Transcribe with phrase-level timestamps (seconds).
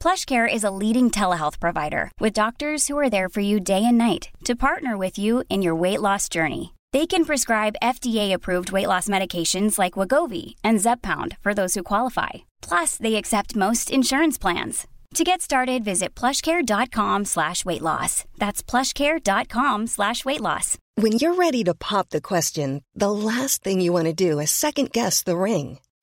[0.00, 3.98] PlushCare is a leading telehealth provider with doctors who are there for you day and
[3.98, 6.74] night to partner with you in your weight loss journey.
[6.92, 12.30] They can prescribe FDA-approved weight loss medications like Wagovi and Zepbound for those who qualify.
[12.62, 14.86] Plus, they accept most insurance plans.
[15.14, 18.24] To get started, visit plushcare.com slash weight loss.
[18.38, 20.78] That's plushcare.com slash weight loss.
[20.94, 24.50] When you're ready to pop the question, the last thing you want to do is
[24.50, 25.78] second guess the ring.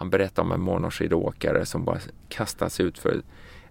[0.00, 1.98] Han berättar om en monoskidåkare som bara
[2.28, 3.22] kastas ut för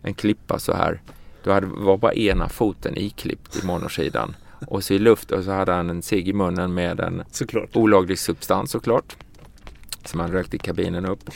[0.01, 1.01] en klippa så här.
[1.43, 4.35] Då hade, var bara ena foten iklippt i monoskidan.
[4.67, 7.75] Och så i luft och så hade han en cigg i munnen med en Såklart.
[7.75, 9.15] olaglig substans såklart.
[10.05, 11.29] Som han rökte i kabinen upp.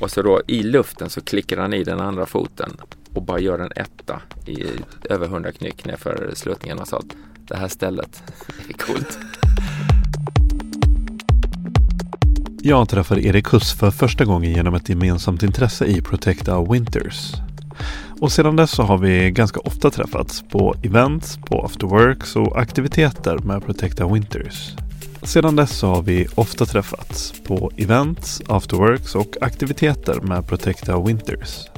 [0.00, 2.76] Och så då i luften så klickar han i den andra foten
[3.14, 4.66] och bara gör en etta i
[5.10, 7.16] över 100 knyck nerför sluttningen och sa att
[7.48, 8.22] det här stället
[8.68, 9.18] är coolt.
[12.64, 17.32] Jag träffade Erik Huss för första gången genom ett gemensamt intresse i Protect Our Winters.
[18.20, 23.38] Och sedan dess så har vi ganska ofta träffats på events, på afterworks och aktiviteter
[23.38, 24.70] med Protect Our Winters.
[25.22, 31.06] Sedan dess så har vi ofta träffats på events, afterworks och aktiviteter med Protect Our
[31.06, 31.68] Winters.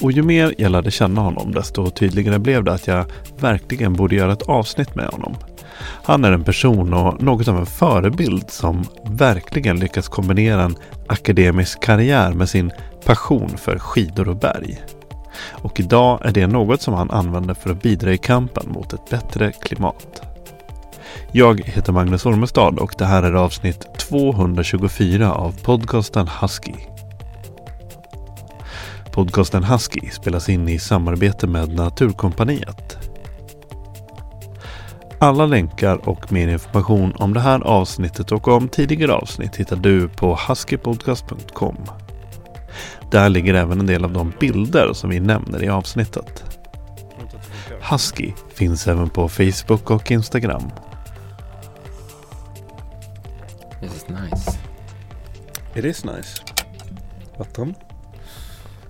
[0.00, 3.04] Och ju mer jag lärde känna honom desto tydligare blev det att jag
[3.40, 5.36] verkligen borde göra ett avsnitt med honom.
[5.80, 10.76] Han är en person och något av en förebild som verkligen lyckats kombinera en
[11.06, 12.72] akademisk karriär med sin
[13.04, 14.82] passion för skidor och berg.
[15.50, 19.10] Och idag är det något som han använder för att bidra i kampen mot ett
[19.10, 20.22] bättre klimat.
[21.32, 26.74] Jag heter Magnus Ormestad och det här är avsnitt 224 av podcasten Husky.
[29.12, 32.98] Podcasten Husky spelas in i samarbete med Naturkompaniet.
[35.18, 40.08] Alla länkar och mer information om det här avsnittet och om tidigare avsnitt hittar du
[40.08, 41.76] på huskypodcast.com.
[43.10, 46.44] Där ligger även en del av de bilder som vi nämner i avsnittet.
[47.90, 50.70] Husky finns även på Facebook och Instagram.
[53.80, 54.58] This is nice.
[55.74, 56.42] It is nice.
[57.38, 57.74] Vatten?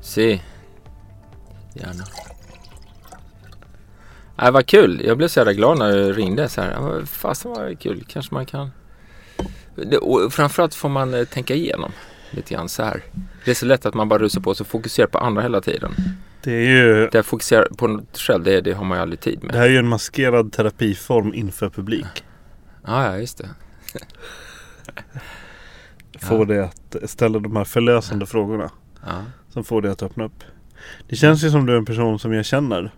[0.00, 0.40] Se.
[1.74, 2.04] Gärna.
[4.38, 5.02] Nej, vad kul.
[5.04, 6.48] Jag blev så jävla glad när du ringde.
[6.48, 6.70] Så här.
[6.70, 8.04] Ja, Fasen vad kul.
[8.08, 8.70] Kanske man kan...
[9.74, 11.92] Det, och framförallt får man eh, tänka igenom
[12.30, 13.02] lite grann så här.
[13.44, 15.60] Det är så lätt att man bara rusar på och så fokuserar på andra hela
[15.60, 15.94] tiden.
[16.42, 19.38] Det är ju Det fokusera på något själv, det, det har man ju aldrig tid
[19.40, 19.56] det med.
[19.56, 22.24] här är ju en maskerad terapiform inför publik.
[22.86, 23.48] Ja, ja, just det.
[26.20, 28.70] Få det att ställa de här förlösande frågorna.
[29.06, 29.24] Ja.
[29.48, 30.44] Som får det att öppna upp.
[31.08, 32.92] Det känns ju som du är en person som jag känner.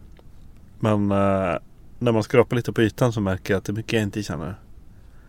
[0.81, 1.56] Men eh,
[1.99, 4.22] när man skrapar lite på ytan så märker jag att det är mycket jag inte
[4.22, 4.55] känner.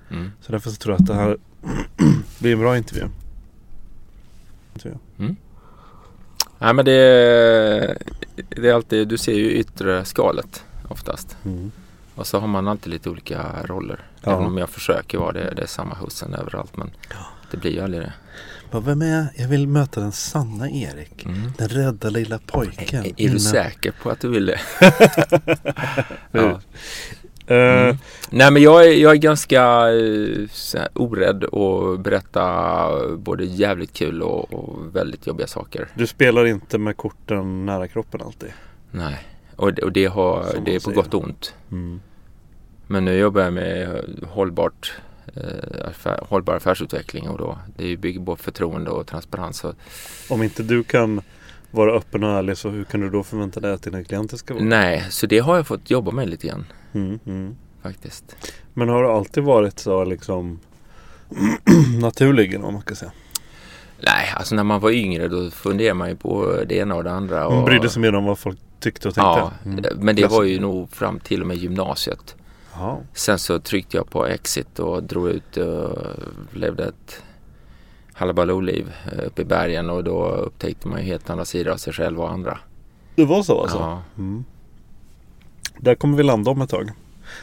[0.09, 0.31] Mm.
[0.41, 1.37] Så därför så tror jag att det här
[2.39, 3.03] blir en bra intervju.
[4.73, 4.97] intervju.
[6.59, 7.97] Nej, men det,
[8.35, 11.37] det är alltid, du ser ju yttre skalet oftast.
[11.45, 11.71] Mm.
[12.15, 13.99] Och så har man alltid lite olika roller.
[14.21, 14.31] Ja.
[14.31, 16.77] Även om jag försöker vara det, det är samma hussen överallt.
[16.77, 16.91] Men
[17.51, 18.13] det blir ju aldrig det.
[18.71, 19.25] Bara, vem är jag?
[19.35, 21.25] Jag vill möta den sanna Erik.
[21.25, 21.51] Mm.
[21.57, 22.99] Den rädda lilla pojken.
[23.05, 24.59] Är, är du innan- säker på att du vill det?
[26.31, 26.41] ja.
[26.41, 26.59] Eh,
[27.51, 27.97] Mm.
[28.29, 30.47] Nej men jag är, jag är ganska eh,
[30.79, 35.87] här, orädd och berätta både jävligt kul och, och väldigt jobbiga saker.
[35.95, 38.49] Du spelar inte med korten nära kroppen alltid.
[38.91, 39.17] Nej,
[39.55, 40.95] och, det- och det, har, Som det är på säger.
[40.95, 41.53] gott och ont.
[41.71, 42.01] Mm.
[42.87, 44.93] Men nu jobbar jag med hållbart,
[45.85, 49.57] affär, hållbar affärsutveckling och då det bygger på förtroende och transparens.
[49.57, 49.73] Så,
[50.29, 51.21] Om inte du kan
[51.71, 54.53] vara öppen och ärlig så hur kan du då förvänta dig att dina klienter ska
[54.53, 54.63] vara?
[54.63, 57.55] nej, så det har jag fått jobba med lite grann Mm, mm.
[57.83, 58.35] faktiskt.
[58.73, 60.59] Men har du alltid varit så liksom
[62.01, 63.11] naturlig eller vad man kan säga?
[64.01, 67.11] Nej, alltså när man var yngre då funderade man ju på det ena och det
[67.11, 67.49] andra.
[67.49, 69.27] Man Och, brydde sig mer om vad folk tyckte och tänkte?
[69.39, 69.85] Ja, Mm.
[69.99, 72.35] men det var ju nog fram till och med gymnasiet.
[73.13, 75.97] Sen så tryckte jag på exit och drog ut och
[76.53, 77.23] levde ett
[78.13, 81.93] halabaloo-liv eh, uppe i bergen och då upptäckte man ju helt andra sidor av sig
[81.93, 82.59] själv och andra.
[83.15, 83.77] Det var så alltså?
[83.77, 84.01] Ja.
[84.17, 84.43] Mm.
[85.77, 86.91] Där kommer vi landa om ett tag.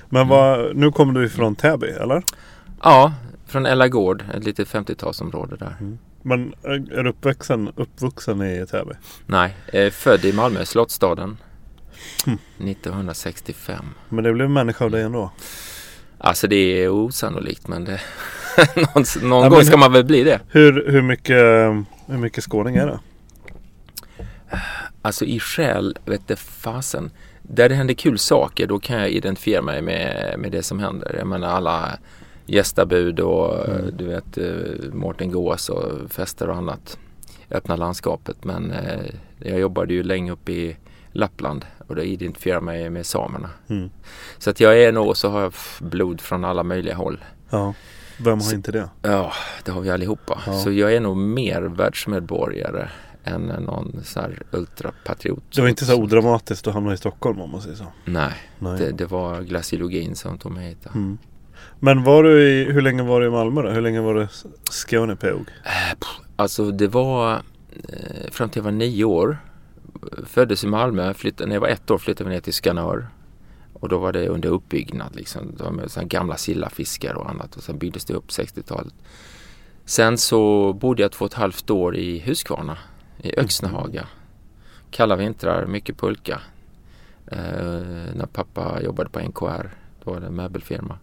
[0.09, 0.29] Men Mm.
[0.29, 2.23] vad, nu kommer du ifrån Täby eller?
[2.83, 3.13] ja,
[3.47, 5.77] från Ella Gård, ett litet 50-talsområde där.
[6.23, 8.93] Men är är du uppvuxen, uppvuxen i Täby?
[9.27, 11.37] Nej, eh, född i Malmö, Slottsstaden.
[12.27, 12.39] Mm.
[12.71, 13.85] 1965.
[14.09, 15.31] Men det blev människa av dig ändå?
[16.19, 18.01] Alltså det är osannolikt men det,
[18.77, 20.41] någon, någon Ja, gång ska man väl bli det.
[20.49, 21.37] Hur, hur, mycket,
[22.07, 22.99] hur mycket skåning är det?
[25.03, 27.11] Alltså i själ, vet det fasen.
[27.43, 31.15] Där det händer kul saker då kan jag identifiera mig med, med det som händer.
[31.19, 31.99] Jag menar alla
[32.47, 33.97] gästabud och Mm.
[33.97, 36.99] du vet eh, Mårten Gås och fester och annat.
[37.51, 39.01] Öppna landskapet men eh,
[39.39, 40.77] jag jobbade ju länge upp i
[41.17, 43.51] Lappland och då identifierar jag mig med samerna.
[43.69, 43.91] Mm.
[44.39, 47.25] Så att jag är nog så har jag blod från alla möjliga håll.
[47.51, 47.75] Ja.
[48.19, 48.89] Vem har inte det?
[49.03, 49.33] Ja,
[49.65, 50.43] det har vi allihopa.
[50.47, 50.53] Ja.
[50.53, 52.89] Så jag är nog mer världsmedborgare
[53.25, 55.43] än någon så här ultrapatriot.
[55.55, 57.87] Det var inte så odramatiskt att hamna i Stockholm om man säger så.
[58.05, 58.79] Nej, Nej.
[58.79, 60.87] det, det var glaciologin som tog mig hit.
[60.95, 61.19] Mm.
[61.81, 63.71] Men var du i, hur länge var du i Malmö då?
[63.71, 64.29] Hur länge var du
[64.71, 65.51] Skånepåg?
[66.37, 69.39] Alltså det var eh, fram till jag var nio år.
[70.27, 73.09] Föddes i Malmö, flyttade, när jag var ett år flyttade vi ner till Skanör.
[73.73, 75.55] Och då var det under uppbyggnad liksom.
[75.87, 77.57] Såna gamla sillafiskar och annat.
[77.57, 78.95] Och sen byggdes det upp 60-talet.
[79.85, 82.79] Sen så bodde jag två och ett halvt år i Huskvarna.
[83.23, 84.07] I Öxnehaga.
[84.91, 86.41] Kalla vintrar, mycket pulka.
[87.27, 87.39] Eh,
[88.15, 89.71] när pappa jobbade på NKR.
[90.05, 90.99] Då var det en möbelfirma.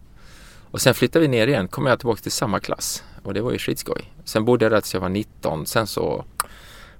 [0.70, 3.04] Och sen flyttade vi ner igen, kom jag tillbaka till samma klass.
[3.22, 4.12] Och det var ju skitskoj.
[4.24, 5.66] Sen bodde jag där tills jag var 19.
[5.66, 6.24] Sen så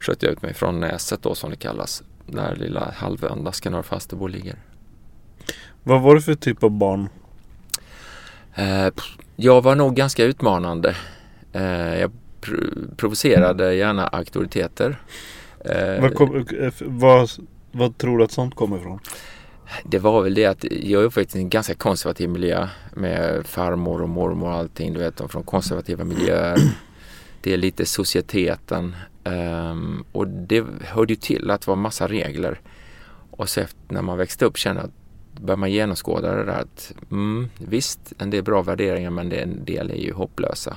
[0.04, 2.02] sköt jag ut mig från Näset då som det kallas.
[2.26, 4.56] Där lilla halvön där Skanör Falsterbo ligger.
[5.82, 7.08] Vad var du för typ av barn?
[8.54, 8.88] Eh,
[9.36, 10.96] jag var nog ganska utmanande.
[11.52, 12.10] Eh, jag
[12.40, 15.00] pr- provocerade gärna auktoriteter.
[15.64, 17.30] Eh, Vad, kom, eh, vad,
[17.72, 18.98] vad tror du att sånt kommer ifrån?
[19.84, 24.02] Det var väl det att jag är uppväxt i en ganska konservativ miljö med farmor
[24.02, 24.92] och mormor och allting.
[24.92, 26.58] Du vet, de från konservativa miljöer.
[27.40, 28.96] Det är lite societeten.
[29.24, 32.60] Um, och det hörde ju till att det var massa regler.
[33.30, 34.94] Och så efter, när man växte upp kände jag att
[35.40, 39.64] började man genomskåda det där att mm, visst, en del bra värderingar men det, en
[39.64, 40.76] del är ju hopplösa.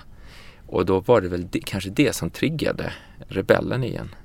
[0.68, 2.94] Och då var det väl det, kanske det som triggade
[3.28, 4.16] rebellen igen.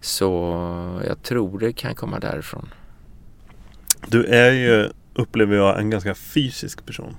[0.00, 0.30] Så
[1.06, 2.68] jag tror det kan komma därifrån.
[4.06, 7.16] Du är ju, upplever jag, en ganska fysisk person.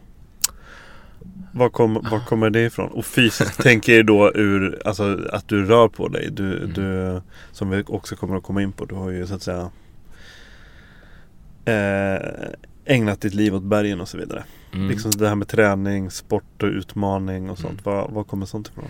[1.57, 2.91] Var, kom, var kommer det ifrån?
[2.91, 6.29] Och fysiskt tänker jag då ur, alltså att du rör på dig.
[6.31, 6.73] Du, Mm.
[6.73, 7.21] du,
[7.51, 9.69] som vi också kommer att komma in på, du har ju så att säga
[11.65, 12.21] eh,
[12.85, 14.43] ägnat ditt liv åt bergen och så vidare.
[14.73, 14.89] Mm.
[14.89, 17.85] Liksom det här med träning, sport och utmaning och sånt.
[17.85, 17.95] Mm.
[17.97, 18.85] Var, var kommer sånt ifrån?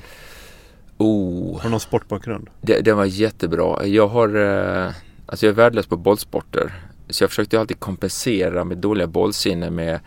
[0.97, 2.49] Oh, Har du någon sportbakgrund?
[2.61, 3.85] det, det var jättebra.
[3.85, 4.91] Jag har, eh,
[5.25, 6.73] alltså jag är värdelös på bollsporter.
[7.09, 9.99] Så jag försökte alltid kompensera mitt dåliga bollsinne med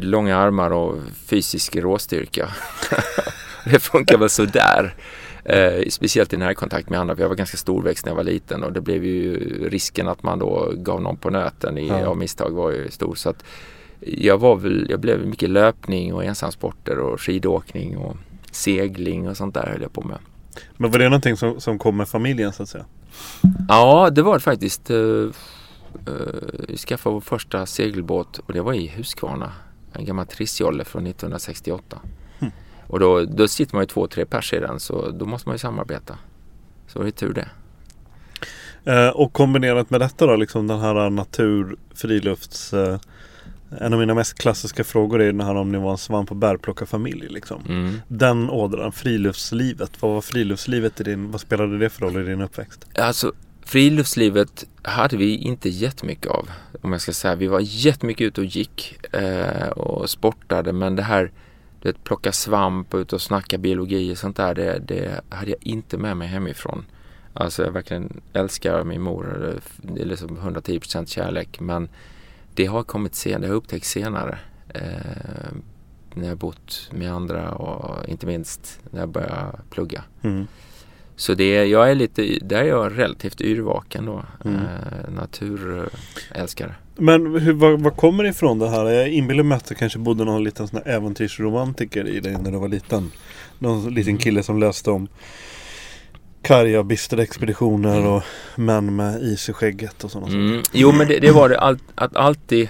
[0.00, 2.48] långa armar och fysisk råstyrka.
[3.64, 4.94] det funkar väl sådär.
[5.44, 7.14] Eh, speciellt i närkontakt med andra.
[7.14, 9.38] För jag var ganska storväxt när jag var liten och det blev ju
[9.68, 12.06] risken att man då gav någon på nöten i, Ja.
[12.06, 13.14] av misstag var ju stor.
[13.14, 13.44] Så att
[14.00, 18.16] jag var väl, jag blev mycket löpning och ensamsporter och skidåkning och
[18.52, 20.18] segling och sånt där höll jag på med.
[20.76, 22.84] Men var det någonting som, som kom med familjen så att säga?
[23.68, 24.90] Ja, det var det faktiskt.
[26.08, 29.52] Uh, skaffade vår första segelbåt och det var i Huskvarna.
[29.92, 31.98] En gammal trissjolle från 1968.
[32.38, 32.50] Hmm.
[32.86, 35.54] Och då, då sitter man ju två, tre pers i den så då måste man
[35.54, 36.18] ju samarbeta.
[36.86, 37.48] Så det är tur det.
[38.84, 42.74] Eh, och kombinerat med detta då, liksom den här natur, frilufts...
[42.74, 42.98] Eh,
[43.80, 46.36] en av mina mest klassiska frågor är den här om ni var en svamp och
[46.36, 47.62] bärplockarfamilj liksom.
[47.68, 48.00] Mm.
[48.08, 50.02] Den ådran, friluftslivet.
[50.02, 52.86] Vad var friluftslivet i din, vad spelade det för roll i din uppväxt?
[52.94, 53.32] Alltså
[53.68, 56.50] friluftslivet hade vi inte jättemycket av.
[56.82, 57.34] Om jag ska säga.
[57.34, 61.32] Vi var jättemycket ute och gick eh, och sportade men det här
[61.80, 65.50] du vet, plocka svamp och ut och snacka biologi och sånt där det, det hade
[65.50, 66.84] jag inte med mig hemifrån.
[67.32, 69.58] Alltså jag verkligen älskar min mor.
[69.76, 71.88] Det är liksom 110% kärlek men
[72.54, 74.38] det har kommit senare, det har jag upptäckt senare.
[74.68, 75.52] Eh,
[76.14, 80.04] när jag bott med andra och inte minst när jag började plugga.
[80.22, 80.46] Mm.
[81.18, 84.24] Så det är, jag är lite, där är jag relativt yrvaken då.
[84.44, 84.56] Mm.
[84.56, 86.74] Eh, naturälskare.
[86.96, 88.84] Men hur, vad, vad kommer det ifrån det här?
[88.84, 92.50] Jag inbillar mig att det kanske bodde någon liten sån här äventyrsromantiker i dig när
[92.50, 93.10] du var liten.
[93.58, 95.08] Någon liten kille som läste om
[96.42, 98.22] karga, bistra expeditioner och
[98.56, 100.38] män med is i skägget och sådana saker.
[100.38, 100.62] Mm.
[100.72, 102.68] Jo men det, det var det all, att alltid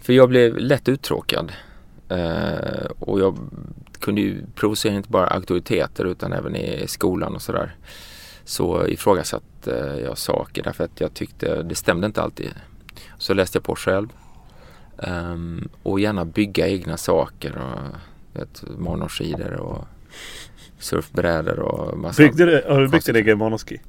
[0.00, 1.52] För jag blev lätt uttråkad.
[2.08, 3.38] Eh, och jag
[4.00, 7.74] kunde ju provocera inte bara auktoriteter utan även i skolan och sådär.
[8.44, 12.50] Så ifrågasatte jag saker därför att jag tyckte det stämde inte alltid.
[13.18, 14.08] Så läste jag på själv.
[14.98, 15.36] Eh,
[15.82, 17.58] och gärna bygga egna saker.
[17.58, 17.96] Och,
[18.40, 19.84] vet, monoskidor och
[20.78, 22.22] surfbrädor och massa.
[22.22, 23.80] Byggde du, har du byggt din egen monoski?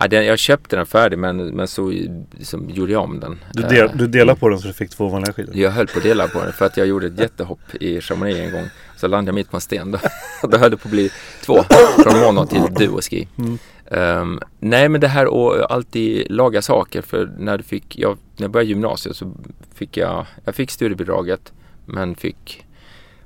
[0.00, 1.92] Ja, den, jag köpte den färdig men, men så
[2.30, 3.38] liksom, gjorde jag om den.
[3.52, 5.56] Du, del, uh, du delade på den så du fick två vanliga skidor?
[5.56, 8.38] Jag höll på att dela på den för att jag gjorde ett jättehopp i Chamonix
[8.38, 8.68] en gång.
[8.96, 9.90] Så landade jag mitt på en sten.
[9.90, 9.98] Då,
[10.48, 11.10] då höll det på att bli
[11.44, 11.62] två.
[12.02, 13.28] Från mono till duoski.
[13.38, 13.58] Mm.
[13.92, 18.44] Um, nej men det här att alltid laga saker för när du fick, jag, när
[18.44, 19.32] jag började gymnasiet så
[19.74, 21.52] fick jag, jag fick studiebidraget
[21.86, 22.66] men fick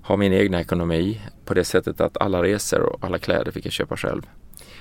[0.03, 3.73] ha min egna ekonomi på det sättet att alla resor och alla kläder fick jag
[3.73, 4.23] köpa själv.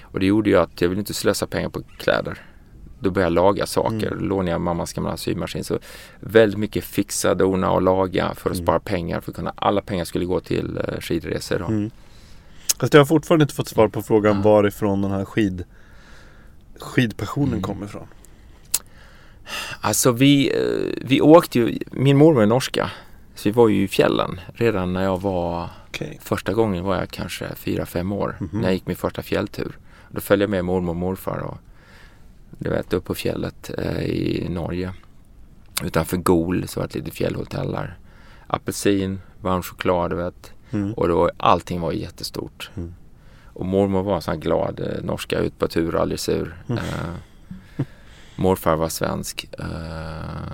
[0.01, 2.41] Och det gjorde ju att jag ville inte slösa pengar på kläder.
[2.99, 4.27] Då började jag laga saker, mm.
[4.27, 5.63] lånade jag mammas gamla symaskin.
[5.63, 5.79] Så
[6.19, 8.65] väldigt mycket fixa, dona och laga för att mm.
[8.65, 9.21] spara pengar.
[9.21, 11.59] För att kunna, alla pengar skulle gå till uh, skidresor.
[11.59, 11.65] Då.
[11.65, 11.91] Mm.
[12.79, 14.41] Fast jag har fortfarande inte fått svar på frågan ja.
[14.41, 15.63] varifrån den här skid,
[16.79, 17.61] skidpassionen mm.
[17.61, 18.07] kommer ifrån.
[19.81, 22.91] Alltså vi, eh, vi åkte ju, min mormor är norska.
[23.35, 26.17] Så vi var ju i fjällen redan när jag var, okay.
[26.21, 28.35] första gången var jag kanske fyra fem år.
[28.39, 28.55] Mm -hmm.
[28.55, 29.77] När jag gick min första fjälltur.
[30.09, 31.57] Då följde jag med mormor och morfar och
[32.57, 34.93] du vet upp på fjället eh, i Norge.
[35.83, 37.97] Utanför Gol så var det lite fjällhotell där.
[38.47, 40.53] Apelsin, varm choklad du vet.
[40.71, 40.93] Mm.
[40.93, 42.71] Och då, allting var jättestort.
[42.75, 42.95] Mm.
[43.53, 46.55] Och mormor var en sån här glad eh, norska ut på tur, aldrig sur.
[46.69, 46.83] Mm.
[46.83, 47.85] Eh,
[48.35, 49.49] morfar var svensk.
[49.59, 50.53] Eh,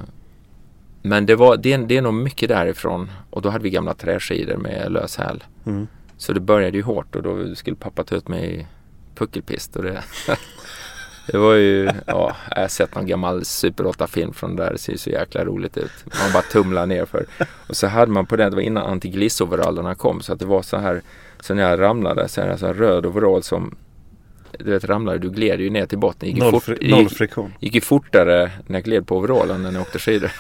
[1.02, 3.12] men det, var, det, det är nog mycket därifrån.
[3.30, 5.44] Och då hade vi gamla träskidor med lös häl.
[5.66, 5.88] Mm.
[6.18, 8.68] Så det började ju hårt och då skulle pappa ta ut mig i
[9.16, 9.76] puckelpist.
[9.76, 10.04] Och det,
[11.28, 14.72] det var ju, ja, jag har sett någon gammal Super 8-film från där.
[14.72, 15.92] Det ser så jäkla roligt ut.
[16.06, 17.26] Man bara tumlar ner för.
[17.68, 20.22] Och så hade man på den, det var innan antigliss-overallerna kom.
[20.22, 21.02] Så att det var så här,
[21.40, 23.76] så när jag ramlade så här, så här röd overall som
[24.60, 26.30] du vet ramlade, du gled ju ner till botten.
[26.30, 27.54] Gick noll, fort, noll friktion.
[27.60, 30.32] Gick, ju fortare när jag gled på overallen än när jag åkte skidor.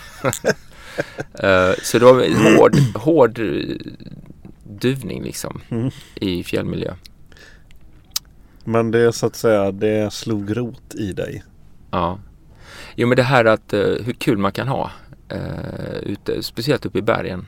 [1.44, 3.40] uh, så det var hård, hård
[4.64, 5.90] duvning liksom mm.
[6.16, 6.94] i fjällmiljö.
[8.64, 11.44] Men det är så att säga, det slog rot i dig.
[11.92, 12.20] Ja.
[12.96, 14.92] Jo men det här att uh, hur kul man kan ha
[15.34, 17.46] uh, ute, speciellt uppe i bergen.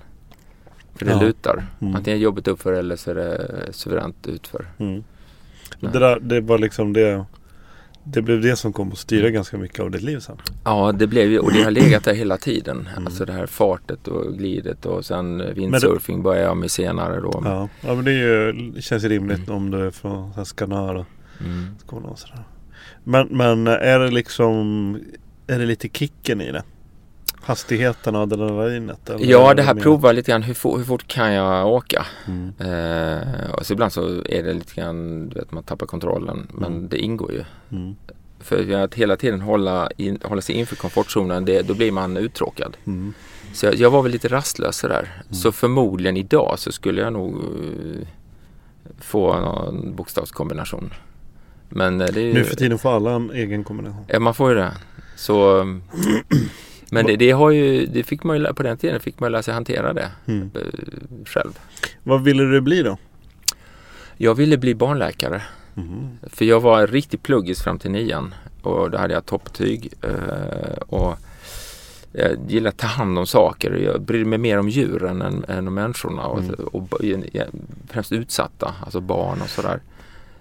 [0.96, 1.22] För det ja.
[1.22, 1.66] lutar.
[1.82, 1.96] Mm.
[1.96, 4.66] Antingen är jobbet uppför eller så är det suveränt utför.
[4.78, 5.04] Mm.
[5.82, 7.26] Det, där, det var liksom det
[8.04, 9.34] det blev det som kom att styra mm.
[9.34, 10.38] ganska mycket av ditt liv sen.
[10.64, 12.90] Ja, det blev ju och det har legat där hela tiden.
[12.92, 13.08] Mm.
[13.08, 17.42] Alltså det här fartet och glidet och sen windsurfing det, började jag med senare då.
[17.46, 19.56] Ja, ja men det, ju, det känns ju rimligt mm.
[19.56, 21.06] om du är från Skanör och
[21.40, 21.66] mm.
[21.80, 22.44] Skåne och sådär.
[23.04, 24.96] Men, men är det liksom
[25.48, 26.64] Är det lite kicken i det?
[27.52, 29.10] Hastigheten och adrenalinet?
[29.10, 32.06] Eller ja, det här provar lite grann hur, for, hur fort kan jag åka?
[32.28, 32.54] Mm.
[32.60, 36.48] Eh, och så ibland så är det lite grann, du vet man tappar kontrollen.
[36.54, 36.90] Men mm.
[36.90, 37.44] det ingår ju.
[37.72, 37.96] Mm.
[38.40, 42.78] För att hela tiden hålla, in, hålla sig inför komfortzonen, det, då blir man uttråkad.
[42.88, 43.14] Mm.
[43.54, 45.12] Så jag, jag, var väl lite rastlös sådär.
[45.16, 45.34] Mm.
[45.34, 48.08] Så förmodligen idag så skulle jag nog uh,
[49.00, 50.94] få någon bokstavskombination.
[51.70, 54.06] Men uh, det är ju, Nu för tiden får alla en egen kombination.
[54.08, 54.72] Ja, man får ju det.
[55.16, 55.66] Så
[56.94, 59.44] Men det, det, har ju, det fick man ju, på den tiden fick man lära
[59.44, 60.52] sig hantera det mm.
[60.56, 60.62] Eh,
[61.26, 61.60] själv.
[62.04, 62.98] Vad ville du bli då?
[64.18, 65.42] Jag ville bli barnläkare.
[65.78, 66.18] Mm.
[66.24, 68.36] För jag var en riktig pluggis fram till nian.
[68.62, 69.94] Och då hade jag topptyg.
[70.02, 71.16] Eh, och
[72.12, 73.72] jag gillar att ta hand om saker.
[73.72, 76.26] Jag bryr mig mer om djuren än, än om människorna.
[76.26, 76.54] Och, mm.
[76.54, 77.02] och, och
[77.90, 79.82] främst utsatta, alltså barn och sådär.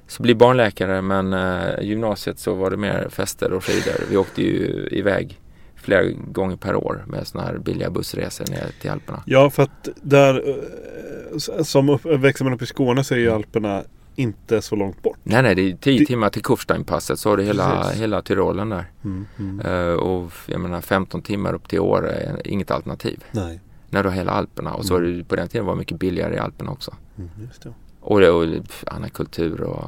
[0.07, 4.04] Så bli barnläkare men eh, gymnasiet så var det mer fester och skidor.
[4.11, 5.40] Vi åkte ju iväg
[5.80, 9.22] flera gånger per år med sådana här billiga bussresor ner till Alperna.
[9.26, 13.37] Ja, för att där eh, som växer man upp i Skåne så är ju mm.
[13.37, 13.82] Alperna
[14.16, 15.18] inte så långt bort.
[15.22, 16.06] Nej, nej, det är tio det...
[16.06, 18.84] timmar till Kufsteinpasset så har du hela, hela Tyrolen där.
[19.04, 19.66] Mm, mm.
[19.66, 23.25] Uh, och jag menar 15 timmar upp till Åre är inget alternativ.
[23.30, 23.60] Nej.
[23.90, 25.18] När du har hela Alperna och så mm.
[25.18, 26.94] det, på den tiden var det mycket billigare i Alperna också.
[27.18, 27.72] Mm, just det.
[28.00, 28.46] Och, det, och
[28.87, 29.84] annan kultur och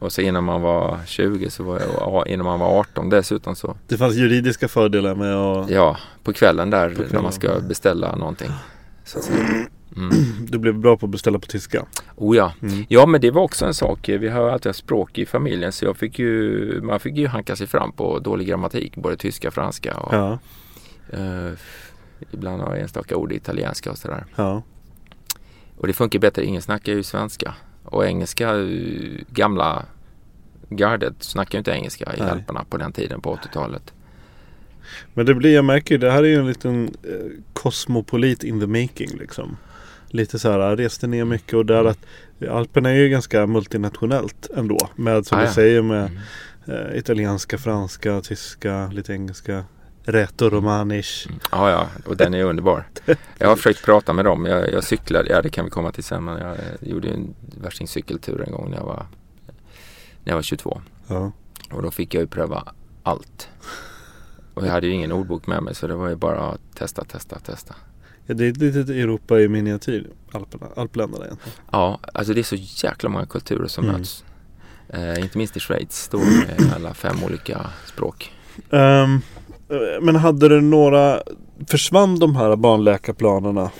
[0.00, 3.76] och så innan man var 20 så var jag, innan man var 18 dessutom så.
[3.88, 5.70] Det fanns juridiska fördelar med att...
[5.70, 7.12] Ja, på kvällen där på kvällen.
[7.12, 8.50] när man ska beställa någonting.
[9.04, 9.18] Så
[9.96, 10.46] mm.
[10.48, 11.86] Du blev bra på att beställa på tyska?
[12.16, 12.52] Oh ja.
[12.62, 12.84] Mm.
[12.88, 14.08] Ja men det var också en sak.
[14.08, 17.56] Vi har alltid haft språk i familjen så jag fick ju, man fick ju hanka
[17.56, 18.96] sig fram på dålig grammatik.
[18.96, 20.38] Både tyska, franska och ja.
[21.18, 21.52] uh,
[22.30, 24.24] ibland har jag enstaka ord i italienska och sådär.
[24.36, 24.62] Ja.
[25.76, 26.44] Och det funkar bättre.
[26.44, 27.54] Ingen snackar ju svenska.
[27.84, 28.52] Och engelska,
[29.28, 29.84] gamla
[30.70, 32.20] gardet snackade ju inte engelska i.
[32.20, 33.92] Alperna på den tiden på 80-talet.
[35.14, 38.66] Men det blir, jag märker det här är ju en liten eh, kosmopolit in the
[38.66, 39.56] making liksom.
[40.08, 41.98] Lite så här, reste ner mycket och där att
[42.50, 44.78] Alperna är ju ganska multinationellt ändå.
[44.96, 45.52] Med som Ah, du ja.
[45.52, 46.10] säger med
[46.66, 46.86] Mm.
[46.86, 49.64] eh, italienska, franska, tyska, lite engelska.
[50.04, 51.28] Rätt och romanisch.
[51.52, 52.88] Ja, ja, och den är underbar.
[53.38, 54.46] Jag har försökt prata med dem.
[54.46, 57.34] Jag, jag cyklade, ja det kan vi komma till sen, men jag eh, gjorde en
[57.60, 59.06] värstingcykeltur en gång när jag var,
[60.24, 60.80] när jag var 22.
[61.06, 61.32] Ja.
[61.70, 63.48] Och då fick jag ju pröva allt.
[64.54, 67.04] Och jag hade ju ingen ordbok med mig så det var ju bara att testa,
[67.04, 67.74] testa, testa.
[68.26, 70.10] Ja, det är ett litet Europa i miniatyr.
[70.32, 71.58] Alperna, alpländerna egentligen.
[71.70, 73.96] Ja, alltså det är så jäkla många kulturer som Mm.
[73.96, 74.24] möts.
[74.88, 78.32] Eh, inte minst i Schweiz då med alla fem olika språk.
[78.70, 79.08] Eh,
[80.00, 81.22] men hade du några,
[81.66, 83.70] försvann de här barnläkarplanerna?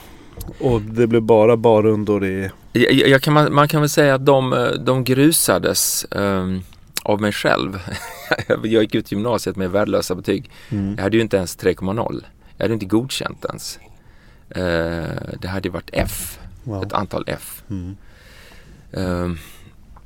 [0.60, 2.50] Och det blev bara barrundor i...
[2.72, 6.62] Jag, jag, kan, man, man kan väl säga att de, eh, de grusades ehm,
[7.02, 7.78] av mig själv.
[8.48, 10.50] jag gick ut gymnasiet med värdelösa betyg.
[10.70, 10.94] Mm.
[10.96, 12.24] Jag hade ju inte ens 3,0.
[12.56, 13.78] Jag hade inte godkänt ens.
[14.50, 16.82] Eh, det hade varit F, Wow.
[16.82, 17.62] ett antal F.
[17.70, 17.96] Mm.
[18.92, 19.38] Ehm,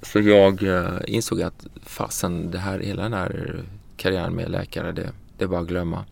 [0.02, 3.60] så jag eh, insåg att fasen, det här, hela den här
[3.96, 6.04] karriären med läkare, det, det är bara att glömma.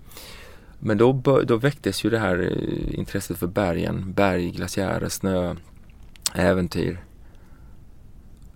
[0.79, 1.13] Men då,
[1.47, 5.55] då väcktes ju det här eh, intresset för bergen, berg, glaciärer, snö,
[6.35, 7.05] äventyr.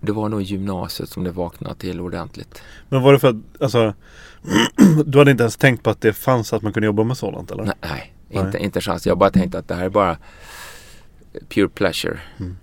[0.01, 2.61] Det var nog gymnasiet som det vaknade till ordentligt.
[2.89, 3.93] Men var det för att, alltså,
[5.05, 7.51] du hade inte ens tänkt på att det fanns att man kunde jobba med sådant
[7.51, 7.63] eller?
[7.63, 8.45] Nej, nej, Nej.
[8.45, 9.07] Inte, inte chans.
[9.07, 10.17] Jag bara tänkte att det här är bara
[11.49, 12.19] pure pleasure.
[12.39, 12.57] Mm.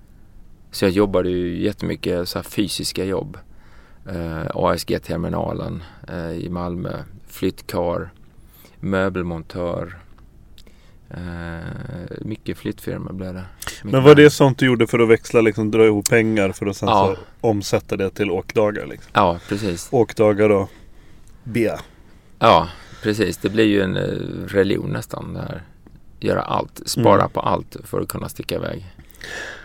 [0.70, 3.38] Så jag jobbade ju jättemycket så här fysiska jobb.
[4.08, 7.02] Eh, ASG-terminalen eh, i Malmö,
[7.36, 8.10] flyttkar,
[8.80, 9.98] möbelmontör.
[11.10, 13.44] Eh, mycket flyttfirmor blev det.
[13.66, 16.66] Mycket Men var det sånt du gjorde för att växla, liksom dra ihop pengar för
[16.66, 17.14] att sen Ja.
[17.16, 18.86] så omsätta det till åkdagar?
[18.86, 19.10] Liksom?
[19.14, 19.88] Ja, precis.
[19.90, 20.70] Åkdagar och
[21.44, 21.70] B.
[22.38, 22.68] Ja,
[23.02, 23.36] precis.
[23.36, 24.02] Det blir ju en eh,
[24.48, 25.34] religion nästan.
[25.34, 25.62] Det här.
[26.20, 27.30] Göra allt, spara Mm.
[27.30, 28.86] på allt för att kunna sticka iväg.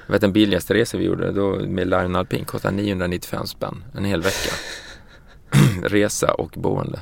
[0.05, 4.05] Jag vet den billigaste resan vi gjorde då med Lion Alpin kostade 995 spänn en
[4.05, 4.51] hel vecka.
[5.83, 6.99] Resa och boende.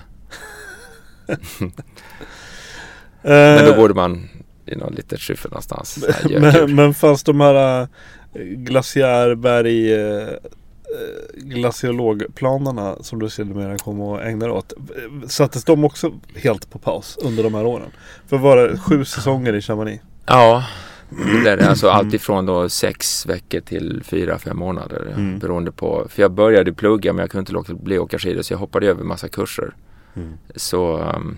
[3.22, 4.30] Men då bodde man
[4.66, 6.04] i något litet skyffel någonstans.
[6.32, 6.42] Eh.
[6.42, 7.88] men, men fanns de här äh,
[8.42, 10.28] glaciärberg äh,
[11.36, 14.74] glaciologplanerna som du sedermera kom att ägna dig åt.
[14.74, 17.90] eh, Sattes de också helt på paus under de här åren?
[18.28, 20.04] För var det sju säsonger i Chamonix?
[20.26, 20.64] Ja,
[21.10, 21.70] det blev det.
[21.70, 25.14] Alltså allt ifrån då sex veckor till fyra, fem månader.
[25.16, 25.40] Mm.
[25.40, 26.08] Beroende på.
[26.10, 28.58] För jag började plugga men jag kunde inte låta bli att åka skidor så jag
[28.60, 29.74] hoppade över massa kurser.
[30.20, 30.38] Mm.
[30.56, 31.38] Så um,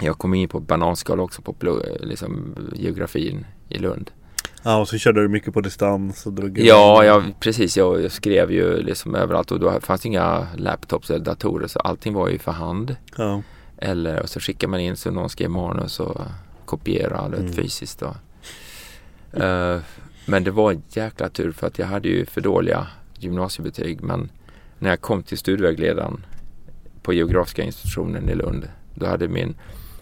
[0.00, 4.10] jag kom in på bananskal också på liksom, geografin i Lund.
[4.62, 7.76] Ja och så körde du mycket på distans och drog Ja, jag, precis.
[7.76, 12.14] Jag, jag skrev ju liksom överallt och då fanns inga laptops eller datorer så allting
[12.14, 12.96] var ju för hand.
[13.16, 13.42] Ja.
[13.78, 16.20] Eller och så skickar man in så någon skrev manus och
[16.64, 17.52] kopiera det Mm.
[17.52, 18.00] fysiskt.
[18.00, 18.14] Då.
[19.44, 19.78] Eh,
[20.26, 22.86] men det var en jäkla tur för att jag hade ju för dåliga
[23.18, 24.02] gymnasiebetyg.
[24.02, 24.30] Men
[24.78, 26.24] när jag kom till studievägledaren
[27.02, 28.68] på geografiska institutionen i Lund.
[28.94, 29.54] Då hade min,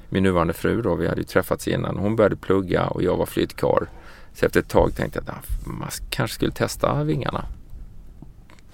[0.08, 1.96] min nuvarande fru då, vi hade ju träffats innan.
[1.96, 3.88] Hon började plugga och jag var flyttkar.
[4.34, 7.44] Så efter ett tag tänkte jag att man kanske skulle testa vingarna.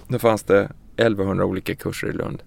[0.07, 2.43] Då fanns det 1100 olika kurser i Lund.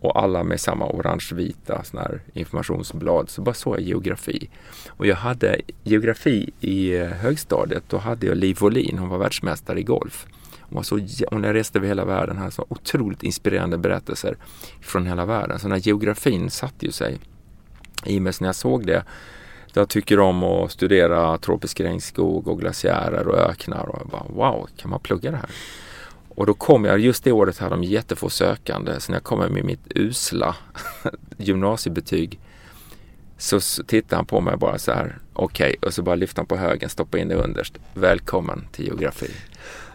[0.00, 3.30] Och alla med samma orange-vita här informationsblad.
[3.30, 4.50] Så bara såg jag geografi.
[4.88, 7.84] Och jag hade geografi i eh, högstadiet.
[7.88, 10.26] Då hade jag Liv Wåhlin, hon var världsmästare i golf.
[10.70, 14.36] Hon, var så, hon reste över hela världen, hade så otroligt inspirerande berättelser
[14.80, 15.58] från hela världen.
[15.58, 17.18] Så den här geografin satte ju sig
[18.04, 18.32] i mig.
[18.32, 19.04] Så när jag såg det,
[19.72, 23.88] jag tycker om att studera tropisk regnskog och glaciärer och öknar.
[23.88, 25.50] Och jag bara, wow, kan man plugga det här?
[26.28, 29.00] Och då kom jag, just det året hade de jättefå sökande.
[29.00, 30.56] Så när jag kommer med mitt usla
[31.36, 32.40] gymnasiebetyg
[33.38, 36.46] så tittar tittade han på mig bara så här, okej, och så bara lyfte han
[36.46, 37.78] på högen, stoppade in det underst.
[37.94, 39.30] Välkommen till geografi.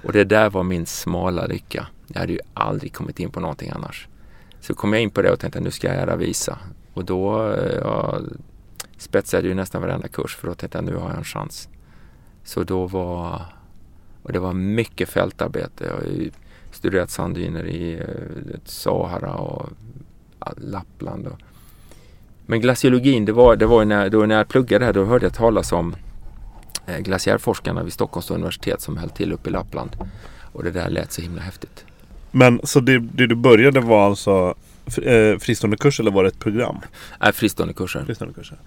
[0.05, 1.87] Och det där var min smala lycka.
[2.07, 4.07] Jag hade ju aldrig kommit in på någonting annars.
[4.59, 6.59] Så kom jag in på det och tänkte nu ska jag göra visa.
[6.93, 8.23] Och då eh, ja, jag
[8.97, 11.69] spetsade ju nästan varenda kurs för då tänkte jag nu har jag en chans.
[12.43, 13.41] Så då var,
[14.23, 15.85] och det var mycket fältarbete.
[15.85, 16.31] Jag har ju
[16.71, 19.69] studerat sanddyner i eh, Sahara och
[20.57, 21.27] Lappland.
[21.27, 21.39] Och,
[22.45, 25.25] men glaciologin, det var, det var ju när, då när jag pluggade här, då hörde
[25.25, 25.95] jag talas om
[26.99, 29.91] glaciärforskarna vid Stockholms universitet som höll till uppe i Lappland.
[30.53, 31.85] Och det där lät så himla häftigt.
[32.31, 34.55] Men så det, det du började var alltså
[35.03, 36.77] eh, fristående kurs eller var det ett program?
[37.23, 38.03] Äh, fristående kurser.
[38.05, 38.57] Fristående kurser.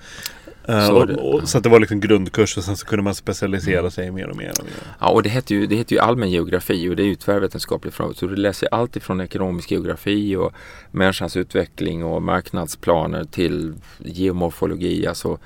[0.69, 3.03] Eh, Så och, det- och, så att det var liksom grundkurs och sen så kunde
[3.03, 4.53] man specialisera sig mer och mer.
[4.59, 4.73] Och mer.
[5.01, 7.97] Ja, och det heter ju, det heter ju allmän geografi och det är ju tvärvetenskapligt.
[7.97, 10.53] Så du läser allt ifrån ekonomisk geografi och
[10.91, 15.39] människans utveckling och marknadsplaner till geomorfologi, alltså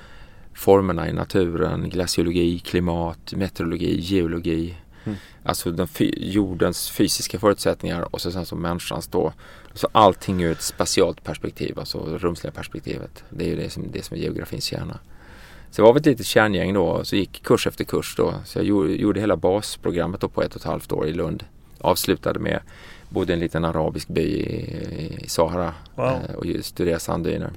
[0.55, 4.75] formerna i naturen, glaciologi, klimat, meteorologi, geologi.
[5.05, 5.19] Mm.
[5.45, 9.33] Alltså den jordens fysiska förutsättningar och så sen så människans då.
[9.75, 13.25] Så allting ur ett spatialt perspektiv, alltså rumsliga perspektivet.
[13.31, 14.99] Det är ju det som, det som är geografins kärna.
[15.71, 18.35] Så var vi ett litet kärngäng då och så gick kurs efter kurs då.
[18.45, 21.45] Så jag gjorde, gjorde hela basprogrammet då på ett och ett halvt år i Lund.
[21.79, 22.61] Avslutade med,
[23.09, 26.07] bodde i en liten arabisk by i, i Sahara Wow.
[26.07, 27.51] eh, och studerade sanddyner.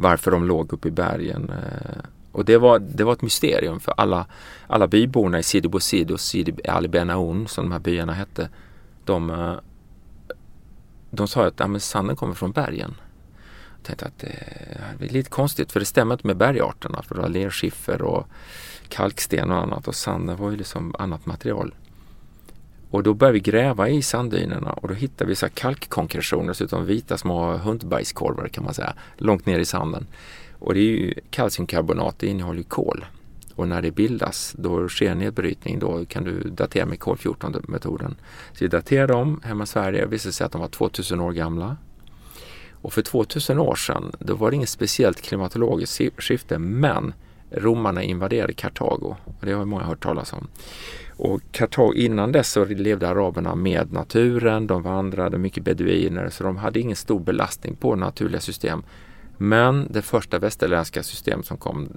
[0.00, 1.50] Varför de låg uppe i bergen.
[1.50, 4.26] Eh, och det var, det var ett mysterium för alla,
[4.66, 8.48] alla byborna i Sidi Bouzid och Sidi Ali Benaoun som de här byarna hette.
[9.04, 9.54] De, eh,
[11.10, 12.94] de sa att ja, men sanden kommer från bergen.
[13.76, 14.18] Jag tänkte att
[14.98, 18.26] det är lite konstigt för det stämmer inte med bergarterna för det var lerskiffer och
[18.88, 21.74] kalksten och annat och sanden var ju liksom annat material.
[22.90, 26.86] Och då började vi gräva i sanddynerna och då hittade vi så här kalkkonkretioner, dessutom
[26.86, 30.06] vita små hundbajskorvar kan man säga, långt ner i sanden.
[30.58, 33.04] Och det är ju kalciumkarbonat, det innehåller ju kol.
[33.54, 38.16] Och när det bildas, då sker nedbrytning, då kan du datera med kol-14-metoden.
[38.52, 41.32] Så vi daterade dem hemma i Sverige, det visade sig att de var 2000 år
[41.32, 41.76] gamla.
[42.72, 47.14] Och för 2000 år sedan, då var det inget speciellt klimatologiskt skifte, men
[47.50, 49.16] romarna invaderade Kartago.
[49.24, 50.48] Och det har många hört talas om.
[51.18, 56.56] Och Kartago, innan dess så levde araberna med naturen, de vandrade, mycket beduiner, så de
[56.56, 58.82] hade ingen stor belastning på naturliga system.
[59.36, 61.88] Men det första västerländska system som kom,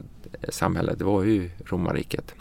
[0.42, 2.36] eh, samhället, det var ju romarriket.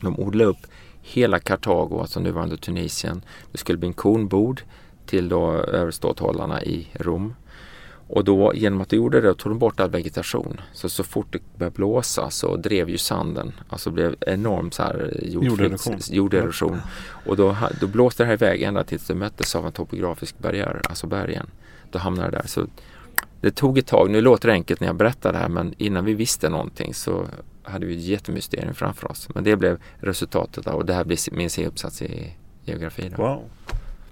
[0.00, 0.66] De odlade upp
[1.02, 3.22] hela Kartago, alltså nuvarande Tunisien.
[3.52, 4.60] Det skulle bli en kornbod
[5.06, 7.34] till då överståthållarna i Rom.
[8.12, 10.60] Och då genom att de gjorde det tog de bort all vegetation.
[10.72, 14.82] Så så fort det började blåsa så drev ju sanden, alltså det blev enorm så
[14.82, 15.98] här Jorderosion.
[16.10, 16.80] jorderosion.
[17.26, 20.80] Och då, då blåste det här iväg ända tills det möttes av en topografisk barriär,
[20.84, 21.46] alltså bergen.
[21.90, 22.46] Då hamnade det där.
[22.46, 22.66] Så
[23.40, 26.04] det tog ett tag, nu låter det enkelt när jag berättar det här men innan
[26.04, 27.26] vi visste någonting så
[27.62, 29.28] hade vi ett jättemysterium framför oss.
[29.34, 33.12] Men det blev resultatet av, och det här blir min C-uppsats i geografi.
[33.16, 33.22] Då.
[33.22, 33.42] Wow.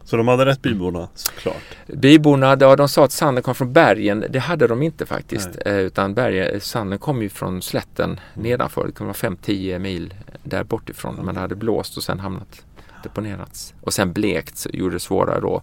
[0.08, 1.76] Så de hade rätt byborna såklart.
[1.86, 4.24] Byborna, ja, de sa att sanden kom från bergen.
[4.30, 5.48] Det hade de inte faktiskt.
[5.66, 8.86] Eh, utan bergen, sanden kom ju från slätten nedanför.
[8.86, 11.14] Det kunde vara 5-10 mil där bortifrån.
[11.22, 12.62] Men det hade blåst och sen hamnat
[13.02, 13.74] deponerats.
[13.80, 15.62] Och sen blekt så gjorde det svårare då.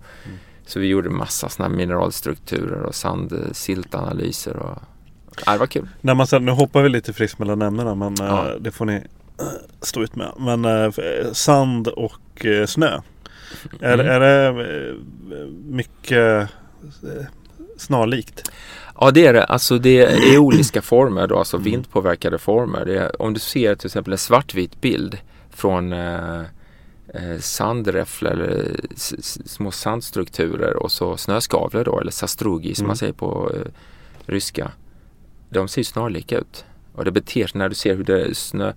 [0.66, 4.56] Så vi gjorde massa sådana mineralstrukturer och sandsiltanalyser.
[4.58, 4.78] Och...
[5.46, 5.88] Ja, det var kul.
[6.02, 8.50] När man sen, nu hoppar vi lite friskt mellan ämnena men Ja.
[8.50, 9.02] eh, det får ni
[9.82, 10.32] stå ut med.
[10.38, 10.92] Men eh,
[11.34, 13.02] sand och snö.
[13.82, 14.08] Är, Mm.
[14.08, 14.48] är det
[15.40, 16.50] eh, mycket
[17.04, 17.26] eh,
[17.78, 18.52] snarlikt?
[19.00, 19.44] Ja det är det.
[19.44, 22.86] Alltså det är eoliska former då, alltså vindpåverkade former.
[22.90, 25.18] Är, om du ser till exempel en svartvit bild
[25.50, 26.40] från eh,
[27.14, 28.76] eh, sandräfflor eller
[29.46, 32.88] små sandstrukturer och så snöskavlor då eller sastrugi som Mm.
[32.88, 33.72] man säger på eh,
[34.26, 34.72] ryska.
[35.50, 36.66] De ser snarlika ut.
[36.94, 38.74] Och det beter sig när du ser hur det snö,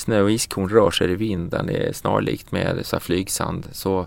[0.00, 1.66] snö och iskorn rör sig i vinden.
[1.66, 3.66] Det är snarlikt med så flygsand.
[3.72, 4.06] Så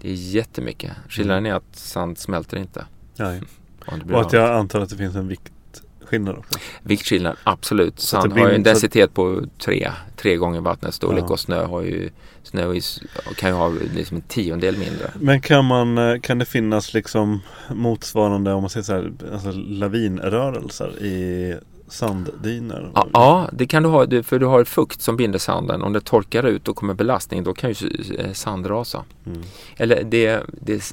[0.00, 0.92] det är jättemycket.
[1.08, 2.84] Skillnaden är att sand smälter inte.
[3.16, 3.42] Nej.
[4.12, 6.58] Och att jag antar att det finns en viktskillnad också.
[6.82, 8.00] Viktskillnad, absolut.
[8.00, 11.32] Så Sand har ju en densitet på tre, tre gånger vattnets storlek Ja.
[11.32, 12.10] och snö har ju
[12.42, 13.02] snö och is,
[13.36, 15.10] kan ju ha liksom en tiondel mindre.
[15.20, 19.50] Men kan, man, eh, kan det finnas liksom motsvarande om man säger så här, alltså
[19.52, 21.54] lavinrörelser i
[21.88, 22.90] sanddyner?
[23.12, 25.82] Ja, det kan du ha, för du har fukt som binder sanden.
[25.82, 29.04] Om det torkar ut och kommer belastning då kan ju eh, sand rasa.
[29.26, 29.42] Mm.
[29.76, 30.92] Eller det, det,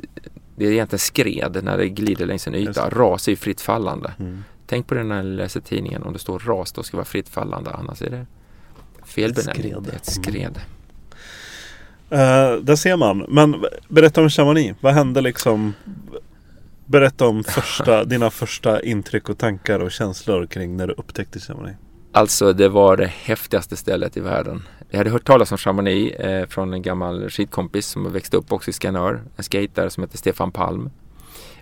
[0.55, 2.89] det är egentligen skred när det glider längs en yta.
[2.89, 4.13] Ras är ju fritt fallande.
[4.19, 4.43] Mm.
[4.67, 6.03] Tänk på det när du läser tidningen.
[6.03, 7.71] Om det står ras då ska det vara fritt fallande.
[7.71, 8.25] Annars är det
[9.05, 9.71] fel benämning.
[9.71, 9.83] skred.
[9.83, 10.59] Det är ett skred.
[12.09, 13.25] Eh, där ser man.
[13.29, 14.77] Men berätta om Chamonix.
[14.81, 15.73] Vad hände liksom?
[16.91, 21.77] Berätta om första, dina första intryck och tankar och känslor kring när du upptäckte Chamonix.
[22.11, 24.63] Alltså det var det häftigaste stället i världen.
[24.89, 28.69] Jag hade hört talas om Chamonix eh, från en gammal skidkompis som växte upp också
[28.69, 29.21] i Skanör.
[29.35, 30.89] En skejtare som heter Stefan Palm.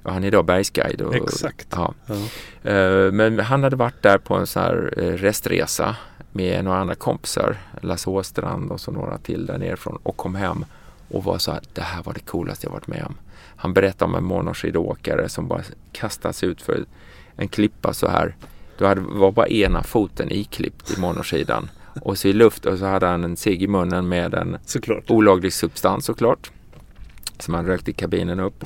[0.04, 1.02] Och han är idag bergsguide.
[1.02, 1.68] Och, Exakt.
[1.72, 1.94] Ja.
[2.06, 2.16] Ja.
[2.72, 5.96] Eh, men han hade varit där på en sån här eh, restresa
[6.32, 7.58] med några andra kompisar.
[7.82, 10.66] Lasse Åstrand och så några till där nerifrån och kom hem
[11.10, 13.16] och var så här, det här var det coolaste jag varit med om.
[13.62, 16.86] Han berättade om en monoskidåkare som bara kastade sig ut för
[17.36, 18.36] en klippa så här.
[18.78, 21.70] Då hade, var bara ena foten iklippt i monoskidan.
[22.02, 25.10] Och så i luft och så hade han en cigg i munnen med en Såklart.
[25.10, 26.52] olaglig substans såklart.
[27.40, 28.64] Som han rökte i kabinen upp.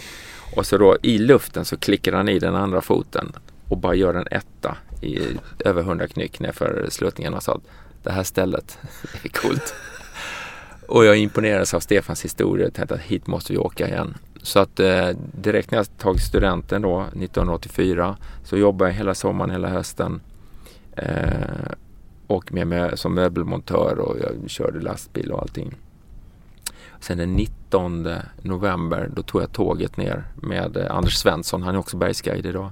[0.56, 3.32] Och så då i luften så klickar han i den andra foten
[3.68, 5.20] och bara gör en etta i
[5.60, 7.64] över 100 knyck nerför sluttningen och sa att
[8.04, 8.78] det här stället
[9.24, 9.76] är coolt.
[10.88, 14.18] Och jag imponerades av Stefans historia och tänkte att hit måste vi åka igen.
[14.44, 15.10] Så att eh,
[15.42, 20.22] direkt när jag tagit studenten då 1984 så jobbade jag hela sommaren, hela hösten.
[20.96, 21.72] Eh,
[22.28, 25.74] och med mig som möbelmontör och jag körde lastbil och allting.
[27.00, 28.08] Sen den 19
[28.42, 32.72] november då tog jag tåget ner med eh, Anders Svensson, han är också bergsguide idag.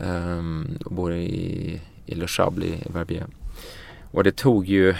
[0.00, 3.26] Um, och bor i, i Le Chablis, i Verbier.
[4.10, 4.94] Och det tog ju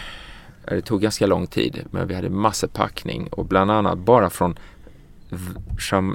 [0.68, 4.58] det tog ganska lång tid men vi hade massor packning och bland annat bara från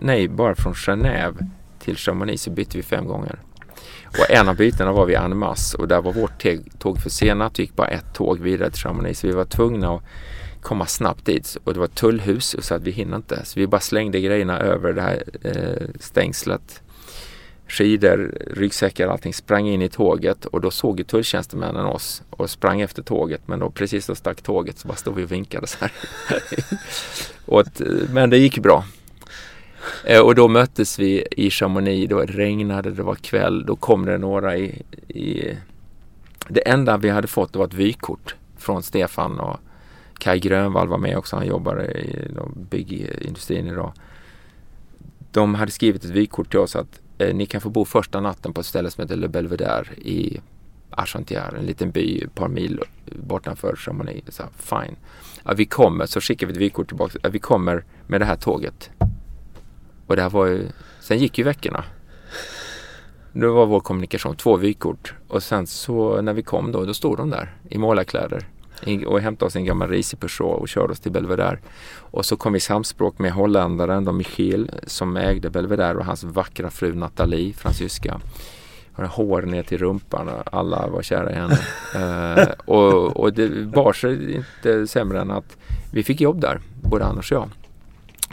[0.02, 3.40] nej, bara från Genève till Chamonix så bytte vi fem gånger.
[4.06, 6.46] Och en av bytena var vid Annemasse och där var vårt
[6.80, 7.56] tåg försenat.
[7.56, 10.04] Det gick bara ett tåg vidare till Chamonix så vi var tvungna att
[10.62, 13.46] komma snabbt dit och det var tullhus så att vi hinner inte.
[13.46, 16.82] Så vi bara slängde grejerna över det här eh, stängslet.
[17.68, 22.82] Skidor, ryggsäckar, allting sprang in i tåget och då såg ju tulltjänstemännen oss och sprang
[22.82, 25.78] efter tåget men då precis då stack tåget så bara stod vi och vinkade så
[25.82, 25.92] här.
[27.46, 28.86] och eh, men det gick bra.
[30.06, 34.18] Eh, och då möttes vi i Chamonix, då regnade, det var kväll, då kom det
[34.18, 35.58] några i, i
[36.48, 39.60] det enda vi hade fått var ett vykort från Stefan och
[40.18, 43.94] Kai Grönvall var med också, han jobbar i byggindustrin idag.
[45.32, 48.54] De hade skrivit ett vykort till oss att eh, ni kan få bo första natten
[48.54, 50.42] på ett ställe som heter Le Belvedere i
[50.92, 54.36] Argentière, en liten by ett par mil bortanför Chamonix.
[54.36, 54.96] Så, fine.
[55.44, 57.20] Ja, vi kommer, så skickar vi ett vykort tillbaka.
[57.24, 58.90] Ja, vi kommer med det här tåget.
[60.12, 60.68] Och det här var ju,
[61.00, 61.84] sen gick ju veckorna.
[63.32, 65.14] Det var vår kommunikation, två vykort.
[65.28, 68.48] Och sen så när vi kom då, då stod de där i målarkläder
[69.08, 71.60] och hämtade oss en gammal risig Peugeot och körde oss till Belvedere.
[71.98, 76.24] Och så kom vi i samspråk med holländaren då Michiel som ägde Belvedere och hans
[76.24, 78.22] vackra fru Nathalie, fransyska.
[78.94, 81.58] Hon hade hår ner till rumpan och alla var kära i henne.
[81.96, 85.58] uh, och, och det bar sig inte sämre än att
[85.92, 87.50] vi fick jobb där, både Anders och jag.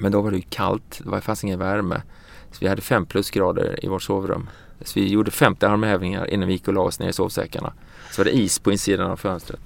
[0.01, 2.03] Men då var det ju kallt, det fanns ingen värme.
[2.51, 4.49] Så vi hade fem plusgrader i vårt sovrum.
[4.81, 7.73] Så vi gjorde 50 armhävningar innan vi gick och la oss ner i sovsäckarna.
[8.11, 9.61] Så var det is på insidan av fönstret.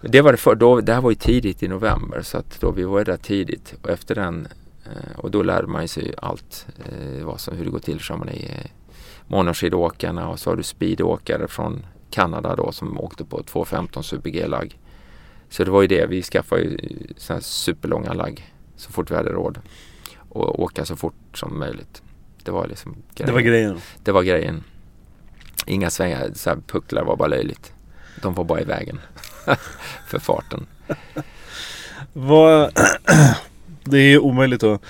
[0.00, 2.70] Det var det för, då, det här var ju tidigt i november så att då
[2.70, 4.48] vi var där tidigt och efter den
[4.84, 8.16] eh, och då lärde man sig allt eh, vad som, hur det går till så
[8.16, 8.70] man är eh,
[9.26, 14.78] månadsskidåkarna och så har du speedåkare från Kanada då som åkte på 2.15 Super G-lagg.
[15.48, 16.78] Så det var ju det, vi skaffade ju
[17.16, 18.49] sådana här superlånga lagg
[18.80, 19.58] så fort vi hade råd
[20.28, 22.02] och åka så fort som möjligt.
[22.42, 23.26] Det var liksom grejen.
[23.26, 23.80] Det var grejen?
[24.04, 24.64] Det var grejen.
[25.66, 27.72] Inga svängar, så pucklar var bara löjligt.
[28.22, 29.00] De var bara i vägen
[30.06, 30.66] för farten.
[32.12, 32.72] Vad,
[33.84, 34.82] det är omöjligt att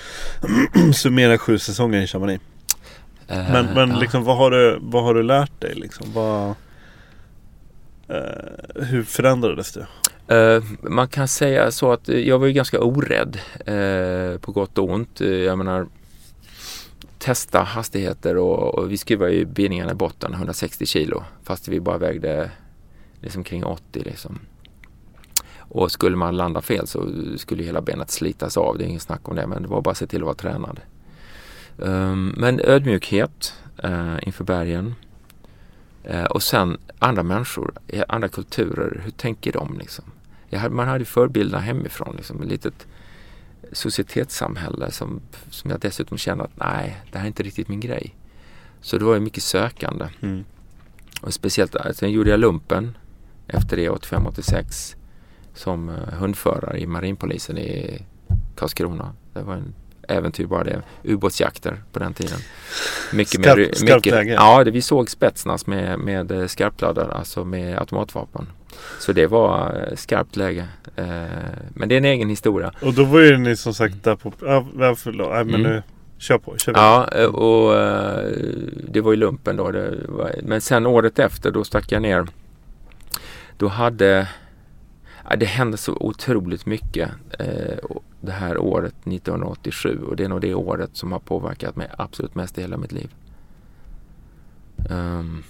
[0.95, 2.43] summera sju säsonger i Chamonix.
[3.31, 3.99] Uh, men men ja.
[3.99, 5.75] liksom, vad, har du, vad har du lärt dig?
[5.75, 6.07] Liksom?
[6.13, 6.55] Vad,
[8.09, 9.85] uh, hur förändrades du?
[10.31, 14.77] Uh, man kan säga så att eh, jag var ju ganska orädd eh, på gott
[14.77, 15.19] och ont.
[15.19, 15.87] Jag menar
[17.19, 21.97] testa hastigheter och, och vi skruvade ju bindningarna i botten 160 kilo fast vi bara
[21.97, 22.51] vägde
[23.21, 24.39] liksom kring 80 liksom.
[25.57, 28.77] Och skulle man landa fel så skulle hela benet slitas av.
[28.77, 30.35] Det är inget snack om det men det var bara att se till att vara
[30.35, 30.79] tränad.
[31.77, 33.53] Um, men ödmjukhet
[34.21, 34.95] inför bergen.
[36.29, 37.73] Och sen andra människor,
[38.07, 39.01] andra kulturer.
[39.03, 40.05] Hur tänker de liksom?
[40.57, 42.15] Hade, man hade förebilder hemifrån.
[42.15, 42.87] Liksom, ett litet
[43.71, 48.15] societetssamhälle som, som jag dessutom kände att nej, det här är inte riktigt min grej.
[48.81, 50.07] Så det var ju mycket sökande.
[50.21, 50.43] Mm.
[51.21, 52.97] Och speciellt, sen gjorde jag lumpen
[53.47, 54.95] efter det 85-86
[55.53, 58.01] som eh, hundförare i marinpolisen i
[58.55, 59.13] Karlskrona.
[59.33, 59.73] Det var en
[60.07, 60.81] äventyr bara det.
[61.03, 62.39] Ubåtsjakter på den tiden.
[63.13, 64.33] Mycket Skarp, mer, skarpt läge?
[64.33, 68.47] Ja, det, vi såg Spetsnaz med, med eh, skarpladdare, alltså med automatvapen.
[68.99, 70.67] Så det var eh, skarpt läge.
[70.95, 71.05] Eh,
[71.69, 72.71] men det är en egen historia.
[72.81, 74.33] Och då var ju ni som sagt där på...
[74.41, 75.29] Ja, förlåt.
[75.29, 75.71] Nej, men mm.
[75.71, 75.83] nu,
[76.17, 76.57] kör på.
[76.57, 76.79] Kör på.
[76.79, 77.73] Ja, och
[78.91, 79.63] det var ju lumpen då.
[79.63, 82.27] Var, men sen året efter då stack jag ner
[83.57, 84.27] då hade
[85.37, 87.77] det hände så otroligt mycket eh,
[88.21, 92.35] det här året 1987 och det är nog det året som har påverkat mig absolut
[92.35, 93.09] mest i hela mitt liv.
[94.89, 95.43] Um,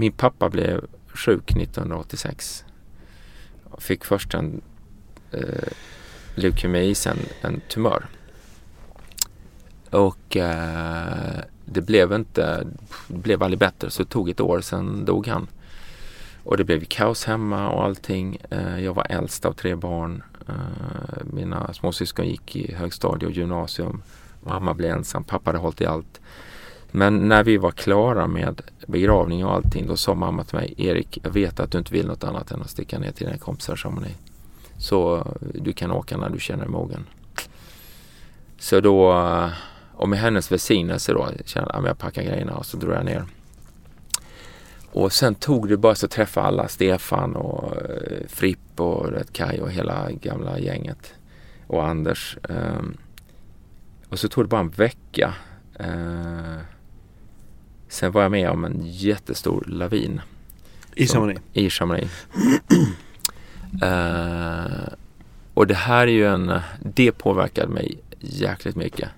[0.00, 2.64] min pappa blev sjuk 1986.
[3.78, 4.60] Fick först en
[5.32, 5.72] eh,
[6.34, 8.06] leukemi, sen en tumör.
[9.90, 12.66] Och eh, det blev inte,
[13.08, 15.46] det blev aldrig bättre så det tog ett år sen dog han.
[16.44, 18.38] Och det blev kaos hemma och allting.
[18.50, 20.22] Eh, jag var äldst av tre barn.
[20.48, 24.02] Eh, mina småsyskon gick i högstadie och gymnasium.
[24.40, 26.20] Mamma blev ensam, pappa hade hållit i allt.
[26.92, 31.18] Men när vi var klara med begravning och allting då sa mamma till mig Erik,
[31.22, 33.76] jag vet att du inte vill något annat än att sticka ner till dina kompisar
[33.76, 34.14] som ni.
[34.78, 37.06] Så du kan åka när du känner dig mogen.
[38.58, 39.12] Så då,
[39.94, 43.04] och med hennes välsignelse då, kände jag packade jag packar grejerna och så drog jag
[43.04, 43.24] ner.
[44.92, 49.60] Och sen tog det bara så att träffa alla, Stefan och eh, Fripp och Kaj
[49.60, 51.14] och hela gamla gänget.
[51.66, 52.38] Och Anders.
[52.48, 52.96] Ehm,
[54.08, 55.34] och så tog det bara en vecka.
[55.74, 56.56] Eh,
[57.90, 60.20] Sen var jag med om en jättestor lavin.
[60.94, 61.40] I Chamonix?
[61.52, 62.26] I Chamonix.
[63.82, 64.88] uh,
[65.54, 66.60] och det här är ju en,
[66.94, 69.08] det påverkade mig jäkligt mycket.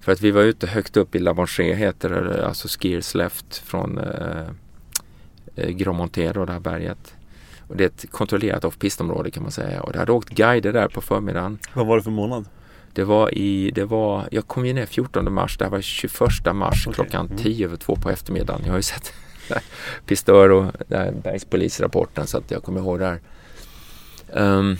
[0.00, 3.98] För att vi var ute högt upp i La heter det, alltså Skiers Left från
[3.98, 4.48] uh,
[5.56, 7.14] eh, Grand Montero, det här berget.
[7.68, 9.82] Och det är ett kontrollerat off-pistområde kan man säga.
[9.82, 11.58] Och det hade åkt guider där på förmiddagen.
[11.74, 12.44] Vad var det för månad?
[12.96, 16.20] Det var i, det var, jag kom ju ner 14 mars, det här var 21
[16.54, 16.94] mars okay.
[16.94, 17.38] klockan mm.
[17.38, 18.62] 10 över 2 på eftermiddagen.
[18.64, 19.12] Jag har ju sett
[20.06, 20.72] Pistör och
[21.22, 23.20] bergspolisrapporten så att jag kommer ihåg det här.
[24.32, 24.76] Um,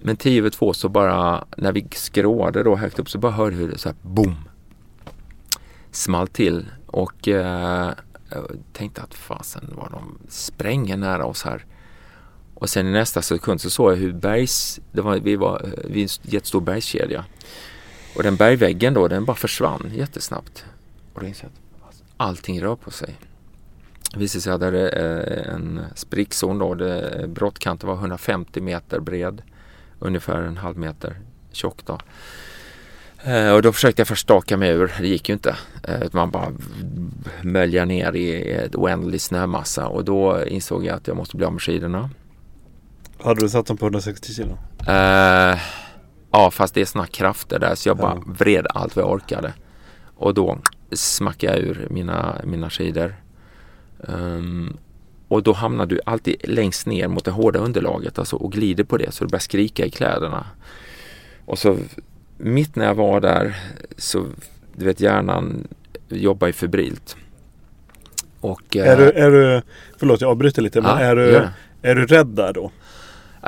[0.00, 3.56] men 10 över 2 så bara, när vi skråade då högt upp så bara hörde
[3.56, 4.36] hur det så här boom
[5.90, 6.66] small till.
[6.86, 7.34] Och uh,
[8.30, 11.64] jag tänkte att fasen var de spränger nära oss här.
[12.60, 16.02] Och sen i nästa sekund så såg jag hur bergs, det var, vi var vid
[16.02, 17.24] en jättestor bergskedja.
[18.16, 20.64] Och den bergväggen då, den bara försvann jättesnabbt.
[21.14, 23.16] Och då insåg jag att allting rör på sig.
[24.12, 26.74] Det visade sig att det hade eh, en sprickzon då.
[26.74, 29.42] Det, brottkanten var 150 meter bred.
[29.98, 31.16] Ungefär en halv meter
[31.52, 31.98] tjock då.
[33.30, 34.94] Eh, och då försökte jag först staka mig ur.
[35.00, 35.56] Det gick ju inte.
[35.82, 36.52] Eh, man bara
[37.42, 41.52] möljer ner i ett oändlig snömassa och då insåg jag att jag måste bli av
[41.52, 42.10] med skidorna.
[43.22, 44.58] Hade du satt dem på 160 kilo?
[44.88, 45.58] Uh,
[46.32, 49.52] ja, fast det är sådana krafter där så jag bara vred allt vad jag orkade.
[50.16, 50.58] Och då
[50.92, 53.14] smackade jag ur mina, mina skidor.
[53.98, 54.76] Um,
[55.28, 58.96] och då hamnar du alltid längst ner mot det hårda underlaget alltså, och glider på
[58.96, 60.46] det så du börjar skrika i kläderna.
[61.44, 61.78] Och så
[62.36, 63.56] mitt när jag var där
[63.96, 64.26] så,
[64.76, 65.68] du vet hjärnan
[66.08, 67.16] jobbar ju febrilt.
[68.40, 69.62] Och, är, du, är du,
[69.96, 71.48] förlåt jag avbryter lite, men är, du, ja.
[71.82, 72.70] är du rädd där då?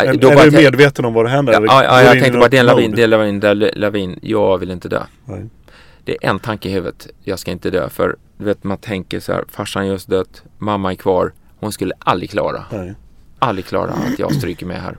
[0.04, 1.52] Är, är du medveten om vad det händer?
[1.52, 3.78] Ja, ja, ja jag tänkte bara det är en lavin, det är lavin, det är
[3.78, 5.02] lavin, jag vill inte dö.
[5.24, 5.46] Nej.
[6.04, 7.88] Det är en tanke i huvudet, jag ska inte dö.
[7.88, 11.94] För du vet man tänker så här, farsan just dött, mamma är kvar, hon skulle
[11.98, 12.64] aldrig klara.
[12.72, 12.94] Nej.
[13.38, 14.96] Aldrig klara att jag stryker med här.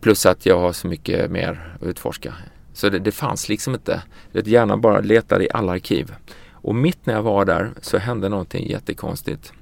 [0.00, 2.34] Plus att jag har så mycket mer att utforska.
[2.72, 4.02] Så det, det fanns liksom inte.
[4.32, 6.14] Det hjärnan bara letade i alla arkiv.
[6.52, 9.52] Och mitt när jag var där så hände någonting jättekonstigt.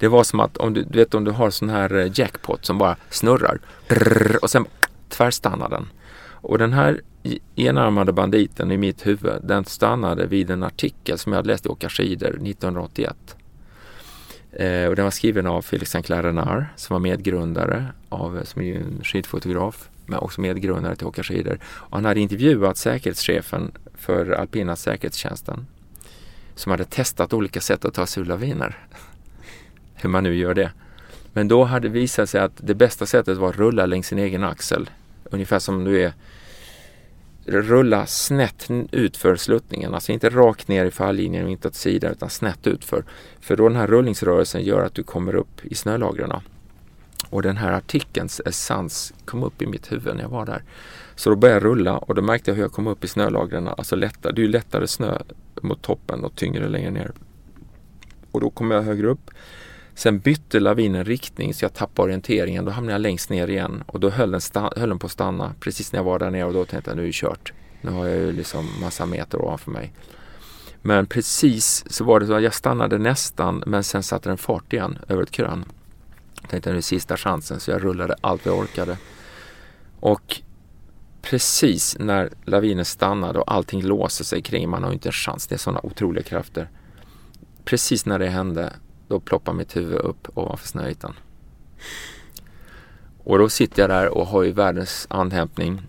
[0.00, 2.66] Det var som att om du, du vet om du har sån här eh, jackpot
[2.66, 3.60] som bara snurrar
[4.42, 4.66] och sen
[5.08, 5.88] tvärstannar den.
[6.42, 7.00] Och den här
[7.56, 11.68] enarmade banditen i mitt huvud den stannade vid en artikel som jag hade läst i
[11.68, 13.36] Åka skidor 1981.
[14.52, 18.62] Eh, och den var skriven av Felix Sinclair Renard som var medgrundare av, eh, som
[18.62, 21.58] är en skidfotograf men också medgrundare till Åka skidor.
[21.64, 25.66] Och han hade intervjuat säkerhetschefen för alpina säkerhetstjänsten
[26.54, 28.78] som hade testat olika sätt att ta sig ur laviner.
[30.02, 30.72] Hur man nu gör det.
[31.32, 34.18] Men då hade det visat sig att det bästa sättet var att rulla längs sin
[34.18, 34.90] egen axel.
[35.24, 36.12] Ungefär som du är
[37.46, 42.30] rulla snett utför sluttningen, alltså inte rakt ner i falllinjen och inte åt sidan utan
[42.30, 43.04] snett utför.
[43.40, 46.32] För då den här rullningsrörelsen gör att du kommer upp i snölagren.
[47.30, 50.62] Och den här artikelns essens kom upp i mitt huvud när jag var där.
[51.14, 53.68] Så då började jag rulla och då märkte jag hur jag kom upp i snölagren.
[53.68, 55.18] Alltså lättare, det är ju lättare snö
[55.62, 57.12] mot toppen och tyngre längre ner.
[58.30, 59.30] Och då kommer jag högre upp.
[59.94, 62.64] Sen bytte lavinen riktning så jag tappade orienteringen.
[62.64, 64.40] Då hamnade jag längst ner igen och då höll den,
[64.76, 66.96] höll den på att stanna precis när jag var där nere och då tänkte jag
[66.96, 67.52] nu är det kört.
[67.80, 69.92] Nu har jag ju liksom massa meter ovanför mig.
[70.82, 74.72] Men precis så var det så att jag stannade nästan men sen satte den fart
[74.72, 75.64] igen över ett krön.
[76.40, 78.98] Jag tänkte nu är sista chansen så jag rullade allt vad jag orkade.
[80.00, 80.40] Och
[81.22, 85.46] precis när lavinen stannade och allting låser sig kring, man har ju inte en chans,
[85.46, 86.68] det är sådana otroliga krafter.
[87.64, 88.72] Precis när det hände,
[89.10, 91.14] då ploppar mitt huvud upp ovanför snöytan.
[93.24, 95.82] Och då sitter jag där och har ju världens andhämtning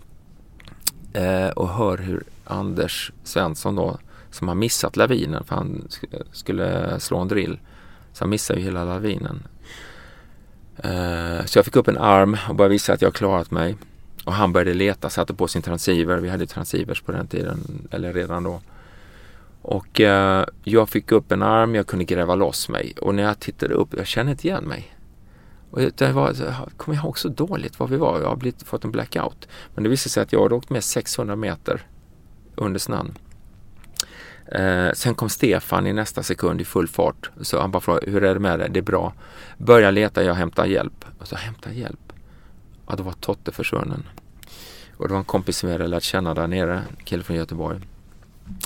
[1.12, 3.98] eh, och hör hur Anders Svensson då,
[4.30, 5.88] som har missat lavinen för han
[6.32, 7.58] skulle slå en drill,
[8.12, 9.42] så han missar ju hela lavinen.
[10.76, 13.76] Eh, så jag fick upp en arm och började visa att jag klarat mig.
[14.24, 16.16] Och han började leta, satte på sin transceiver.
[16.16, 18.60] Vi hade transceivers på den tiden, eller redan då.
[19.62, 22.94] Och eh, jag fick upp en arm, jag kunde gräva loss mig.
[23.00, 24.96] Och när jag tittade upp, jag kände inte igen mig.
[25.70, 26.34] Och det var,
[26.76, 28.20] kommer jag ihåg så dåligt var vi var.
[28.20, 29.48] Jag har blivit, fått en blackout.
[29.74, 31.86] Men det visade sig att jag hade åkt med 600 meter
[32.54, 33.18] under snön.
[34.46, 37.30] Eh, sen kom Stefan i nästa sekund i full fart.
[37.40, 38.68] Så han bara frågade, hur är det med dig?
[38.70, 39.12] Det är bra.
[39.58, 41.04] Börja leta, jag hämtar hjälp.
[41.18, 42.12] Och så hämta hjälp?
[42.88, 44.08] Ja, då var Totte försvunnen.
[44.96, 47.36] Och det var en kompis som jag hade lärt känna där nere, en kille från
[47.36, 47.80] Göteborg.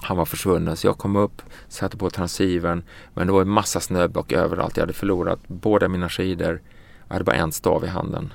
[0.02, 2.82] Han var försvunnen så jag kom upp, satte på transivern
[3.14, 4.76] men det var en massa snöblock överallt.
[4.76, 6.62] Jag hade förlorat båda mina skidor.
[7.08, 8.32] Jag hade bara en stav i handen.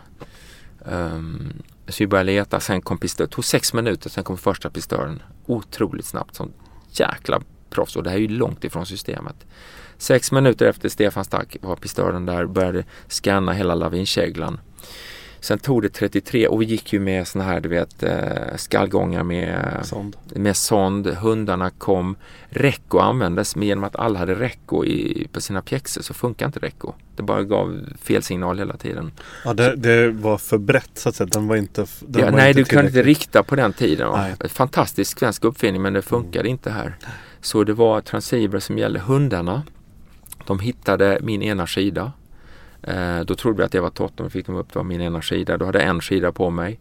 [0.85, 1.53] Um,
[1.87, 3.29] så vi började leta, sen kom pistören.
[3.29, 5.21] Det tog sex minuter, sen kom första pistören.
[5.45, 6.53] Otroligt snabbt, som
[6.89, 7.95] jäkla proffs.
[7.95, 9.45] Och det här är ju långt ifrån systemet.
[9.97, 14.59] Sex minuter efter Stefan stack var pistören där, började scanna hela lavinkäglan.
[15.41, 19.23] Sen tog det 33 och vi gick ju med såna här du vet eh, skallgångar
[19.23, 20.15] med Sond.
[20.35, 21.07] med sond.
[21.07, 22.15] Hundarna kom.
[22.49, 26.59] Recco användes men genom att alla hade Recco i, på sina pjäxor så funkar inte
[26.59, 26.93] Recco.
[27.15, 29.11] Det bara gav fel signal hela tiden.
[29.45, 31.27] Ja, det, det var för brett så att säga.
[31.31, 34.11] Den var inte den Ja, var nej, inte du kunde inte rikta på den tiden.
[34.11, 34.49] Nej.
[34.49, 36.95] Fantastisk svensk uppfinning men det funkade inte här.
[37.41, 38.99] Så det var transceiver som gällde.
[38.99, 39.63] Hundarna,
[40.47, 42.11] de hittade min ena skida.
[42.83, 45.01] Eh, då trodde vi att det var Totten och fick de upp det var min
[45.01, 45.57] ena skida.
[45.57, 46.79] Då hade jag en skida på mig.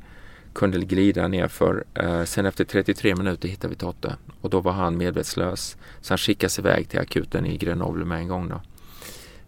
[0.53, 1.85] Kunde glida nerför.
[1.95, 5.77] Eh, sen efter 33 minuter hittade vi Totte och då var han medvetslös.
[6.01, 8.61] Så han skickades iväg till akuten i Grenoble med en gång då.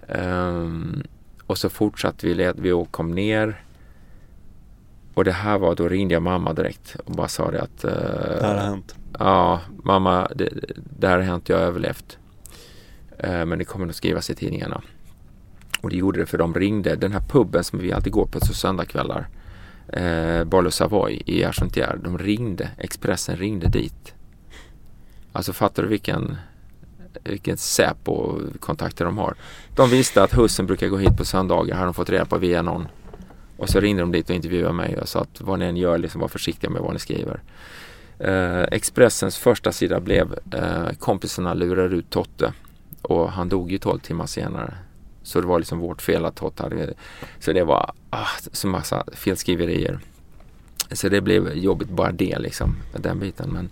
[0.09, 1.03] Ehm,
[1.47, 3.65] och så fortsatte vi, led, vi och kom ner.
[5.15, 7.91] Och det här var, då ringde jag mamma direkt och bara sa det att eh,
[7.91, 8.95] Det här har hänt.
[9.19, 10.49] Ja, mamma, det,
[10.99, 12.19] det här har hänt, jag har överlevt.
[13.19, 14.83] Eh, men det kommer nog skrivas i tidningarna.
[15.83, 18.41] Och det gjorde det för de ringde, den här puben som vi alltid går på
[18.41, 19.29] så söndagkvällar,
[19.89, 24.15] eh, Barlo Savoy i Argentière, de ringde, Expressen ringde dit.
[25.33, 26.37] Alltså fattar du vilken,
[27.25, 29.35] vilken Säpo-kontakter de har.
[29.77, 32.63] De visste att hussen brukar gå hit på söndagar, har de fått reda på via
[32.63, 32.89] någon.
[33.57, 35.99] Och så ringde de dit och intervjuade mig och sa att vad ni än gör,
[35.99, 37.43] liksom var försiktiga med vad ni skriver.
[38.19, 42.53] Eh, Expressens första sida blev eh, kompisarna lurar ut Totte
[43.03, 44.75] och han dog ju 12 timmar senare.
[45.23, 46.95] Så det var liksom vårt fel att Totte hade
[47.39, 49.99] Så det var ah, så massa felskriverier.
[50.93, 53.51] Så det blev jobbigt bara det liksom, den biten.
[53.53, 53.71] Men,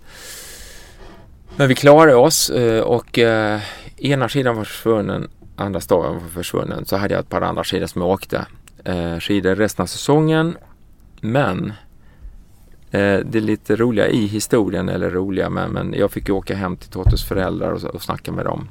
[1.55, 3.61] men vi klarade oss eh, och eh,
[3.97, 6.85] ena sidan var försvunnen, andra staven var försvunnen.
[6.85, 8.45] Så hade jag ett par andra skidor som jag åkte.
[8.83, 10.57] Eh, skidor resten av säsongen.
[11.21, 11.73] Men
[12.91, 16.55] Eh, det är lite roliga i historien, eller roliga, men, men jag fick ju åka
[16.55, 18.67] hem till Tottes föräldrar och, och snacka med dem.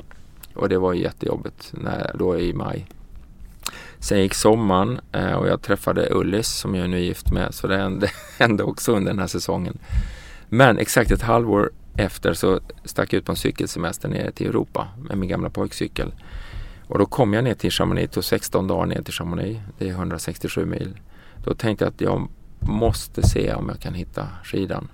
[0.55, 2.87] Och det var ju jättejobbigt när, då i maj.
[3.99, 7.55] Sen gick sommaren eh, och jag träffade Ullis som jag är nu är gift med.
[7.55, 9.79] Så det hände, hände också under den här säsongen.
[10.49, 14.89] Men exakt ett halvår efter så stack jag ut på en cykelsemester ner till Europa
[14.99, 16.13] med min gamla pojkcykel.
[16.87, 19.61] Och då kom jag ner till Chamonix, det tog 16 dagar ner till Chamonix.
[19.79, 20.99] Det är 167 mil.
[21.45, 22.29] Då tänkte jag att jag
[22.61, 24.89] måste se om jag kan hitta skidan.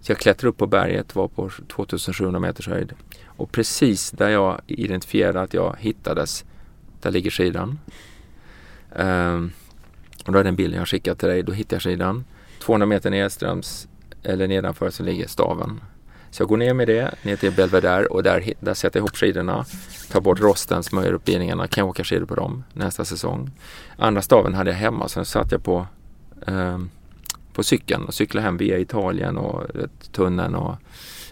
[0.00, 2.92] Så jag klättrade upp på berget, var på 2700 meters höjd.
[3.24, 6.44] Och precis där jag identifierade att jag hittades,
[7.00, 7.78] där ligger skidan.
[8.96, 9.50] Ehm,
[10.26, 12.24] och då är den bilden jag skickat till dig, då hittar jag skidan.
[12.60, 13.88] 200 meter nedströms,
[14.22, 15.80] eller nedanför, så ligger staven.
[16.30, 19.16] Så jag går ner med det, ner till Belvedere och där, där sätter jag ihop
[19.16, 19.64] skidorna.
[20.10, 23.50] Tar bort rosten, smörjer upp bindningarna, kan jag åka skidor på dem nästa säsong.
[23.96, 25.86] Andra staven hade jag hemma, så den satt jag på
[26.46, 26.90] ehm,
[27.58, 29.66] på cykeln och cykla hem via Italien och
[30.12, 30.76] tunneln och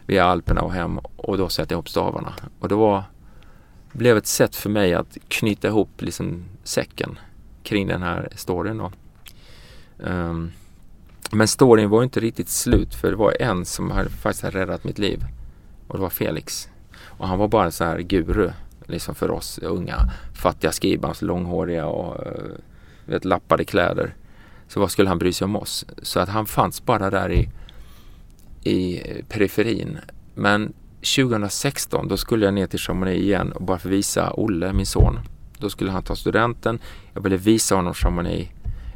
[0.06, 2.34] via Alperna och hem och då sätta ihop stavarna.
[2.60, 3.04] Och det var,
[3.92, 7.18] blev ett sätt för mig att knyta ihop liksom säcken
[7.62, 8.92] kring den här storyn då.
[9.98, 10.52] Um,
[11.30, 14.84] men storyn var inte riktigt slut för det var en som hade faktiskt hade räddat
[14.84, 15.24] mitt liv
[15.88, 16.68] och det var Felix.
[17.02, 18.50] Och han var bara en sån här guru
[18.86, 22.32] liksom för oss unga fattiga skribans långhåriga och eh,
[23.04, 24.14] vet, lappade kläder.
[24.68, 25.86] Så vad skulle han bry sig om oss?
[26.02, 27.48] Så att han fanns bara där i,
[28.70, 29.98] i periferin.
[30.34, 30.72] Men
[31.16, 34.86] 2016 då skulle jag ner till Chamonix igen och bara för att visa Olle, min
[34.86, 35.18] son.
[35.58, 36.78] Då skulle han ta studenten.
[37.14, 38.50] Jag ville visa honom Chamonix.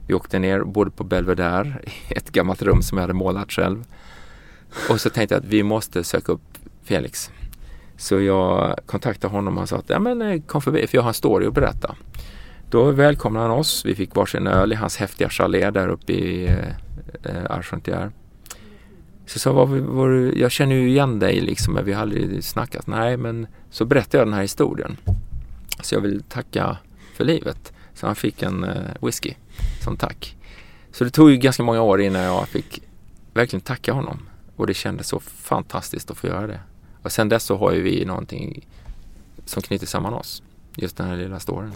[0.07, 1.75] Vi åkte ner både på Belvedere,
[2.09, 3.85] ett gammalt rum som jag hade målat själv.
[4.91, 7.31] Och så tänkte jag att vi måste söka upp Felix.
[7.97, 11.03] Så jag kontaktade honom och han sa att ja, men, eh, kom förbi för jag
[11.03, 11.95] har en story att berätta.
[12.71, 13.85] Då välkomnade han oss.
[13.85, 16.47] Vi fick varsin öl i hans häftiga chalé där uppe i
[17.23, 18.11] eh, Argentière.
[19.27, 22.45] Så jag sa, var, var, jag känner ju igen dig liksom, men vi har aldrig
[22.45, 22.87] snackat.
[22.87, 24.97] Nej, men så berättade jag den här historien.
[25.83, 26.77] Så jag vill tacka
[27.15, 27.73] för livet.
[27.95, 29.35] Så han fick en eh, whisky
[29.85, 30.37] som tack.
[30.93, 32.83] Så det tog ju ganska många år innan jag fick
[33.35, 34.19] verkligen tacka honom.
[34.57, 36.61] Och det kändes så fantastiskt att få göra det.
[37.03, 38.67] Och sen dess så har ju vi någonting
[39.45, 40.43] som knyter samman oss.
[40.77, 41.73] Just den här lilla storyn.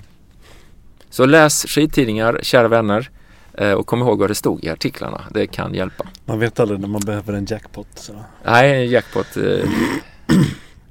[1.15, 3.11] Så läs skidtidningar, kära vänner.
[3.59, 5.21] eh, Och kom ihåg vad det stod i artiklarna.
[5.31, 6.05] Det kan hjälpa.
[6.25, 7.87] Man vet aldrig när man behöver en jackpot.
[7.95, 8.12] Så.
[8.45, 9.37] Nej, jackpot.
[9.37, 9.69] eh,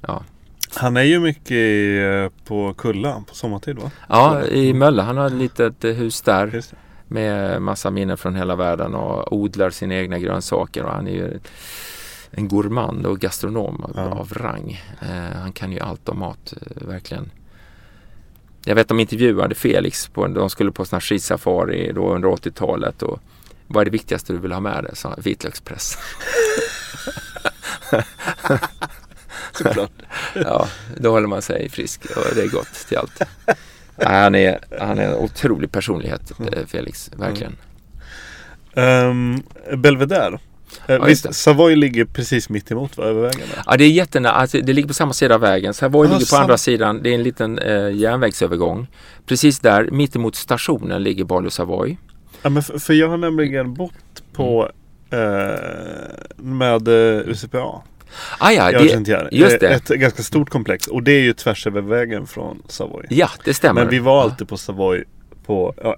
[0.00, 0.22] Ja.
[0.74, 3.90] Han är ju mycket eh, på Kulla på sommartid va?
[4.08, 5.02] Ja, i Mölle.
[5.02, 6.62] Han har ett litet eh, hus där
[7.08, 10.84] med massa minnen från hela världen och odlar sina egna grönsaker.
[10.84, 11.38] Och han är ju
[12.30, 14.02] en gourmand och gastronom av, Ja.
[14.02, 14.80] av rang.
[15.02, 17.30] Eh, han kan ju allt om mat, verkligen.
[18.66, 23.02] Jag vet de intervjuade Felix, på, de skulle på sån här skidsafari då under 80-talet.
[23.02, 23.20] Och
[23.66, 24.92] vad är det viktigaste du vill ha med dig?
[25.18, 25.98] Vitlökspress.
[29.52, 29.92] Såklart.
[30.34, 33.22] ja, då håller man sig frisk och det är gott till allt.
[33.96, 37.10] Han, är, han är en otrolig personlighet, eh, Felix.
[37.16, 37.56] Verkligen.
[38.74, 39.42] Um,
[39.76, 40.38] Belvedere.
[40.86, 43.40] Eh, Ja, visst, Savoy ligger precis mitt emot va, över vägen?
[43.54, 43.62] Där.
[43.66, 44.32] Ja, det är jättenära.
[44.32, 45.74] Alltså, det ligger på samma sida av vägen.
[45.74, 47.00] Savoy Ja, ligger på sam- andra sidan.
[47.02, 48.86] Det är en liten eh, järnvägsövergång.
[49.26, 51.96] Precis där, mittemot stationen, ligger Barlow Savoy.
[52.42, 54.70] Ja, men för, för jag har nämligen bott på
[55.10, 55.18] eh,
[56.36, 57.82] med eh, UCPA.
[58.38, 59.68] Ah, ja, det, just det.
[59.68, 63.06] Ett ganska stort komplex och det är ju tvärs över vägen från Savoy.
[63.10, 63.80] ja, det stämmer.
[63.80, 65.04] Men vi var alltid på Savoy
[65.46, 65.96] på ja,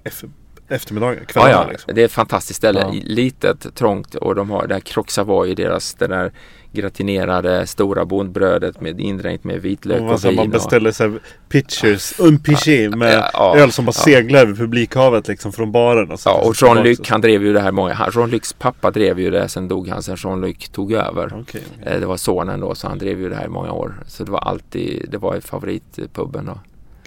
[0.69, 1.95] eff- eftermiddagar, Ja, ja, liksom.
[1.95, 2.79] det är ett fantastiskt ställe.
[2.79, 2.93] Ja.
[3.03, 6.31] Litet, trångt och de har det här Croque Savoy, deras det där
[6.71, 10.35] gratinerade stora bondbrödet med indränkt med vitlök Och och, vin.
[10.35, 14.01] man och- beställer så här pitchers, un piché med Ja, ja, öl som bara ja.
[14.03, 16.11] seglar över publikhavet liksom från baren.
[16.11, 17.13] Och så, Ja, och Jean-Luc tillbaka.
[17.13, 17.93] han drev ju det här många.
[17.93, 21.25] han- Jean-Lucs pappa drev ju det, sen dog han, sen Jean-Luc tog över.
[21.25, 21.93] Okej, okej.
[21.93, 23.93] Eh, Det var sonen då, så han drev ju det här i många år.
[24.07, 26.49] Så det var alltid, det var favoritpuben.
[26.49, 26.57] Och.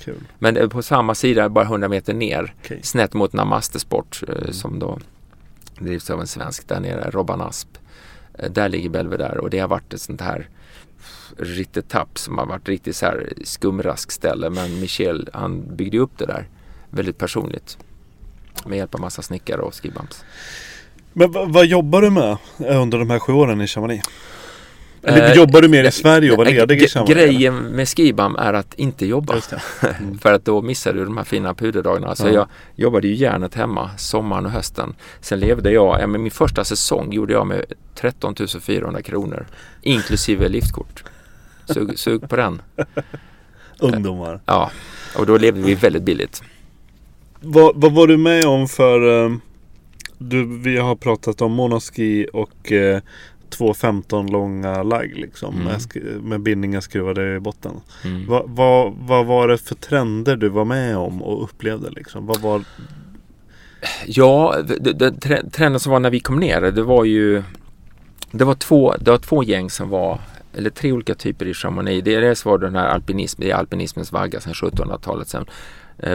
[0.05, 0.21] Kul.
[0.39, 2.81] Men eh, på samma sida, bara 100 meter ner, Okej.
[2.83, 4.99] snett mot Namaste Sport eh, som då
[5.79, 7.69] drivs av en svensk där nere, Robban Asp.
[8.39, 10.49] Eh, Där ligger Belvedere och det har varit ett sånt här
[11.39, 14.51] ritetapp som har varit riktigt så här skumrask ställe.
[14.51, 16.49] Men Michel han byggde upp det där
[16.91, 17.79] väldigt personligt.
[18.67, 20.25] Med hjälp av massa snickare och skibams.
[21.13, 24.05] Men vad, jobbar du med under de här sju åren i Chamonix?
[25.03, 27.07] Eller Eh, jobbar du mer i Sverige och var ledig i eller?
[27.07, 29.35] Grejen med skibam är att inte jobba.
[30.01, 30.19] Mm.
[30.19, 32.15] För att då missar du de här fina puderdagarna.
[32.15, 32.33] Så Ja.
[32.33, 34.95] jag jobbade ju järnet hemma sommaren och hösten.
[35.21, 39.47] Sen levde jag, ja, men min första säsong gjorde jag med 13 400 kronor.
[39.83, 41.05] Inklusive liftkort.
[41.75, 42.63] Sug, sug på den.
[43.79, 44.41] Ungdomar.
[44.47, 44.71] Ja,
[45.17, 46.43] och då levde vi väldigt billigt.
[47.41, 49.25] Vad, vad var du med om för...
[49.27, 49.33] eh,
[50.19, 53.01] Du, vi har pratat om monoski och eh,
[53.51, 55.55] 2.15 långa lagg liksom.
[55.55, 55.65] Mm.
[55.67, 57.73] Med, med bindningar skruvade i botten.
[58.05, 58.27] Mm.
[58.27, 62.27] Vad, vad, vad var det för trender du var med om och upplevde liksom?
[62.27, 62.65] Vad var...
[64.07, 64.57] Ja,
[65.23, 67.43] tre- trenden som var när vi kom ner, det var ju
[68.33, 70.21] det var två, det var två gäng som var,
[70.55, 72.05] eller tre olika typer i Chamonix.
[72.05, 75.29] Dels var det den här alpinism, det är alpinismens vagga sedan 1700-talet.
[75.29, 75.47] Sen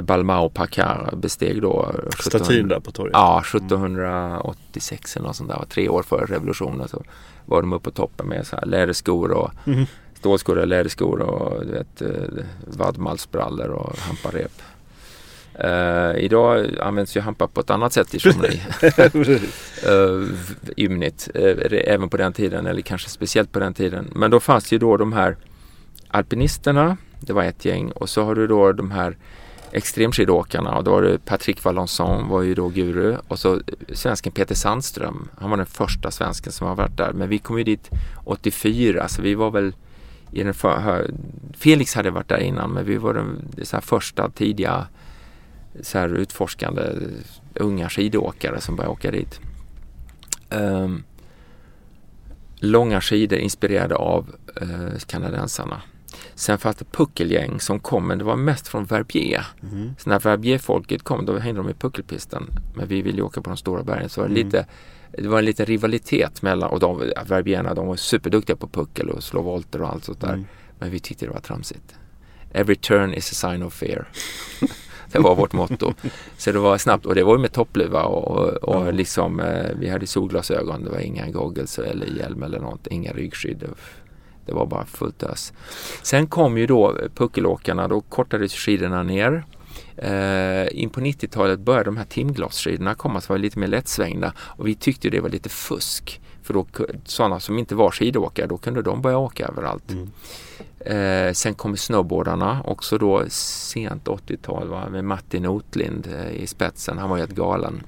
[0.03, 3.13] Balmao Pacar besteg då 1700 Statyn där på torget.
[3.13, 5.65] Ja, 1786 eller något sånt där.
[5.69, 7.03] Tre år före revolutionen så
[7.45, 9.86] var de uppe på toppen med så här läderskor och Mhm.
[10.13, 14.51] stålskor och läderskor och du vet, eh, vadmalsbrallor och hamparep.
[15.59, 18.63] Eh, idag används ju hampar på ett annat sätt i Chamonix.
[19.89, 20.29] uh,
[20.77, 21.55] ymnigt, eh,
[21.93, 24.11] även på den tiden eller kanske speciellt på den tiden.
[24.15, 25.38] Men då fanns ju då de här
[26.07, 29.17] alpinisterna, det var ett gäng och så har du då de här
[29.76, 33.61] extremskidåkarna och då var det Patrick Valençon var ju då guru och så
[33.93, 35.30] svensken Peter Sandström.
[35.38, 37.89] Han var den första svensken som har varit där men vi kom ju dit
[38.23, 39.73] 84 så vi var väl
[40.32, 41.11] i den för,
[41.57, 44.88] Felix hade varit där innan men vi var den så här första tidiga
[45.82, 46.82] så här utforskande
[47.55, 49.39] unga skidåkare som började åka dit.
[50.49, 51.03] Um,
[52.55, 55.82] långa skidor inspirerade av uh, kanadensarna.
[56.36, 59.45] Sen fanns det puckelgäng som kom, men det var mest från Verbier.
[59.61, 59.95] Mhm.
[59.97, 62.49] Så när Verbier-folket kom, då hängde de i puckelpisten.
[62.76, 64.45] Men vi ville ju åka på de stora bergen, så var det Mm.
[64.45, 64.66] lite
[65.18, 69.24] det var en liten rivalitet mellan, och de, Verbierna de var superduktiga på puckel och
[69.24, 70.34] slå volter och allt sånt där.
[70.34, 70.45] Mm.
[70.80, 71.95] Men vi tyckte det var tramsigt.
[72.51, 74.07] Every turn is a sign of fear.
[75.11, 75.93] det var vårt motto.
[76.38, 78.91] Så det var snabbt och det var ju med toppluva och, och Ja.
[78.91, 80.84] liksom eh, vi hade solglasögon.
[80.84, 82.88] Det var inga goggles eller hjälm eller något.
[82.88, 83.63] Inga ryggskydd.
[84.46, 85.54] Det var bara fullt ös.
[86.04, 87.88] Sen kom ju då puckelåkarna.
[87.88, 89.46] Då kortades skidorna ner.
[89.98, 94.68] Eh, in på 90-talet började de här timglasskidorna komma som var lite mer lättsvängda och
[94.68, 96.22] vi tyckte det var lite fusk.
[96.43, 96.66] För då
[97.06, 99.91] sådana som inte var skidåkare, då kunde de börja åka överallt.
[99.91, 100.10] Mm.
[100.80, 106.98] Eh, sen kommer snowboardarna också då sent 80-tal va, med Martin Notlind eh, i spetsen.
[106.98, 107.84] Han var helt galen.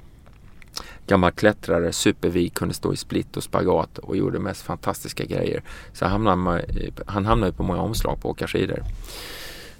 [1.08, 5.62] Gammal klättrare, supervig, kunde stå i split och spagat och gjorde mest fantastiska grejer.
[5.92, 6.60] Så han hamnade, man-
[7.06, 8.82] han hamnade på många omslag på att åka skidor.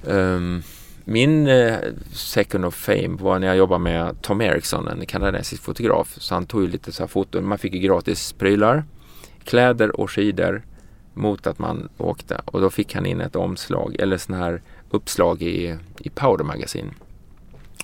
[0.09, 0.63] Ehm,
[1.05, 1.77] min eh,
[2.13, 6.15] second of fame var när jag jobbade med Tom Eriksson, en kanadensisk fotograf.
[6.19, 7.49] Så han tog ju lite så här foton.
[7.49, 8.85] Man fick ju gratis prylar,
[9.45, 10.63] kläder och skidor.
[11.15, 15.43] mot att man åkte och då fick han in ett omslag eller sån här uppslag
[15.43, 16.91] i, i Powder Magazine.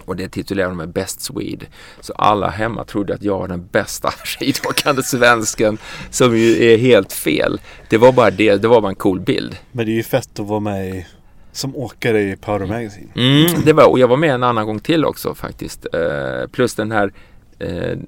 [0.05, 1.67] Och det titulerade de med Best Swede.
[2.01, 5.79] Så alla hemma trodde att jag var den bästa skidåkande svensken
[6.11, 7.61] som ju är helt fel.
[7.89, 9.57] Det var bara det, det var bara en cool bild.
[9.73, 11.07] Men det är ju fett att vara med i,
[11.53, 13.09] som åkare i Powder Magazine.
[13.15, 15.87] Mm, det var, och jag var med en annan gång till också faktiskt.
[15.95, 17.13] Eh, plus den här
[17.59, 17.99] eh,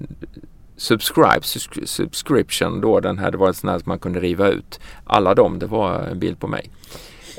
[0.77, 1.41] subscribe,
[1.85, 4.79] subscription då, den här, det var en sån här som man kunde riva ut.
[5.03, 6.69] Alla dem, det var en bild på mig.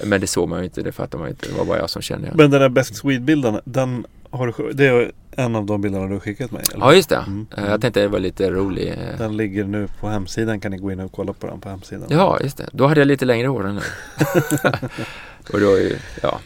[0.04, 1.48] Men det såg man ju inte, det fattar man ju inte.
[1.48, 2.36] Det var bara jag som kände igen.
[2.38, 6.20] Men den där Best Swede-bilden, den har det är en av de bilderna du har
[6.20, 6.62] skickat mig?
[6.74, 6.86] eller?
[6.86, 7.16] Ja, just det.
[7.16, 7.70] Mm, Eh, mm.
[7.70, 8.88] Jag tänkte det var lite rolig.
[8.88, 11.68] eh, Den ligger nu på hemsidan, kan ni gå in och kolla på den på
[11.68, 12.06] hemsidan.
[12.10, 12.68] Ja, just det.
[12.72, 13.80] Då hade jag lite längre hår än nu.
[15.52, 16.40] och då, ju- ja.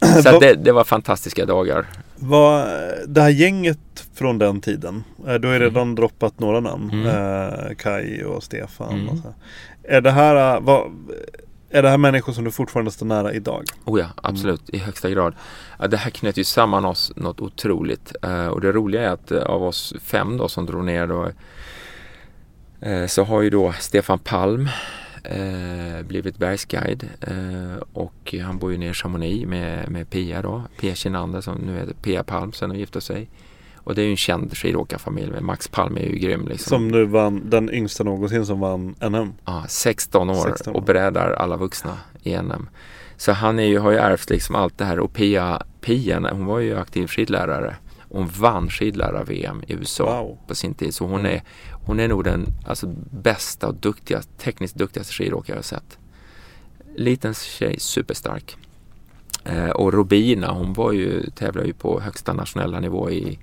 [0.22, 1.86] Så det, det var fantastiska dagar.
[2.16, 2.68] Vad,
[3.06, 3.78] det här gänget
[4.14, 6.90] från den tiden, eh, du har ju redan droppat några namn.
[6.90, 7.06] Mm.
[7.06, 8.92] Eh, Kai och Stefan.
[8.94, 9.08] Mm.
[9.08, 9.34] Och så.
[9.82, 10.90] Är, det här, eh, vad,
[11.70, 13.64] är det här människor som du fortfarande står nära idag?
[13.84, 14.70] Oh ja, absolut.
[14.70, 15.34] I högsta grad.
[15.88, 18.12] Det här knöt ju samman oss något otroligt.
[18.22, 21.30] Eh, och det roliga är att eh, av oss fem då som drog ner då
[22.80, 24.68] eh, så har ju då Stefan Palm
[26.04, 27.08] blivit bergsguide
[27.92, 30.62] och han bor ju nere i Chamonix med, med Pia då.
[30.80, 33.28] Pia Kinander som nu heter Pia Palm sen hon gifte sig.
[33.88, 35.30] Och det är ju en känd skidåkarfamilj.
[35.30, 36.70] Men Max Palm är ju grym liksom.
[36.70, 39.32] Som nu vann, den yngsta någonsin som vann NM.
[39.44, 40.76] Ja, 16 år 16 år.
[40.76, 42.68] och brädar alla vuxna i NM.
[43.16, 46.46] Så han är ju, har ju ärvt liksom allt det här och Pia, Pia hon
[46.46, 47.76] var ju aktiv skidlärare.
[48.08, 50.38] Hon vann skidlärar-VM i USA Wow.
[50.46, 50.94] på sin tid.
[50.94, 51.42] Så hon är,
[51.84, 55.98] hon är nog den alltså, bästa och duktigaste, tekniskt duktigaste skidåkare jag sett.
[56.96, 58.56] Liten tjej, superstark.
[59.44, 63.38] Eh, och Robina hon var ju, tävlade ju på högsta nationella nivå i,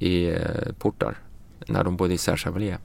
[0.00, 1.16] i eh, portar
[1.66, 2.78] när de bodde i Serge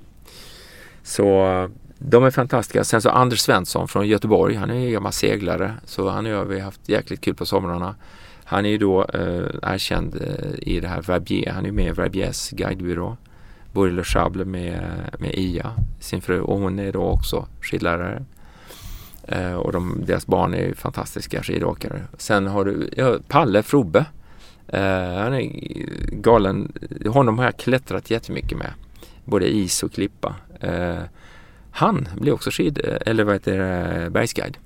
[1.04, 2.84] Så eh, de är fantastiska.
[2.84, 5.74] Sen så Anders Svensson från Göteborg, han är en gammal seglare.
[5.86, 7.96] Så han och jag vi har haft jäkligt kul på somrarna.
[8.44, 11.52] Han är ju då eh, erkänd eh, i det här Verbier.
[11.52, 13.18] Han är ju med i Verbiers guidebyrå.
[13.74, 14.82] Bor i Le Chable med,
[15.20, 16.42] med Ia, sin fru.
[16.42, 18.26] Och hon är då också skidlärare.
[19.28, 22.02] Eh, och de, deras barn är ju fantastiska skidåkare.
[22.18, 24.06] Sen har du ja, Palle Frobbe.
[24.74, 25.50] Eh, han är
[26.12, 26.72] galen.
[27.06, 28.74] Honom har jag klättrat jättemycket med.
[29.26, 30.36] Både is och klippa.
[30.60, 31.00] Eh,
[31.72, 34.58] han blir också skid, eller vad heter det, bergsguide.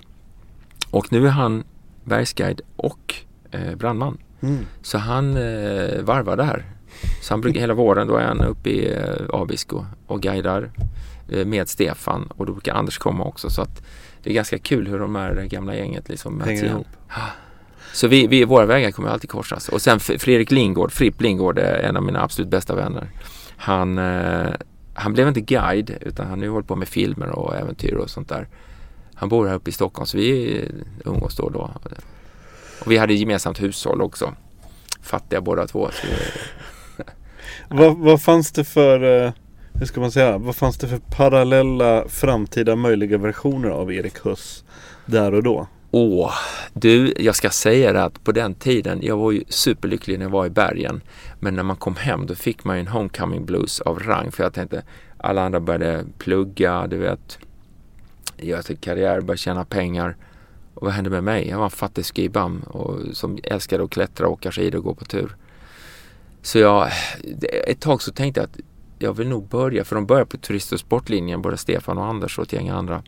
[0.92, 1.64] Och nu är han
[2.04, 3.16] bergsguide och
[3.52, 4.18] eh, brandman.
[4.42, 4.66] Mm.
[4.82, 6.66] Så han eh, varvar det här.
[7.22, 10.72] Så han brukar hela våren, då är han uppe i eh, Abisko och guidar
[11.30, 13.50] eh, med Stefan och då brukar Anders komma också.
[13.50, 13.86] Så att
[14.24, 16.66] det är ganska kul hur de här gamla gänget liksom möts igen.
[16.66, 16.88] ihop.
[17.98, 19.70] Så vi, vi, våra vägar kommer alltid korsas.
[19.70, 23.10] Och sen Fredrik Lingård, Fripp Lingård är en av mina absolut bästa vänner.
[23.58, 24.52] Han, eh,
[24.94, 28.10] han blev inte guide utan han har ju hållit på med filmer och äventyr och
[28.10, 28.48] sånt där.
[29.14, 31.72] Han bor här uppe i Stockholm så vi eh, umgås då och då.
[32.80, 34.34] Och vi hade gemensamt hushåll också.
[35.02, 35.90] Fattiga båda två.
[35.92, 36.14] Så vi,
[37.78, 39.32] Vad, vad fanns det för, eh,
[39.74, 44.64] hur ska man säga, vad fanns det för parallella framtida möjliga versioner av Erik Huss
[45.06, 45.68] där och då?
[46.00, 46.34] Åh,
[46.74, 50.32] du, jag ska säga det att på den tiden, jag var ju superlycklig när jag
[50.32, 51.02] var i bergen.
[51.40, 54.32] Men när man kom hem då fick man ju en homecoming blues av rang.
[54.32, 54.84] För jag tänkte,
[55.18, 57.40] alla andra började plugga, du vet.
[58.38, 60.18] Göra sin karriär, börja tjäna pengar.
[60.74, 61.48] Och vad hände med mig?
[61.50, 65.06] Jag var en fattig skibam och som älskade att klättra, åka skidor och gå på
[65.06, 65.36] tur.
[66.42, 66.90] Så jag,
[67.68, 68.60] ett tag så tänkte jag att
[69.00, 72.38] jag vill nog börja, för de började på turist och sportlinjen, både Stefan och Anders
[72.38, 73.04] och ett gäng andra.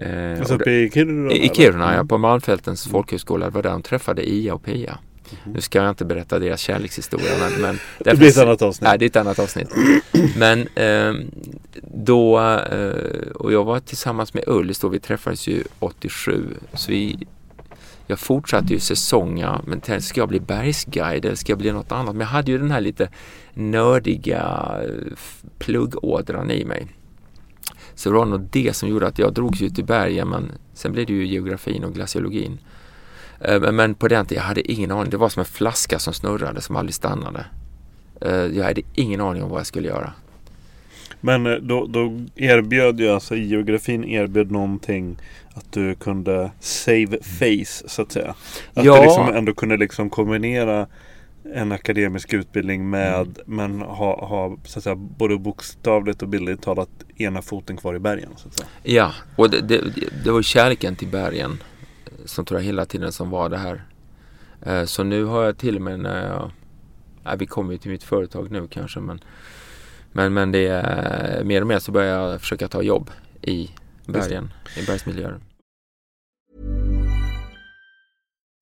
[0.00, 1.32] Eh, Alltså uppe i Kiruna?
[1.32, 1.48] i?
[1.54, 2.08] Kiruna, ja, Mm.
[2.08, 3.46] på Malmfältens folkhögskola.
[3.46, 4.98] Det var där de träffade Ia och Pia.
[5.44, 7.30] Nu ska jag inte berätta deras kärlekshistoria.
[7.40, 8.88] Men, men Det blir ett annat avsnitt.
[8.88, 9.68] Nej, det är ett annat avsnitt.
[10.36, 11.30] Men ehm,
[11.82, 16.44] då, eh, och jag var tillsammans med Ullis då, vi träffades ju 87.
[16.74, 17.26] Så vi,
[18.06, 21.92] jag fortsatte ju säsonga, men tänkte, ska jag bli bergsguide eller ska jag bli något
[21.92, 22.14] annat?
[22.14, 23.08] Men jag hade ju den här lite
[23.54, 24.88] nördiga eh,
[25.58, 26.86] pluggådran i mig.
[28.00, 30.92] Så det var nog det som gjorde att jag drogs ut i bergen men sen
[30.92, 32.58] blev det ju geografin och glaciologin.
[33.40, 35.10] Eh, men- på den tiden, jag hade ingen aning.
[35.10, 37.44] Det var som en flaska som snurrade som aldrig stannade.
[38.20, 40.12] Eh, Jag hade ingen aning om vad jag skulle göra.
[41.20, 45.16] Men eh, då, då erbjöd ju alltså geografin erbjöd någonting
[45.54, 48.34] att du kunde save face så att säga.
[48.74, 48.96] Att Ja.
[48.96, 50.86] du liksom ändå kunde liksom kombinera
[51.54, 53.34] en akademisk utbildning med Mm.
[53.44, 57.98] men ha, ha så att säga, både bokstavligt och bildligt talat ena foten kvar i
[57.98, 58.30] bergen.
[58.36, 58.68] Så att säga.
[58.82, 59.80] Ja, och det, det,
[60.24, 61.62] det var kärleken till bergen
[62.06, 63.82] eh, som tror jag hela tiden som var det här.
[64.62, 66.50] Eh, Så nu har jag till och med när jag,
[67.24, 69.20] ja, vi kommer ju till mitt företag nu kanske men
[70.12, 73.10] men, men det är mer och mer så börjar jag försöka ta jobb
[73.42, 73.70] i
[74.06, 75.38] bergen, i bergsmiljöer.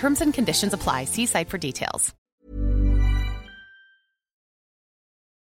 [0.00, 1.06] Terms and conditions apply.
[1.06, 2.14] See site for details.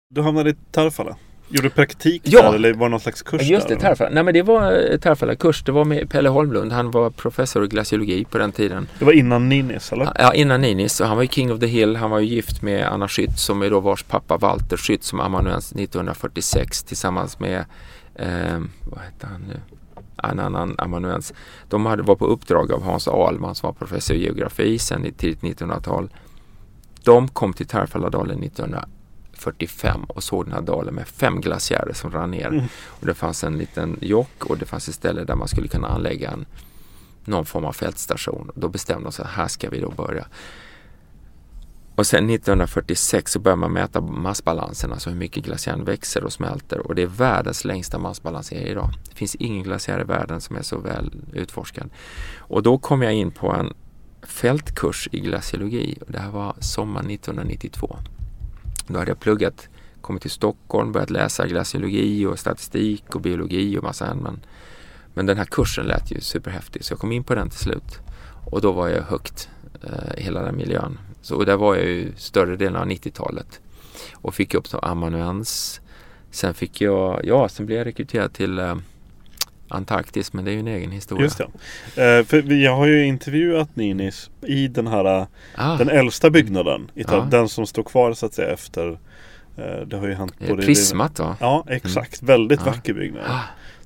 [0.10, 1.16] Du hamnade i Tarfala.
[1.50, 2.42] Gjorde du praktik Ja.
[2.42, 3.82] där eller var det någon slags kurs Just det, där?
[3.82, 4.10] Tarfala.
[4.10, 5.64] Nej men det var Tarfala-kurs.
[5.64, 6.72] Det var med Pelle Holmlund.
[6.72, 8.88] Han var professor i glaciologi på den tiden.
[9.00, 10.12] Det var innan Ninis eller?
[10.18, 11.02] Ja, innan Ninis.
[11.02, 11.96] Och Han var ju King of the Hill.
[11.96, 15.20] Han var ju gift med Anna Schytt som är då vars pappa Walter Schytt som
[15.20, 17.66] amanuens 1946 tillsammans med,
[18.16, 19.60] eh, vad hette han nu?
[20.24, 21.34] En annan amanuens.
[21.70, 25.42] De hade, var på uppdrag av Hans Ahlman som var professor i geografi i tidigt
[25.42, 26.10] 1900-tal.
[27.04, 32.32] De kom till Tarfaladalen 1945 och såg den här dalen med fem glaciärer som rann
[32.32, 32.48] ner.
[32.48, 32.66] Mm.
[32.88, 35.88] Och det fanns en liten jock och det fanns ett ställe där man skulle kunna
[35.88, 36.46] anlägga en,
[37.26, 38.52] någon form av fältstation.
[38.56, 40.26] Då bestämde de sig, här ska vi då börja.
[42.02, 46.88] Och sen 1946 så börjar man mäta massbalansen, alltså hur mycket glaciären växer och smälter.
[46.88, 48.90] Och det är världens längsta massbalansering idag.
[49.10, 51.90] Det finns ingen glaciär i världen som är så väl utforskad.
[52.38, 53.74] Och då kom jag in på en
[54.24, 55.98] fältkurs i glaciologi.
[56.02, 57.98] Och det här var sommaren 1992.
[58.88, 59.70] Då hade jag pluggat,
[60.02, 64.24] kommit till Stockholm, börjat läsa glaciologi och statistik och biologi och massa annat.
[64.24, 64.42] Men,
[65.14, 68.00] men den här kursen lät ju superhäftig så jag kom in på den till slut.
[68.46, 69.50] Och då var jag högt
[69.84, 70.98] eh, i hela den miljön.
[71.22, 73.60] Så och där var jag ju större delen av 90-talet.
[74.14, 75.82] Och fick upp som amanuens.
[76.32, 78.76] Sen fick jag, ja sen blev jag rekryterad till eh,
[79.68, 81.24] Antarktis men det är ju en egen historia.
[81.24, 81.42] Just
[81.96, 82.18] det.
[82.20, 86.92] Eh, för jag har ju intervjuat Ninis i den här Ah, Den äldsta byggnaden.
[86.94, 87.28] Ja.
[87.32, 89.00] Den som står kvar så att säga efter
[89.58, 91.38] eh, Det har ju hänt eh, både i- Prismat va?
[91.40, 92.24] Ja exakt.
[92.24, 92.72] Väldigt Ja.
[92.72, 93.40] vacker byggnad.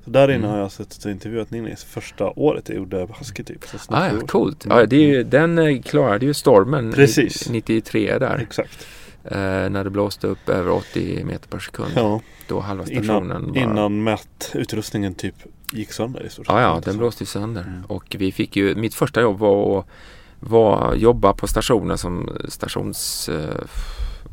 [0.06, 0.50] Så där inne Mm.
[0.50, 3.66] har jag suttit och intervjuat Ninis första året jag gjorde Husky typ.
[3.66, 4.66] Så ah, ja, coolt.
[4.66, 4.78] Mm.
[4.78, 7.50] Ja, det är ju, den eh, klarade ju stormen Precis.
[7.50, 8.38] 93 där.
[8.38, 8.88] Exakt.
[9.24, 9.38] Eh,
[9.70, 11.92] när det blåste upp över 80 meter per sekund.
[11.96, 13.60] Ja, Då halva stationen innan, bara...
[13.64, 15.36] innan mätutrustningen typ
[15.72, 16.56] gick sönder i stort sett.
[16.56, 17.62] Ja, den blåste ju sönder.
[17.62, 17.86] Mm.
[17.88, 19.86] Och vi fick ju, mitt första jobb var att
[20.40, 23.66] var, jobba på stationen som stations, eh,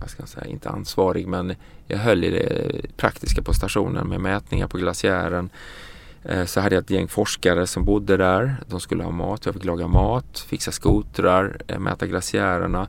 [0.03, 1.55] vad ska jag säga, inte ansvarig men
[1.87, 5.51] jag höll i det praktiska på stationen med mätningar på glaciären.
[6.25, 8.57] Eh, så hade jag ett gäng forskare som bodde där.
[8.69, 9.47] De skulle ha mat.
[9.47, 12.89] Jag fick laga mat, fixa skotrar, eh, mäta glaciärerna.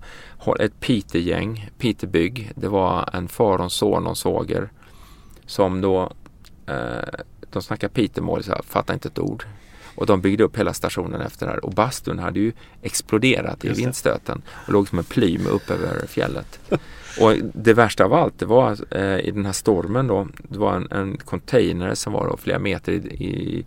[0.60, 2.52] Ett Peter-gäng, Peterbygg.
[2.56, 4.70] Det var en far och son och en svåger.
[5.46, 6.12] Som då,
[6.66, 9.46] eh, de snackade Petermål, så jag fattade inte ett ord.
[9.96, 11.66] Och de byggde upp hela stationen efter det här.
[11.66, 14.42] Och bastun hade ju exploderat i vindstöten.
[14.68, 16.60] Och låg som en plym upp över fjället.
[17.20, 20.28] Och det värsta av allt det var eh, i den här stormen då.
[20.50, 23.66] Det var en, en container som var då flera meter i, i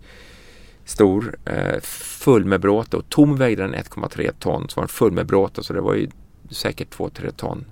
[0.85, 1.37] stor.
[1.45, 4.69] Eh, full med bråte och tom vägde den 1,3 ton.
[4.69, 6.09] Så var den full med bråte så det var ju
[6.49, 7.65] säkert 2-3 ton.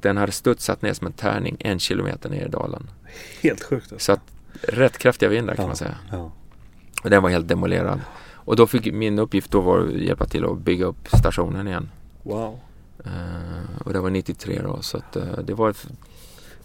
[0.00, 2.90] Den hade studsat ner som en tärning en kilometer ner i dalen.
[3.42, 4.04] Helt sjukt alltså.
[4.04, 4.20] Så att
[4.62, 5.66] rätt kraftiga vindar kan Ja.
[5.66, 5.94] man säga.
[6.12, 6.32] Ja.
[7.04, 8.00] Och den var helt demolerad.
[8.34, 11.90] Och då fick min uppgift då var att hjälpa till att bygga upp stationen igen.
[12.22, 12.58] Wow.
[13.04, 15.70] Eh, och det var 93 då så att eh, det var...
[15.70, 15.86] ett-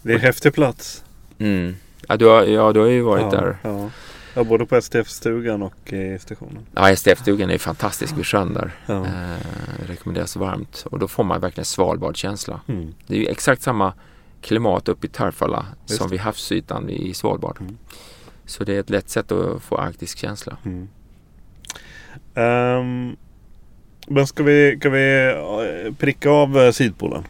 [0.02, 1.04] Det är en häftig plats.
[1.38, 1.76] Mm.
[2.08, 3.56] Ja, du har, ja, du har ju varit ja, där.
[3.62, 3.90] Ja.
[4.34, 6.66] ja, både på STF-stugan och i stationen.
[6.74, 8.70] Ja, STF-stugan är fantastisk vid sjön där.
[8.86, 9.06] Ja.
[9.06, 10.84] Eh, rekommenderas varmt.
[10.90, 12.60] Och då får man verkligen Svalbardkänsla.
[12.66, 12.94] Mm.
[13.06, 13.92] Det är ju exakt samma
[14.40, 17.56] klimat uppe i Tarfala Just som vid havsytan i Svalbard.
[17.60, 17.78] Mm.
[18.50, 20.56] Så det är ett lätt sätt att få arktisk känsla.
[20.64, 20.88] Mm.
[22.34, 23.16] Ehm,
[24.06, 25.34] Men ska vi, ska vi
[25.86, 27.24] eh, pricka av eh, Sydpolen?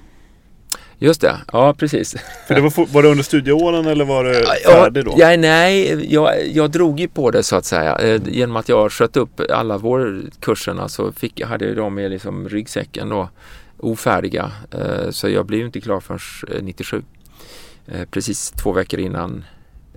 [0.98, 2.16] Just det, ja precis.
[2.46, 5.14] För det var, var det under studieåren eller var det färdig då?
[5.16, 7.96] Ja, nej, jag, jag drog ju på det så att säga.
[7.98, 12.48] Eh, Genom att jag sköt upp alla vårkurserna så fick, hade jag dem i liksom
[12.48, 13.28] ryggsäcken då
[13.78, 14.52] ofärdiga.
[15.10, 16.20] Så jag blev inte klar förrän
[16.58, 17.02] eh, 97.
[17.86, 19.44] Eh, Precis två veckor innan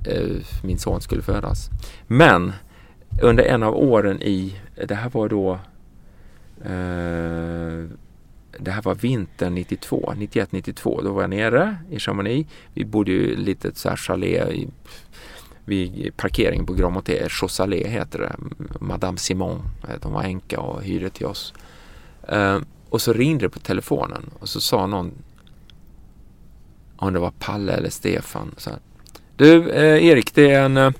[0.06, 1.70] Eh, min son skulle födas.
[2.08, 2.54] Men
[3.22, 5.54] under en av åren i, det här var då
[6.62, 7.90] eh,
[8.60, 11.04] det här var vintern 92, 91-92.
[11.04, 12.50] Då var jag nere i Chamonix.
[12.74, 14.68] Vi bodde ju i ett litet så här chalet i,
[15.66, 17.30] vid parkeringen på Grand Moté.
[17.30, 18.36] Chausalé heter det.
[18.80, 19.62] Madame Simon.
[19.90, 21.54] Eh, de var änka och hyrde till oss.
[22.28, 25.12] Eh, och så ringde det på telefonen och så sa någon
[26.96, 28.56] om det var Palle eller Stefan.
[28.58, 28.80] Så här,
[29.44, 30.92] du eh, Erik, det är en, eh,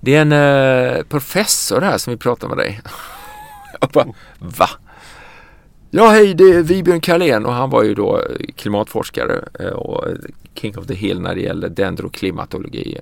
[0.00, 2.80] det är en eh, professor här som vill prata med dig.
[3.80, 4.06] jag bara,
[4.38, 4.68] va?
[5.90, 10.04] Ja, hej, det är Vibjörn Karlén och han var ju då eh, klimatforskare eh, och
[10.54, 13.00] King of the Hill när det gäller dendroklimatologi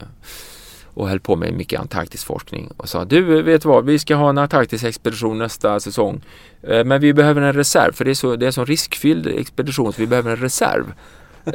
[0.95, 4.31] och höll på med mycket antarktisk forskning och sa du vet vad, vi ska ha
[4.31, 6.21] en antarktisk expedition nästa säsong
[6.61, 9.93] men vi behöver en reserv för det är så, det är en så riskfylld expedition
[9.93, 10.85] så vi behöver en reserv.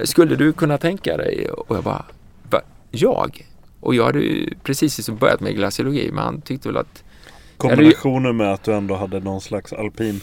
[0.03, 1.49] Skulle du kunna tänka dig?
[1.49, 2.05] Och jag bara
[2.95, 3.47] jag?
[3.79, 7.03] Och jag hade ju precis liksom börjat med glaciologi men han tyckte väl att
[7.57, 10.21] Kombinationen med att du ändå hade någon slags alpin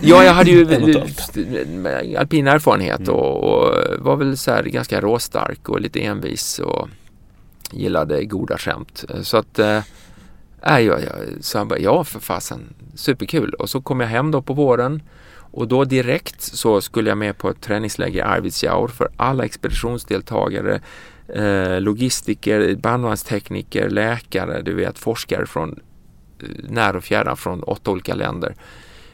[0.00, 2.18] Ja, jag hade ju Eventuellt.
[2.18, 6.88] alpin erfarenhet och, och var väl så här ganska råstark och lite envis och
[7.72, 9.04] gillade goda skämt.
[9.22, 9.80] Så att, äh,
[10.62, 11.00] jag, jag,
[11.40, 13.54] så han bara, ja för fasen, superkul.
[13.54, 15.02] Och så kom jag hem då på våren
[15.34, 20.80] och då direkt så skulle jag med på ett träningsläger i Arvidsjaur för alla expeditionsdeltagare,
[21.28, 25.80] eh, logistiker, bandvagnstekniker, läkare, du vet forskare från
[26.40, 28.54] eh, när och fjärran från åtta olika länder.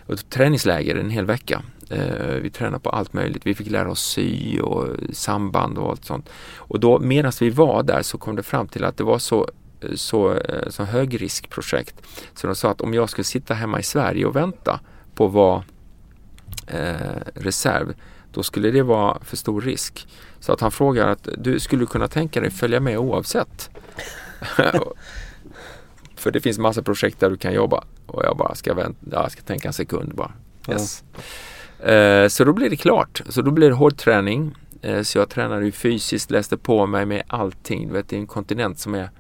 [0.07, 1.63] Och träningsläger en hel vecka.
[1.91, 3.47] Eh, vi tränade på allt möjligt.
[3.47, 6.29] Vi fick lära oss sy och samband och allt sånt.
[6.57, 9.49] Och då medan vi var där så kom det fram till att det var så
[9.95, 12.03] så, eh, så högriskprojekt.
[12.35, 14.81] Så de sa att om jag skulle sitta hemma i Sverige och vänta
[15.15, 15.65] på att vara
[16.67, 17.95] eh, reserv,
[18.33, 20.09] då skulle det vara för stor risk.
[20.41, 23.71] Så att han frågar att du skulle kunna tänka dig följa med oavsett.
[26.17, 27.85] för det finns massa projekt där du kan jobba.
[28.07, 30.33] Och jag bara ska, vänta, jag ska tänka en sekund bara.
[30.69, 31.05] Yes.
[31.81, 33.23] Eh, så då blir det klart.
[33.29, 34.55] Så då blir det hård träning.
[34.83, 37.89] Eh, så jag tränade ju fysiskt, läste på mig med allting.
[37.89, 39.11] Du vet, det är en kontinent som är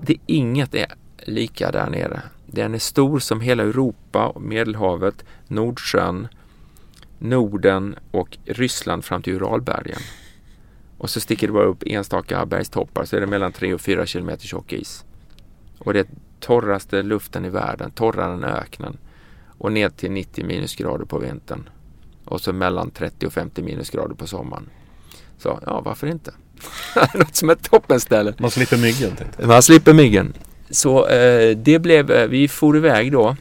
[0.00, 2.22] det, inget är lika där nere.
[2.46, 6.28] Den är stor som hela Europa, Medelhavet, Nordsjön,
[7.20, 10.00] Norden och Ryssland fram till Uralbergen.
[10.98, 14.06] Och så sticker det bara upp enstaka bergstoppar så är det mellan 3 och 4
[14.06, 15.04] kilometer tjock is.
[15.78, 16.06] Och det är
[16.40, 18.98] torraste luften i världen, torrare än öknen.
[19.58, 21.68] Och ner till 90 minusgrader på vintern.
[22.24, 24.68] Och så mellan 30 och 50 minusgrader på sommaren.
[25.38, 26.32] Så ja, varför inte?
[27.14, 28.34] Något som är toppenställe.
[28.38, 30.32] Man slipper myggen tänkte Man slipper myggen.
[30.70, 33.36] Så eh, det blev, eh, vi for iväg då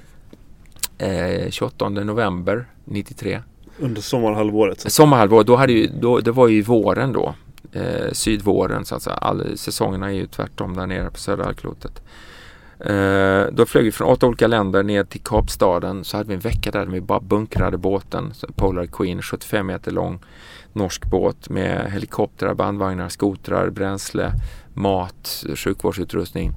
[0.98, 3.42] eh, 28 november 93.
[3.80, 4.80] Under sommarhalvåret.
[4.80, 4.90] Så.
[4.90, 7.36] Sommarhalvåret, då hade ju, då, det var ju våren då.
[7.72, 9.16] Eh, sydvåren så att säga.
[9.16, 12.02] All, säsongerna är ju tvärtom där nere på södra halvklotet.
[12.80, 16.04] Eh, då flög vi från åtta olika länder ner till Kapstaden.
[16.04, 18.34] Så hade vi en vecka där vi bara bunkrade båten.
[18.56, 20.20] Polar Queen, 75 meter lång
[20.74, 24.32] norsk båt med helikoptrar, bandvagnar, skotrar, bränsle,
[24.74, 26.52] mat, sjukvårdsutrustning.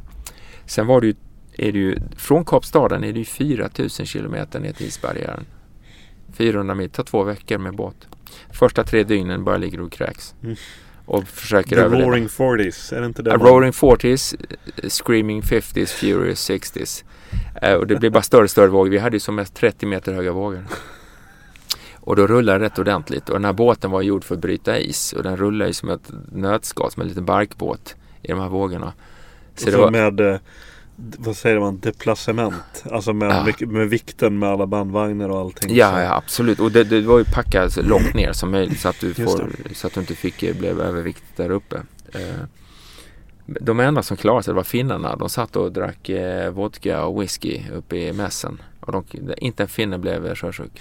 [0.67, 1.15] Sen var det ju,
[1.57, 5.45] är det ju från Kapstaden är det ju 4000 kilometer ner till isbarriären.
[6.33, 8.09] 400 mil, tar två veckor med båt.
[8.53, 10.35] Första tre dygnen bara ligger och kräks.
[10.43, 10.57] Mm.
[11.07, 12.09] Och försöker The överleva.
[12.09, 13.31] Roaring Forties, är det inte det?
[13.31, 14.35] Roaring 40s,
[14.77, 17.05] eh, screaming 50s, furious 60s.
[17.63, 18.91] Eh, och det blev bara större och större vågor.
[18.91, 20.65] Vi hade ju som mest 30 meter höga vågor.
[21.95, 23.29] Och då rullade det rätt ordentligt.
[23.29, 25.13] Och den här båten var gjord för att bryta is.
[25.13, 28.93] Och den rullade ju som ett nötskal, som en liten barkbåt i de här vågorna.
[29.55, 30.39] Så så var, med, eh,
[31.19, 32.85] vad säger man, deplacement.
[32.91, 33.45] Alltså med, Ja.
[33.45, 35.75] med, med vikten med alla bandvagnar och allting.
[35.77, 36.61] ja, ja, absolut.
[36.61, 39.51] Och det, det var ju packat så långt ner som möjligt så att du, får,
[39.75, 41.77] så att du inte fick, eh, blev överviktig där uppe.
[42.15, 42.45] Eh,
[43.47, 45.17] De enda som klarade sig var finnarna.
[45.17, 48.63] De satt och drack eh, vodka och whisky uppe i mässen.
[48.81, 49.05] Och de,
[49.37, 50.81] inte en finne blev sjösjuk.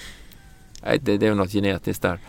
[0.84, 2.19] Nej, det, det är något genetiskt där.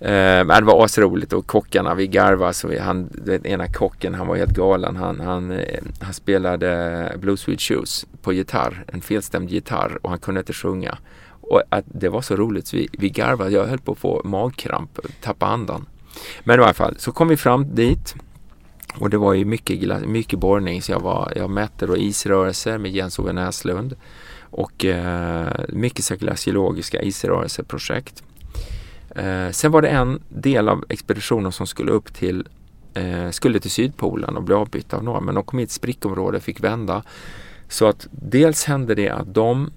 [0.00, 4.14] Eh, men det var asroligt och kockarna, vi garvade så vi, han, den ena kocken,
[4.14, 4.96] han var helt galen.
[4.96, 10.18] Han, han, eh, han spelade Blue Sweet Shoes på gitarr, en felstämd gitarr och han
[10.18, 10.98] kunde inte sjunga.
[11.40, 14.22] Och att det var så roligt så vi, vi garvade, jag höll på att få
[14.24, 15.86] magkramp, tappa andan.
[16.44, 18.14] Men i alla fall, så kom vi fram dit
[18.94, 22.90] och det var ju mycket, mycket borrning så jag, var, jag mätte då isrörelser med
[22.90, 23.94] Jens-Ove Näslund
[24.50, 28.22] och eh, mycket sekularisk-geologiska isrörelseprojekt.
[29.18, 32.48] Eh, sen var det en del av expeditionen som skulle upp till
[32.94, 36.40] eh, skulle till Sydpolen och bli avbytta av några men de kom i ett sprickområde
[36.40, 37.02] fick vända.
[37.68, 39.70] Så att dels hände det att de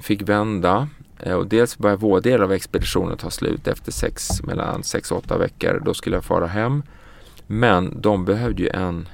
[0.00, 4.82] fick vända eh, och dels började vår del av expeditionen ta slut efter sex, mellan
[4.82, 5.82] sex och åtta veckor.
[5.84, 6.82] Då skulle jag fara hem.
[7.46, 9.08] Men de behövde ju en,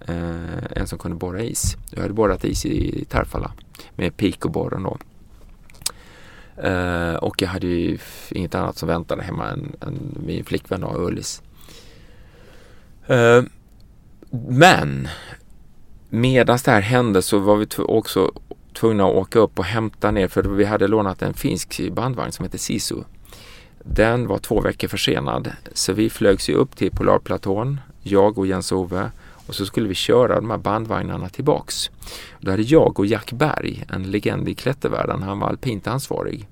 [0.00, 1.76] eh, en som kunde borra is.
[1.90, 3.52] Jag hade borrat is i, i Tarfala
[3.94, 4.98] med pikoborren då.
[6.62, 7.98] Eh, och jag hade ju
[8.30, 11.42] inget annat som väntade hemma än, än min flickvän och Ullis.
[13.10, 13.42] Uh,
[14.48, 15.08] men
[16.08, 18.32] medan det här hände så var vi också
[18.72, 22.44] tvungna att åka upp och hämta ner för vi hade lånat en finsk bandvagn som
[22.44, 22.96] heter Sisu.
[23.78, 29.10] Den var två veckor försenad så vi flögs ju upp till Polarplatån, jag och Jens-Ove
[29.46, 31.90] och så skulle vi köra de här bandvagnarna tillbaks.
[32.40, 36.48] Då hade jag och Jack Berg, en legend i klättervärlden, han var alpint ansvarig.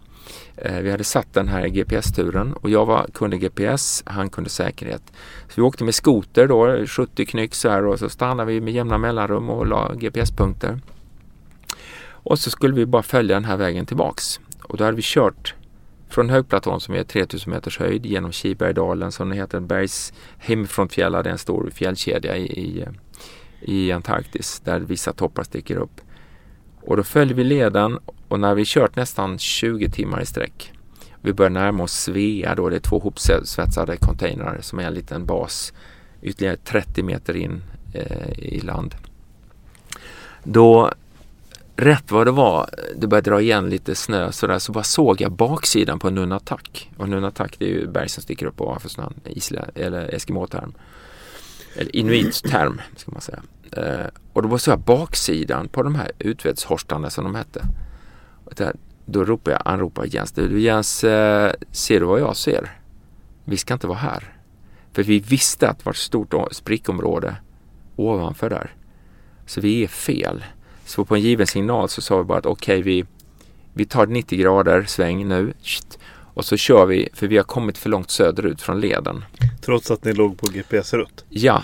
[0.57, 5.03] Eh, vi hade satt den här GPS-turen och jag var, kunde GPS, han kunde säkerhet.
[5.49, 8.75] Så vi åkte med skoter då, 70 knyck så här och så stannade vi med
[8.75, 10.81] jämna mellanrum och la GPS-punkter.
[12.07, 14.41] Och så skulle vi bara följa den här vägen tillbaks.
[14.63, 15.55] Och då hade vi kört
[16.15, 21.33] från högplatån som är 3000 meters höjd genom Kibergdalen som heter, Bergs hemifrånfjällar, det är
[21.33, 22.85] en stor fjällkedja i, i,
[23.61, 26.01] i Antarktis där vissa toppar sticker upp.
[26.81, 27.99] Och då följer vi leden
[28.29, 30.73] och när vi kört nästan 20 timmar i sträck
[31.25, 35.27] vi börjar närma oss Svea då, det är två hopsvetsade containrar som är en liten
[35.27, 35.73] bas
[36.23, 37.63] ytterligare 30 meter in
[37.95, 38.95] eh, i land.
[40.43, 40.93] Då
[41.77, 45.33] rätt vad det var, det började dra igen lite snö sådär, så bara såg jag
[45.33, 46.91] baksidan på Nunatak.
[46.97, 50.75] Och Nunatak det är ju berg som sticker upp ovanför snön, isla, eller eskimåterm.
[51.77, 53.43] Eller inuitterm ska man säga.
[53.73, 57.65] Eh, och då bara såg jag baksidan på de här utvedshorstarna som de hette.
[58.45, 62.71] Och där, då ropade jag, han Jens, du Jens, eh, ser du vad jag ser?
[63.45, 64.37] Vi ska inte vara här.
[64.93, 67.37] För vi visste att det var ett stort sprickområde
[67.97, 68.75] ovanför där.
[69.47, 70.45] Så vi är fel.
[70.85, 73.05] Så på en given signal så sa vi bara att okej, okay, vi,
[73.73, 75.53] vi tar 90 grader sväng nu.
[76.35, 79.25] Och så kör vi, för vi har kommit för långt söderut från leden.
[79.65, 81.25] Trots att ni låg på GPS-rutt?
[81.29, 81.63] Ja,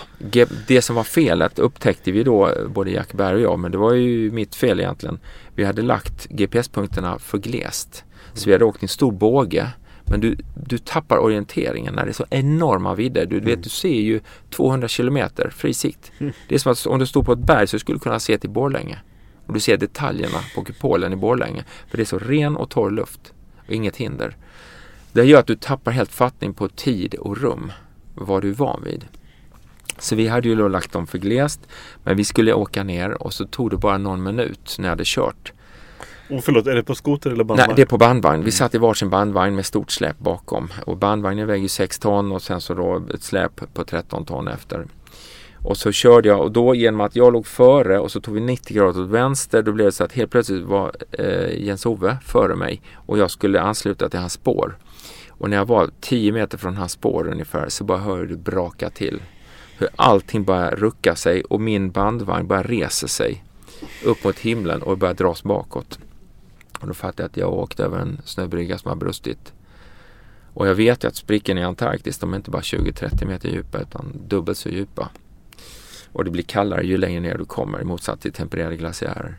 [0.67, 3.93] det som var felet upptäckte vi då, både Jack Berg och jag, men det var
[3.93, 5.19] ju mitt fel egentligen.
[5.55, 8.03] Vi hade lagt GPS-punkterna för glest.
[8.33, 9.67] Så vi hade åkt en stor båge.
[10.05, 13.25] Men du, du tappar orienteringen när det är så enorma vidder.
[13.25, 13.49] Du, mm.
[13.49, 14.19] vet, du ser ju
[14.49, 16.11] 200 kilometer fri sikt.
[16.17, 16.33] Mm.
[16.47, 18.37] Det är som att om du står på ett berg så skulle du kunna se
[18.37, 18.97] till Borlänge.
[19.45, 21.63] Och du ser detaljerna på kupolen i Borlänge.
[21.89, 23.33] För det är så ren och torr luft
[23.67, 24.35] och inget hinder.
[25.11, 27.71] Det gör att du tappar helt fattning på tid och rum.
[28.15, 29.05] Vad du är van vid.
[29.99, 31.59] Så vi hade ju då lagt dem för glest.
[32.03, 35.03] Men vi skulle åka ner och så tog det bara någon minut när jag hade
[35.05, 35.53] kört.
[36.29, 37.67] Och förlåt, är det på skoter eller bandvagn?
[37.67, 38.43] Nej, det är på bandvagn.
[38.43, 40.69] Vi satt i varsin bandvagn med stort släp bakom.
[40.85, 44.85] Och bandvagnen väger 6 ton och sen så då ett släp på 13 ton efter.
[45.63, 48.41] Och så körde jag och då genom att jag låg före och så tog vi
[48.41, 52.55] 90 grader åt vänster då blev det så att helt plötsligt var eh, Jens-Ove före
[52.55, 54.77] mig och jag skulle ansluta till hans spår.
[55.29, 58.89] Och när jag var 10 meter från hans spår ungefär så bara hörde det braka
[58.89, 59.21] till.
[59.77, 63.43] Hur allting bara rucka sig och min bandvagn bara reser sig
[64.05, 65.99] upp mot himlen och börjar dras bakåt.
[66.81, 69.53] Och då fattade jag att jag åkte över en snöbrygga som har brustit.
[70.53, 73.79] Och jag vet ju att sprickorna i Antarktis de är inte bara 20-30 meter djupa
[73.79, 75.09] utan dubbelt så djupa.
[76.13, 79.37] Och det blir kallare ju längre ner du kommer i motsats till tempererade glaciärer.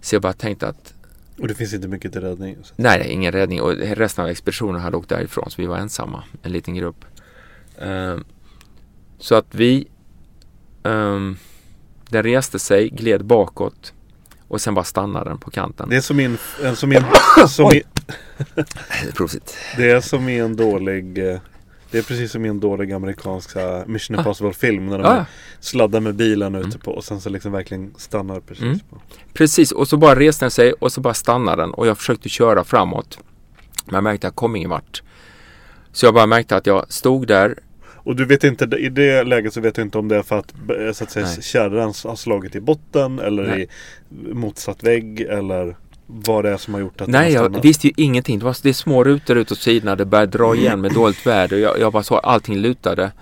[0.00, 0.94] Så jag bara tänkte att
[1.38, 2.56] och det finns inte mycket till räddning?
[2.76, 3.60] Nej, nej, ingen räddning.
[3.60, 7.04] Och resten av expeditionen hade åkt därifrån så vi var ensamma, en liten grupp.
[7.78, 8.24] Um,
[9.18, 9.88] så att vi
[10.82, 11.36] um,
[12.08, 13.92] Den reste sig, gled bakåt
[14.48, 15.88] och sen bara stannade den på kanten.
[15.88, 16.38] Det är som i en...
[16.76, 17.04] Som i en
[17.48, 17.82] som i,
[19.76, 21.40] det är som i en dålig eh,
[21.92, 24.18] det är precis som i en dålig amerikansk Mission ah.
[24.18, 25.24] Impossible-film när de ah.
[25.60, 26.78] sladdar med bilen ute mm.
[26.78, 28.78] på och sen så liksom verkligen stannar precis mm.
[28.78, 29.00] på.
[29.32, 32.28] Precis, och så bara reste den sig och så bara stannade den och jag försökte
[32.28, 33.18] köra framåt.
[33.84, 35.02] Men jag märkte att jag kom ingen vart.
[35.92, 37.58] Så jag bara märkte att jag stod där
[38.04, 40.38] och du vet inte, i det läget så vet du inte om det är för
[40.38, 40.52] att,
[40.96, 43.68] så att säga, kärran har slagit i botten eller Nej.
[44.10, 45.76] i motsatt vägg eller
[46.14, 48.38] vad det är som har gjort att Nej, jag visste ju ingenting.
[48.38, 49.96] Det var det är små rutor ut åt sidorna.
[49.96, 51.56] Det började dra igen med dåligt väder.
[51.56, 53.12] Jag, jag bara såg allting lutade.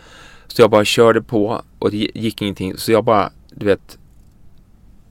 [0.46, 2.76] Så jag bara körde på och det gick ingenting.
[2.76, 3.98] Så jag bara, du vet,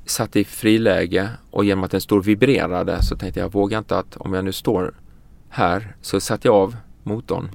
[0.06, 3.98] satt i friläge och genom att den stod vibrerade så tänkte jag, jag vågar inte
[3.98, 4.94] att om jag nu står
[5.50, 7.50] här så satte jag av motorn.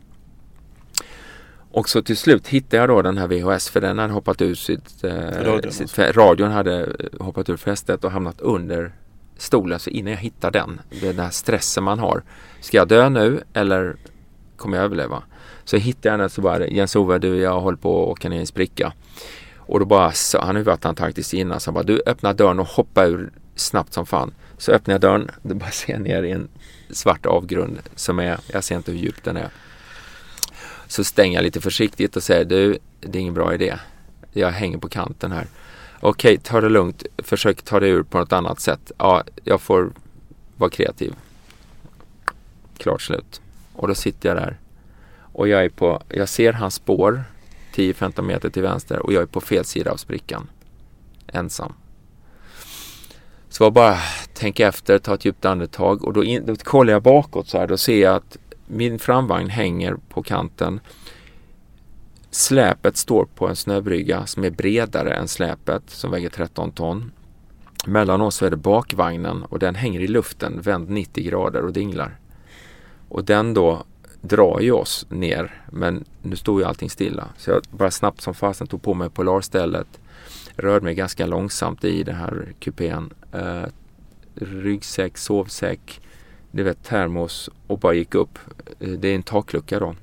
[1.71, 4.55] Och så till slut hittade jag då den här VHS för den hade hoppat ur
[4.55, 5.11] sitt, eh,
[5.45, 8.93] radion, sitt radion hade hoppat ur fästet och hamnat under
[9.37, 12.23] stolen så innan jag hittar den, den där stressen man har.
[12.61, 13.97] Ska jag dö nu eller
[14.57, 15.23] kommer jag överleva?
[15.65, 18.41] Så hittade jag den så bara Jens-Ove du jag håller på att åka ner i
[18.41, 18.93] en spricka.
[19.57, 22.03] Och då bara, så, han har ju varit i Antarktis innan, så han bara du
[22.07, 24.35] öppnar dörren och hoppar ur snabbt som fan.
[24.59, 26.49] Så öppnar jag dörren, då bara ser jag ner i en
[26.91, 29.49] svart avgrund som är, jag ser inte hur djup den är.
[30.89, 33.75] Så stänger jag lite försiktigt och säger du, det är ingen bra idé.
[34.33, 35.47] Jag hänger på kanten här.
[36.07, 37.05] Okej, ta det lugnt.
[37.19, 38.93] Försök ta dig ur på något annat sätt.
[38.99, 39.93] Ja, jag får
[40.57, 41.15] vara kreativ.
[42.79, 43.41] Klart slut.
[43.73, 44.59] Och då sitter jag där.
[45.17, 47.25] Och jag är på, jag ser hans spår
[47.75, 50.49] 10-15 meter till vänster och jag är på fel sida av sprickan.
[51.27, 51.73] Ensam.
[53.49, 53.99] Så jag bara
[54.35, 57.67] tänka efter, ta ett djupt andetag och då, in, då kollar jag bakåt så här.
[57.67, 58.37] Då ser jag att
[58.67, 60.81] min framvagn hänger på kanten.
[62.35, 67.13] Släpet står på en snöbrygga som är bredare än släpet som väger 13 ton.
[67.87, 72.19] Mellan oss är det bakvagnen och den hänger i luften vänd 90 grader och dinglar.
[73.09, 73.85] Och den då
[74.21, 77.29] drar ju oss ner men nu står ju allting stilla.
[77.37, 80.01] Så jag bara snabbt som fasen tog på mig polarstället.
[80.57, 83.11] Rörde mig ganska långsamt i den här kupén.
[83.33, 83.65] Eh,
[84.35, 86.01] ryggsäck, sovsäck,
[86.51, 88.39] du vet termos och bara gick upp.
[88.81, 89.95] Eh, det är en taklucka då.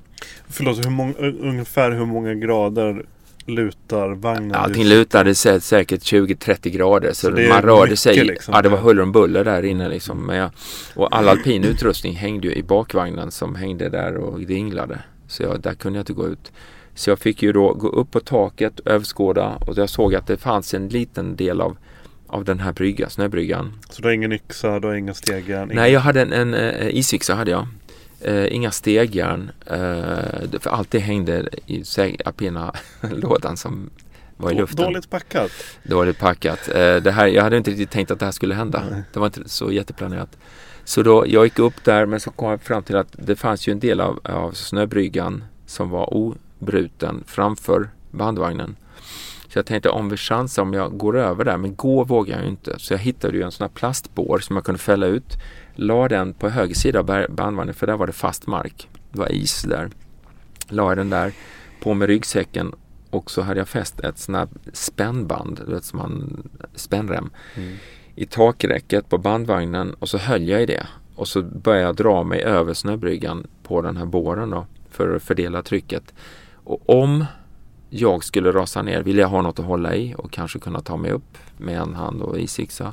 [0.48, 3.04] Förlåt, hur många, ungefär hur många grader
[3.46, 4.54] lutar vagnen?
[4.54, 8.24] Allting lutade sä säkert 20-30 grader så, så man rörde sig.
[8.24, 8.54] Liksom.
[8.54, 10.28] Ja, det var huller om buller där inne liksom.
[10.28, 10.50] Jag,
[10.94, 14.98] och all alpin utrustning hängde ju i bakvagnen som hängde där och dinglade.
[15.26, 16.52] Så jag, där kunde jag inte gå ut.
[16.94, 20.36] Så jag fick ju då gå upp på taket, överskåda och jag såg att det
[20.36, 21.76] fanns en liten del av
[22.32, 23.72] av den här bryggan, snöbryggan.
[23.90, 25.66] Så du har ingen yxa, du har inga stegar?
[25.66, 27.66] Nej, jag hade en, en, en eh, isyxa hade jag.
[28.28, 29.50] Uh, inga stegjärn.
[29.70, 31.84] Uh, för allt det hängde i
[32.24, 33.90] alpina lådan som
[34.36, 34.84] var i luften.
[34.84, 35.50] Dåligt packat.
[35.82, 36.68] Dåligt packat.
[36.68, 38.84] Uh, det här, jag hade inte riktigt tänkt att det här skulle hända.
[38.90, 39.02] Nej.
[39.12, 40.38] Det var inte så jätteplanerat.
[40.84, 43.68] Så då, jag gick upp där men så kom jag fram till att det fanns
[43.68, 48.76] ju en del av, av snöbryggan som var obruten framför bandvagnen.
[49.48, 52.44] Så jag tänkte om vi chansar om jag går över där, men gå vågar jag
[52.44, 52.78] ju inte.
[52.78, 55.36] Så jag hittade ju en sån här plastbår som jag kunde fälla ut
[55.74, 58.88] La den på höger sida av bandvagnen för där var det fast mark.
[59.12, 59.90] Det var is där.
[60.68, 61.32] La jag den där
[61.80, 62.74] på med ryggsäcken
[63.10, 66.42] och så hade jag fäst ett sånt här spännband, vet som man,
[66.74, 67.76] spännrem mm.
[68.14, 70.86] i takräcket på bandvagnen och så höll jag i det.
[71.14, 75.22] Och så började jag dra mig över snöbryggan på den här båren då för att
[75.22, 76.14] fördela trycket.
[76.64, 77.24] Och om
[77.90, 80.96] jag skulle rasa ner vill jag ha något att hålla i och kanske kunna ta
[80.96, 82.92] mig upp med en hand och isixa.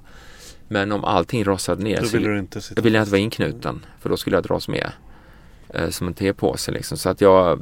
[0.71, 2.81] Men om allting rasade ner då vill så du inte sitta.
[2.81, 3.85] vill jag inte vara inknuten.
[3.99, 4.91] För då skulle jag dras med.
[5.69, 6.97] Eh, som en tepåse liksom.
[6.97, 7.61] Så att jag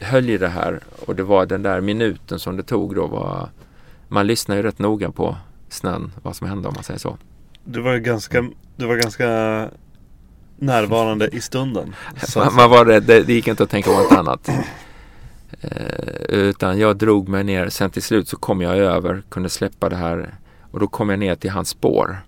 [0.00, 0.80] höll i det här.
[1.06, 3.48] Och det var den där minuten som det tog då var
[4.08, 5.36] Man lyssnar ju rätt noga på
[5.68, 6.12] snön.
[6.22, 7.18] Vad som hände om man säger så.
[7.64, 9.26] Du var ganska, du var ganska
[10.56, 11.94] närvarande i stunden.
[12.36, 12.84] man, man, var.
[12.84, 14.48] Det, det gick inte att tänka på något annat.
[15.60, 17.68] Eh, utan jag drog mig ner.
[17.68, 19.22] Sen till slut så kom jag över.
[19.28, 20.34] Kunde släppa det här.
[20.70, 22.22] Och då kom jag ner till hans spår.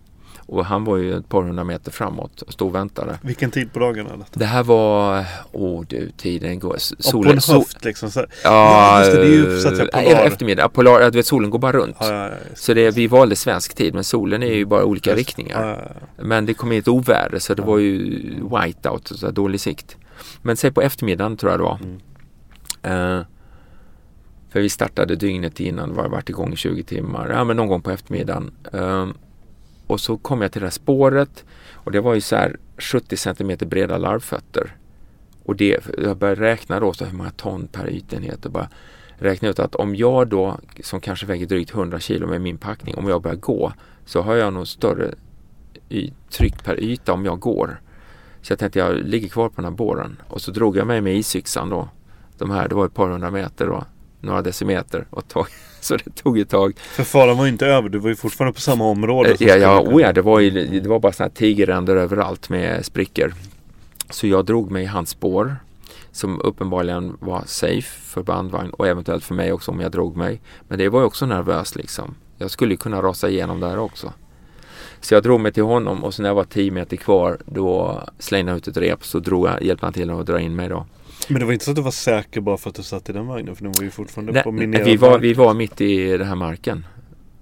[0.47, 3.19] Och han var ju ett par hundra meter framåt och stod och väntade.
[3.23, 4.31] Vilken tid på dagen är detta?
[4.33, 6.77] Det här var, åh du, tiden går.
[6.79, 8.11] Solen, och på en höft liksom?
[8.11, 10.27] Så, ja, just det, det är ju så att säga polar.
[10.27, 11.97] Eftermiddag, polar, du vet solen går bara runt.
[12.01, 15.19] Ja, ja, så det, vi valde svensk tid men solen är ju bara olika just,
[15.19, 15.97] riktningar.
[16.17, 17.99] Men det kom in ett oväder så det var ju
[18.35, 19.97] whiteout, så dålig sikt.
[20.43, 21.79] Men säg på eftermiddagen tror jag det var.
[21.83, 23.19] Mm.
[23.19, 23.25] Uh,
[24.53, 27.31] för vi startade dygnet innan, det var varit igång i 20 timmar.
[27.31, 28.51] Ja men någon gång på eftermiddagen.
[28.75, 29.09] Uh,
[29.93, 33.17] och så kom jag till det här spåret och det var ju så här 70
[33.17, 34.77] cm breda larvfötter.
[35.45, 38.69] Och det, jag började räkna då så hur många ton per ytenhet och bara
[39.17, 42.95] räkna ut att om jag då som kanske väger drygt 100 kilo med min packning,
[42.95, 43.73] om jag börjar gå
[44.05, 45.15] så har jag nog större
[46.31, 47.81] tryck per yta om jag går.
[48.43, 51.01] Så jag tänkte jag ligger kvar på den här båren och så drog jag mig
[51.01, 51.89] med isyxan då.
[52.39, 53.85] De här, det var ett par hundra meter då,
[54.21, 55.47] några decimeter och tog
[55.85, 56.79] Så det tog ett tag.
[56.79, 59.31] För faran var ju inte över, du var ju fortfarande på samma område.
[59.31, 62.49] Eh, ja, ja, oh ja det, var ju, det var bara sådana här tigerränder överallt
[62.49, 63.35] med sprickor.
[64.11, 65.57] Så jag drog mig i hans spår
[66.13, 70.41] som uppenbarligen var safe för bandvagn och eventuellt för mig också om jag drog mig.
[70.69, 72.15] Men det var ju också nervöst liksom.
[72.39, 74.13] Jag skulle kunna rasa igenom där också.
[75.01, 78.03] Så jag drog mig till honom och så när jag var 10 meter kvar då
[78.19, 80.69] slängde jag ut ett rep så drog jag, hjälpte han till att dra in mig
[80.69, 80.87] då.
[81.29, 83.13] Men det var inte så att du var säker bara för att du satt i
[83.13, 83.57] den vagnen?
[83.57, 86.29] För den var ju fortfarande Nej, på minerad vi var, vi var mitt i den
[86.29, 86.87] här marken.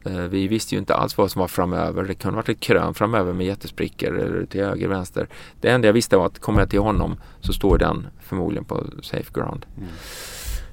[0.06, 2.02] Uh, vi visste ju inte alls vad som var framöver.
[2.04, 5.28] Det kunde varit ett krön framöver med jättesprickor eller till höger, vänster.
[5.60, 8.84] Det enda jag visste var att kommer jag till honom så står den förmodligen på
[9.02, 9.66] safe ground.
[9.76, 9.88] Mm.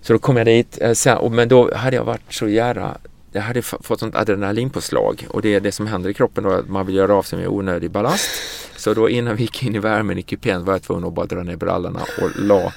[0.01, 0.79] Så då kom jag dit.
[1.19, 2.97] Och, men då hade jag varit så jävla
[3.31, 6.69] jag hade fått sånt adrenalinpåslag och det är det som händer i kroppen då att
[6.69, 8.29] man vill göra av sig med onödig ballast.
[8.75, 11.25] Så då innan vi gick in i värmen i kupén var jag tvungen att bara
[11.25, 12.73] dra ner brallorna och la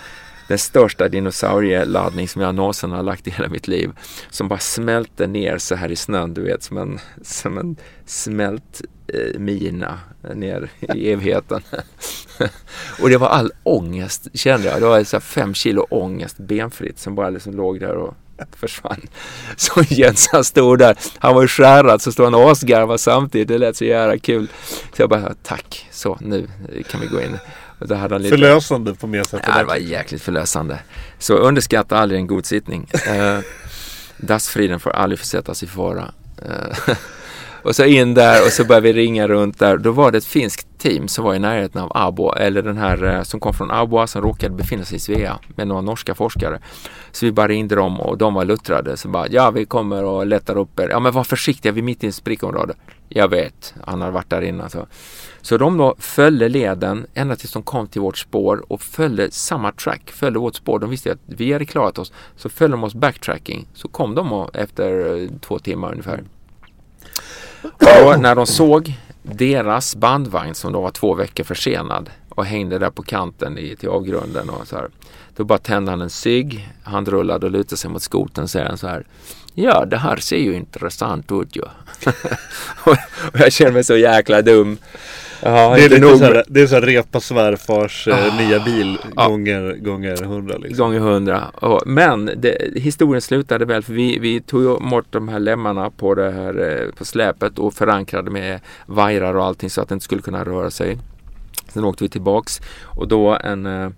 [0.51, 3.91] den största dinosaurieladdning som jag någonsin har lagt i hela mitt liv.
[4.31, 8.83] Som bara smälte ner så här i snön, du vet, som en, som en smält
[9.07, 9.99] eh, mina
[10.35, 11.63] ner i evigheten.
[13.01, 14.81] och det var all ångest kände jag.
[14.81, 18.15] Det var så fem kilo ångest benfritt som bara liksom låg där och
[18.57, 19.01] försvann.
[19.57, 23.49] Så Jens han stod där, han var ju skärrad så stod han och asgarvade samtidigt.
[23.49, 24.49] Det lät så jävla kul.
[24.97, 26.49] Så jag bara, tack, så nu
[26.91, 27.39] kan vi gå in.
[27.79, 28.37] Och hade han lite...
[28.37, 29.43] Förlösande på mer sätt.
[29.47, 30.79] Ja, det var jäkligt förlösande.
[31.19, 32.89] Så underskatta aldrig en god sittning.
[33.07, 33.39] Eh,
[34.17, 36.13] Dassfriden får aldrig försättas i fara.
[36.43, 36.95] Eh,
[37.63, 39.77] och så in där och så började vi ringa runt där.
[39.77, 43.05] Då var det ett finskt team som var i närheten av Abo, eller den här
[43.05, 46.61] eh, som kom från Aboa som råkade befinna sig i Svea med några norska forskare.
[47.13, 48.97] Så vi bara ringde dem och de var luttrade.
[48.97, 50.89] Så bara, ja vi kommer och lättar upp er.
[50.89, 52.75] Ja men var försiktiga, vi är mitt i en sprickområde.
[53.09, 54.71] Jag vet, han har varit där innan.
[54.71, 54.87] Så.
[55.41, 59.73] så de då följde leden ända tills de kom till vårt spår och följde samma
[59.73, 60.79] track, följde vårt spår.
[60.79, 62.13] De visste att vi hade klarat oss.
[62.37, 63.69] Så följde de oss backtracking.
[63.75, 66.23] Så kom de efter eh, två timmar ungefär.
[68.05, 72.91] Och när de såg deras bandvagn som då var två veckor försenad och hängde där
[72.91, 74.89] på kanten i, till avgrunden och så här.
[75.37, 78.87] Då bara tände han en cigg, handrullade och lutade sig mot skoten och säger så
[78.87, 79.05] här.
[79.55, 81.63] Ja, det här ser ju intressant ut ju.
[82.85, 82.97] och
[83.33, 84.79] jag känner mig så jäkla dum.
[85.43, 86.19] Ja, det, är lite nog...
[86.19, 90.57] så här, det är så här repa svärfars ah, nya bil ah, gånger, gånger hundra.
[90.57, 90.85] Liksom.
[90.87, 91.51] Gånger hundra.
[91.87, 96.31] Men det, historien slutade väl för vi, vi tog bort de här lemmarna på det
[96.31, 100.23] här eh, på släpet och förankrade med vajrar och allting så att det inte skulle
[100.23, 100.99] kunna röra sig.
[101.69, 103.91] Sen åkte vi tillbaks och då en eh,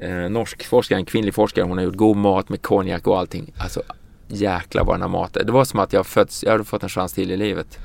[0.00, 3.52] eh, norsk forskare, en kvinnlig forskare, hon har gjort god mat med konjak och allting.
[3.58, 3.82] Alltså
[4.28, 5.46] jäklar vad den här maten.
[5.46, 7.78] Det var som att jag, fötts, jag hade fått en chans till i livet.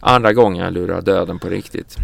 [0.00, 1.96] Andra gången jag lurade döden på riktigt.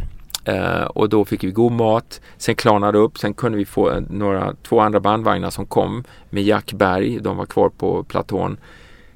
[0.47, 2.21] Eh, och då fick vi god mat.
[2.37, 3.19] Sen klarnade det upp.
[3.19, 7.21] Sen kunde vi få eh, några, två andra bandvagnar som kom med Jack Berg.
[7.21, 8.57] De var kvar på platån.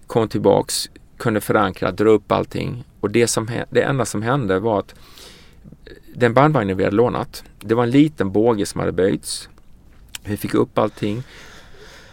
[0.07, 2.85] Kom tillbaks, kunde förankra, dra upp allting.
[3.01, 4.95] Och det, som, det enda som hände var att
[5.87, 9.49] eh, den bandvagnen vi hade lånat, det var en liten båge som hade böjts.
[10.25, 11.23] Vi fick upp allting.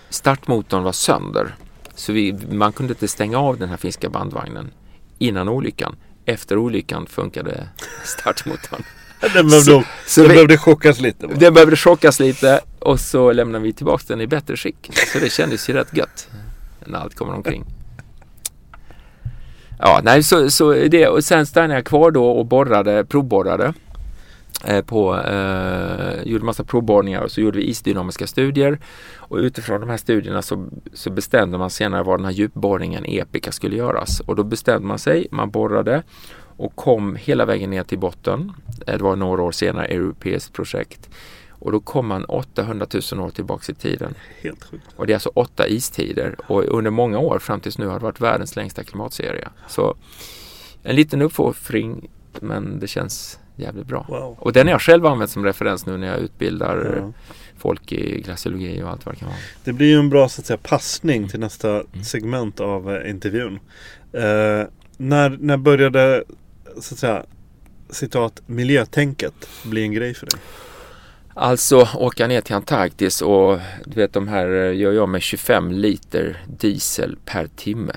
[0.10, 1.56] Startmotorn var sönder.
[1.96, 4.72] Så vi, man kunde inte stänga av den här finska bandvagnen
[5.18, 5.96] innan olyckan.
[6.26, 7.70] Efter olyckan funkade
[8.04, 8.84] startmotorn.
[9.22, 11.28] Den behövde, så, så den vi, behövde chockas lite.
[11.28, 11.38] Bara.
[11.38, 14.90] Den behövde chockas lite och så lämnade vi tillbaka den i bättre skick.
[15.14, 16.30] Så det kändes ju rätt gött
[16.86, 17.66] när allt kommer omkring.
[19.80, 23.74] Ja, nej, så, så det och sen stannade jag kvar då och borrade, provborrade.
[24.66, 28.80] Eh, på, eh, gjorde massa provborrningar och så gjorde vi isdynamiska studier.
[29.16, 33.52] Och utifrån de här studierna så, så bestämde man senare var den här djupborrningen Epica
[33.52, 34.20] skulle göras.
[34.20, 36.04] Och då bestämde man sig, man borrade
[36.58, 38.52] och kom hela vägen ner till botten.
[38.88, 41.10] Eh, det var några år senare, europeiskt projekt.
[41.60, 44.16] Och då kom man 800 000 år tillbaks i tiden.
[44.42, 44.86] Helt sjukt.
[44.96, 48.04] Och det är alltså åtta istider och under många år fram tills nu har det
[48.04, 49.48] varit världens längsta klimatserie.
[49.68, 49.96] Så
[50.84, 52.10] en liten uppoffring
[52.42, 54.06] men det känns jävligt bra.
[54.10, 54.38] Wow.
[54.40, 57.14] Och den har jag själv använt som referens nu när jag utbildar ja.
[57.58, 59.38] folk i glaciologi och allt vad det kan vara.
[59.64, 62.04] Det blir ju en bra så att säga, passning till nästa mm.
[62.04, 63.60] segment av eh, intervjun.
[64.14, 64.64] Eh,
[64.98, 66.24] när, när började
[66.82, 67.26] så att säga
[67.90, 70.40] citat miljötänket bli en grej för dig?
[71.34, 75.72] Alltså åka ner till Antarktis och du vet de här eh, gör jag med 25
[75.72, 77.94] liter diesel per timme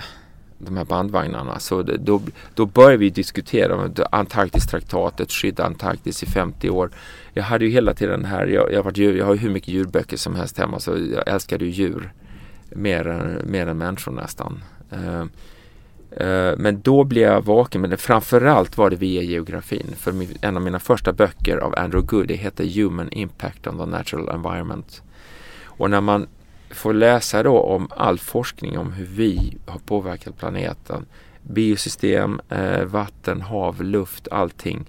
[0.58, 1.58] de här bandvagnarna.
[1.58, 2.22] Så det, då,
[2.54, 6.90] då började vi diskutera Antarktistraktatet, skydda Antarktis i 50 år.
[7.32, 9.68] Jag hade ju hela tiden här, jag, jag, varit djur, jag har ju hur mycket
[9.68, 12.12] djurböcker som helst hemma så jag älskade ju djur
[12.68, 14.62] mer, än, mer än människor nästan.
[14.92, 15.24] Uh,
[16.10, 19.94] Eh, men då blev jag vaken, men framförallt var det via geografin.
[19.96, 24.28] För en av mina första böcker av Andrew Goody heter Human Impact on the Natural
[24.28, 25.02] Environment.
[25.64, 26.26] Och när man
[26.70, 31.06] får läsa då om all forskning om hur vi har påverkat planeten.
[31.42, 34.84] Biosystem, eh, vatten, hav, luft, allting.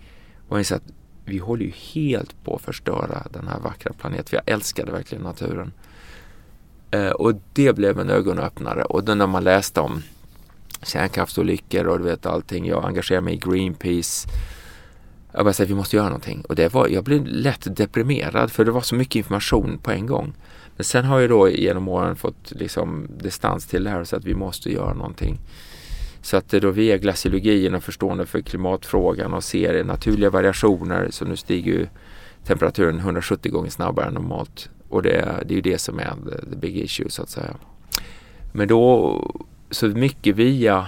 [0.48, 0.94] Och inser att
[1.26, 4.42] vi håller ju helt på att förstöra den här vackra planeten.
[4.46, 5.72] Jag älskade verkligen naturen.
[6.92, 8.84] Eh, och det blev en ögonöppnare.
[8.84, 10.02] Och då när man läste om
[10.84, 12.68] kärnkraftsolyckor och du vet allting.
[12.68, 14.30] Jag engagerade mig i Greenpeace.
[15.32, 16.42] Jag bara säger vi måste göra någonting.
[16.50, 20.06] Och det var, jag blev lätt deprimerad för det var så mycket information på en
[20.06, 20.34] gång.
[20.76, 24.26] Men sen har jag då genom åren fått liksom distans till det här så att
[24.26, 25.40] vi måste göra någonting.
[26.22, 31.36] Så att då via glaciologin och förstående för klimatfrågan och ser naturliga variationer så nu
[31.36, 31.88] stiger ju
[32.46, 34.70] temperaturen 170 gånger snabbare än normalt.
[34.90, 36.14] Och det, det är ju det som är
[36.52, 37.56] the big issue så att säga.
[38.54, 40.88] Men då så mycket via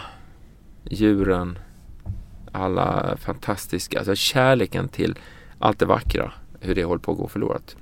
[0.89, 1.59] djuren,
[2.51, 5.15] alla fantastiska, alltså kärleken till
[5.59, 7.75] allt det vackra, hur det håller på att gå förlorat.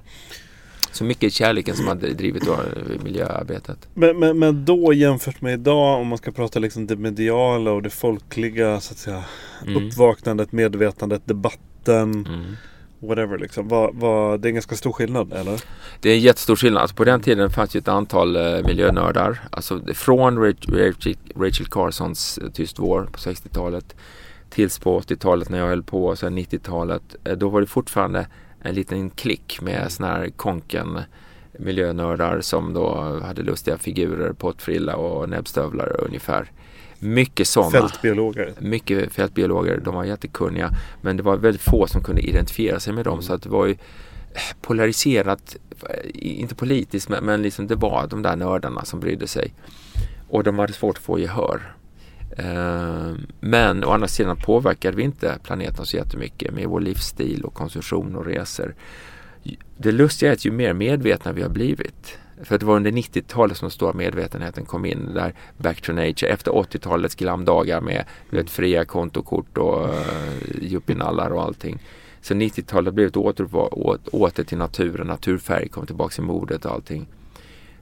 [0.91, 2.59] Så mycket kärleken som har drivit då
[3.03, 3.87] miljöarbetet.
[3.93, 7.81] Men, men, men då jämfört med idag om man ska prata liksom det mediala och
[7.81, 9.23] det folkliga så att säga.
[9.67, 9.87] Mm.
[9.87, 12.25] Uppvaknandet, medvetandet, debatten.
[12.25, 12.55] Mm.
[13.01, 13.67] Whatever liksom.
[13.67, 15.61] Var, var, det är en ganska stor skillnad eller?
[15.99, 16.81] Det är en jättestor skillnad.
[16.81, 19.39] Alltså på den tiden fanns ju ett antal eh, miljönördar.
[19.49, 23.95] Alltså från Rachel, Rachel Carsons eh, Tyst vår på 60-talet
[24.49, 27.15] tills på 80-talet när jag höll på och sen 90-talet.
[27.23, 28.27] Eh, då var det fortfarande
[28.61, 30.99] en liten klick med sådana här konken
[31.59, 36.51] miljönördar som då hade lustiga figurer, pottfrilla och näbbstövlar ungefär.
[37.03, 37.71] Mycket sådana.
[37.71, 38.53] Fältbiologer.
[38.59, 40.69] Mycket fältbiologer, de var jättekunniga.
[41.01, 43.21] Men det var väldigt få som kunde identifiera sig med dem.
[43.21, 43.75] Så att det var ju
[44.61, 45.55] polariserat,
[45.89, 49.53] eh, inte politiskt men, men liksom det var de där nördarna som brydde sig.
[50.29, 51.75] Och de hade svårt att få gehör.
[52.37, 57.53] Eh, Men å andra sidan påverkade vi inte planeten så jättemycket med vår livsstil och
[57.53, 58.75] konsumtion och resor.
[59.77, 63.57] Det lustiga är att ju mer medvetna vi har blivit för det var under 90-talet
[63.57, 68.49] som den stora medvetenheten kom in där Back to Nature efter 80-talets glamdagar med vet,
[68.49, 69.93] fria kontokort och uh,
[70.61, 71.79] yuppinallar och allting.
[72.21, 73.47] Så 90-talet blev ett åter,
[74.15, 77.07] åter till naturen, naturfärg kom tillbaka i modet och allting.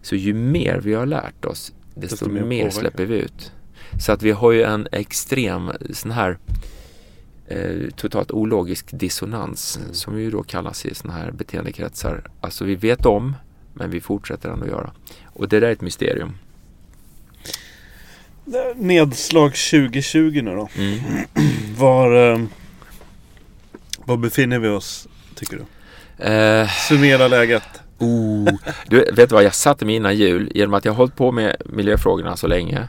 [0.01, 3.51] Så ju mer vi har lärt oss desto, Desto mer mer, släpper vi ut.
[3.99, 6.37] Så att vi har ju en extrem sån här
[7.47, 9.93] eh, totalt ologisk dissonans Mm.
[9.93, 12.23] som ju då kallas i såna här beteendekretsar.
[12.41, 13.35] Alltså vi vet om
[13.79, 14.91] men vi fortsätter ändå göra.
[15.25, 16.33] Och det där är ett mysterium.
[18.75, 20.69] Nedslag 2020 nu då.
[20.77, 20.99] Mm.
[21.77, 22.39] Var, eh,
[24.05, 25.65] var befinner vi oss tycker du?
[26.25, 27.63] Eh, Summera läget.
[27.97, 28.49] oh.
[28.87, 31.55] Du vet vad, jag satte mig innan jul genom att jag har hållit på med
[31.65, 32.87] miljöfrågorna så länge.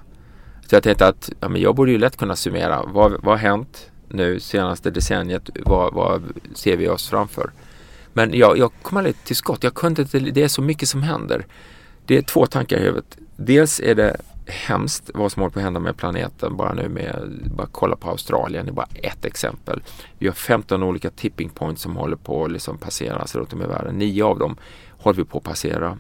[0.67, 2.83] Så jag tänkte att ja, men jag borde ju lätt kunna summera.
[2.87, 5.51] Vad, vad har hänt nu senaste decenniet?
[5.55, 6.23] Vad, vad
[6.55, 7.51] ser vi oss framför?
[8.13, 9.65] Men jag, jag kom aldrig till skott.
[9.65, 11.47] Jag kunde inte, det är så mycket som händer.
[12.07, 13.19] Det är två tankar i huvudet.
[13.37, 14.17] Dels är det
[14.47, 18.11] hemskt vad som håller på att hända med planeten bara nu med, bara kolla på
[18.11, 19.83] Australien, det är bara ett exempel.
[20.19, 23.67] Vi har 15 olika tipping points som håller på att liksom passeras runt om i
[23.67, 23.95] världen.
[23.95, 24.57] Nio av dem
[24.91, 25.99] håller vi på att passera.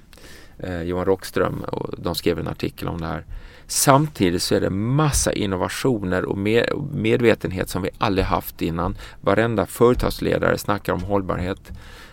[0.59, 3.25] Eh, Johan Rockström och de skrev en artikel om det här.
[3.71, 8.97] Samtidigt så är det massa innovationer och med, och medvetenhet som vi aldrig haft innan.
[9.21, 11.73] Varenda företagsledare snackar om hållbarhet.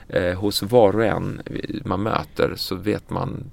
[0.10, 1.42] Eh, hos var och en
[1.86, 3.44] man möter så vet man,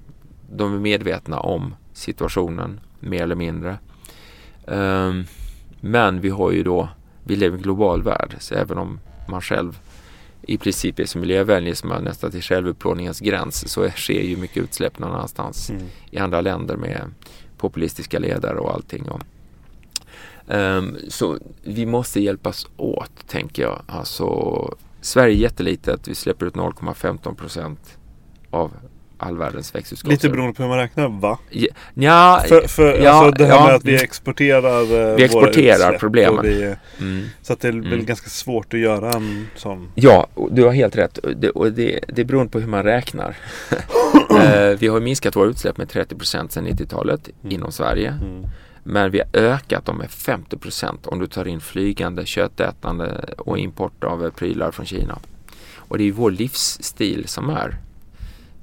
[0.51, 3.77] de är medvetna om situationen mer eller mindre.
[4.67, 5.23] Ehm,
[5.81, 6.89] men vi har ju då,
[7.23, 8.99] vi lever i en global värld så även om
[9.29, 9.79] man själv
[10.41, 14.63] i princip är så miljövänlig som man nästan till självutplåningens gräns så sker ju mycket
[14.63, 15.83] utsläpp någon annanstans Mm.
[16.11, 17.01] i andra länder med
[17.57, 19.09] populistiska ledare och allting.
[19.09, 19.21] Och,
[20.47, 23.81] um, så vi måste hjälpas åt tänker jag.
[23.87, 27.97] Alltså, Sverige är jättelitet, vi släpper ut 0,15 procent
[28.49, 28.71] av
[29.17, 30.11] all världens växthusgaser.
[30.11, 31.39] Lite beroende på hur man räknar va?
[31.93, 34.03] Ja, För, för ja, alltså det här ja, med att vi mm.
[34.03, 36.45] exporterar eh, Vi exporterar problemen.
[36.45, 37.25] Vi, mm.
[37.41, 38.05] så att det är väl Mm.
[38.05, 39.91] ganska svårt att göra en sån.
[39.95, 41.19] Ja, du har helt rätt.
[41.35, 43.37] Det, och det, det är beroende på hur man räknar.
[44.35, 48.09] Eh, vi har minskat våra utsläpp med 30 procent sedan 90-talet inom Sverige.
[48.09, 48.45] Mm.
[48.83, 53.57] Men vi har ökat dem med 50 procent om du tar in flygande, köttätande och
[53.57, 55.19] import av prylar från Kina.
[55.75, 57.77] Och det är vår livsstil som är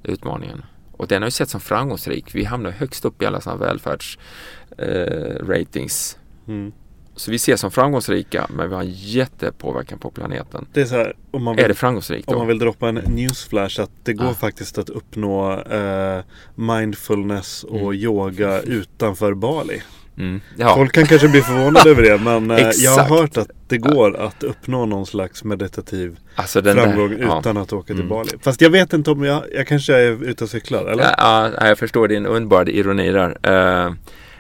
[0.05, 0.63] utmaningen.
[0.93, 2.35] Och den har ju sett som framgångsrik.
[2.35, 4.19] Vi hamnar högst upp i alla sådana välfärds
[4.79, 6.17] eh.
[6.49, 6.73] Mm.
[7.17, 10.67] Så vi ses som framgångsrika men vi har en jättepåverkan på planeten.
[10.73, 12.39] Det är så här, om man Är det vill, framgångsrikt om då?
[12.39, 14.35] man vill droppa en newsflash att det går Ah.
[14.35, 16.21] faktiskt att uppnå eh,
[16.55, 17.95] mindfulness och Mm.
[17.95, 19.83] yoga utanför Bali.
[20.19, 20.41] Mm.
[20.57, 20.75] Ja.
[20.75, 24.17] Folk kan kanske bli förvånade över det men eh, jag har hört att det går
[24.17, 27.41] att uppnå någon slags meditativ Alltså framgång där, ja.
[27.41, 28.09] utan att åka till Mm.
[28.09, 28.31] Bali.
[28.43, 31.03] Fast jag vet inte om jag, jag kanske är ute och cyklar eller?
[31.19, 33.39] Ja, ja, jag förstår din underbara ironi där.
[33.43, 33.93] Eh,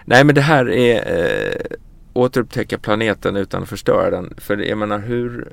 [0.05, 1.77] nej men det här är uh,
[2.13, 4.35] återupptäcka planeten utan att förstöra den.
[4.39, 5.49] För jag menar hur,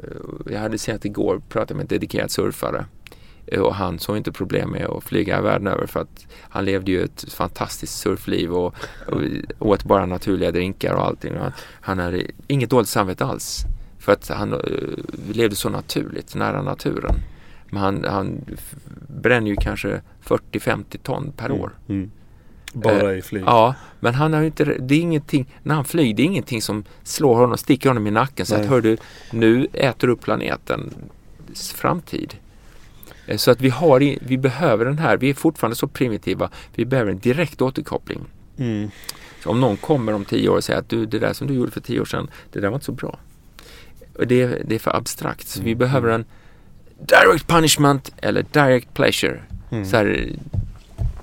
[0.52, 2.86] jag hade sett igår, pratade med en dedikerad surfare.
[3.52, 6.92] Eh, Och han såg inte problem med att flyga världen över för att han levde
[6.92, 8.76] ju ett fantastiskt surfliv och,
[9.08, 9.22] och
[9.60, 11.34] åt bara naturliga drinkar och allting.
[11.34, 11.52] Och han-
[11.82, 13.64] han hade inget dåligt samvete alls.
[14.00, 14.60] För att han eh,
[15.34, 17.16] levde så naturligt, nära naturen.
[17.72, 18.46] Men han, han
[19.22, 21.72] bränner ju kanske 40-50 ton per år.
[21.90, 22.12] Mm.
[22.74, 23.44] Bara Eh, i flyg.
[23.46, 26.84] Ja, men han har inte, det är ingenting, när han flyger, det är ingenting som
[27.04, 28.64] slår honom, sticker honom i nacken så Nej.
[28.64, 28.98] att hör du,
[29.32, 32.34] nu äter du upp planetens framtid.
[33.30, 36.86] Eh, Så att vi har, vi behöver den här, vi är fortfarande så primitiva, vi
[36.86, 38.20] behöver en direkt återkoppling.
[38.58, 38.90] Mm.
[39.44, 41.54] Så om någon kommer om tio år och säger att du, det där som du
[41.54, 43.20] gjorde för tio år sedan, det där var inte så bra.
[44.28, 45.48] Det, det är för abstrakt.
[45.48, 46.26] Så vi behöver en
[47.00, 49.40] direct punishment eller direct pleasure.
[49.72, 49.86] Mm.
[49.86, 50.30] Så här,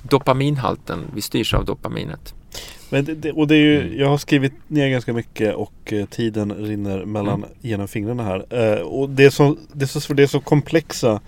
[0.03, 2.35] dopaminhalten, vi styrs av dopaminet.
[2.91, 3.99] Men det, det, och det är ju, Mm.
[3.99, 7.49] jag har skrivit ner ganska mycket och eh, tiden rinner mellan Mm.
[7.61, 8.47] genom fingrarna här.
[8.51, 11.20] Eh, och det är, så, det, är så, det är så komplexa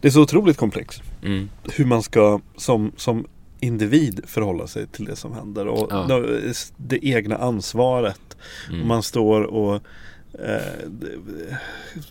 [0.00, 1.48] Det är så otroligt komplext Mm.
[1.76, 3.26] hur man ska som, som
[3.60, 6.22] individ förhålla sig till det som händer och Ja.
[6.76, 8.36] det, egna ansvaret.
[8.68, 8.88] Mm.
[8.88, 9.74] Man står och
[10.44, 10.90] eh,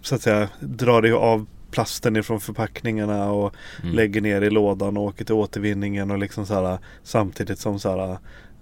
[0.01, 3.53] så att säga drar det av plasten ifrån förpackningarna och
[3.83, 3.95] Mm.
[3.95, 7.89] lägger ner i lådan och åker till återvinningen och liksom så här samtidigt som så
[7.97, 8.17] här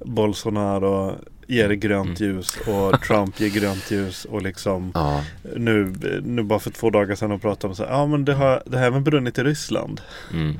[0.05, 1.15] Bolsonaro
[1.47, 2.35] ger grönt Mm.
[2.35, 5.23] ljus och Trump ger grönt ljus och liksom Ja,
[5.55, 5.93] nu,
[6.23, 8.63] nu bara för två dagar sedan och pratade om så här, ja men det har,
[8.65, 10.01] det har även brunnit i Ryssland.
[10.33, 10.59] mm.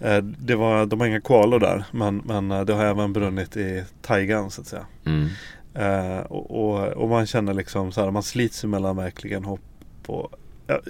[0.00, 3.56] Eh, Det var, de har inga koalor där men, men eh, det har även brunnit
[3.56, 4.86] i taigan så att säga.
[5.04, 5.28] Mm.
[5.74, 9.60] Eh, och, och, och man känner liksom så här, man slits mellan verkligen hopp
[10.06, 10.32] och
[10.66, 10.80] ja,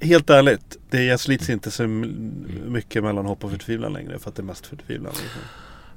[0.00, 1.86] Helt ärligt, det, jag slits inte så
[2.66, 5.12] mycket mellan hopp och förtvivlan längre för att det är mest förtvivlan.
[5.12, 5.40] Liksom.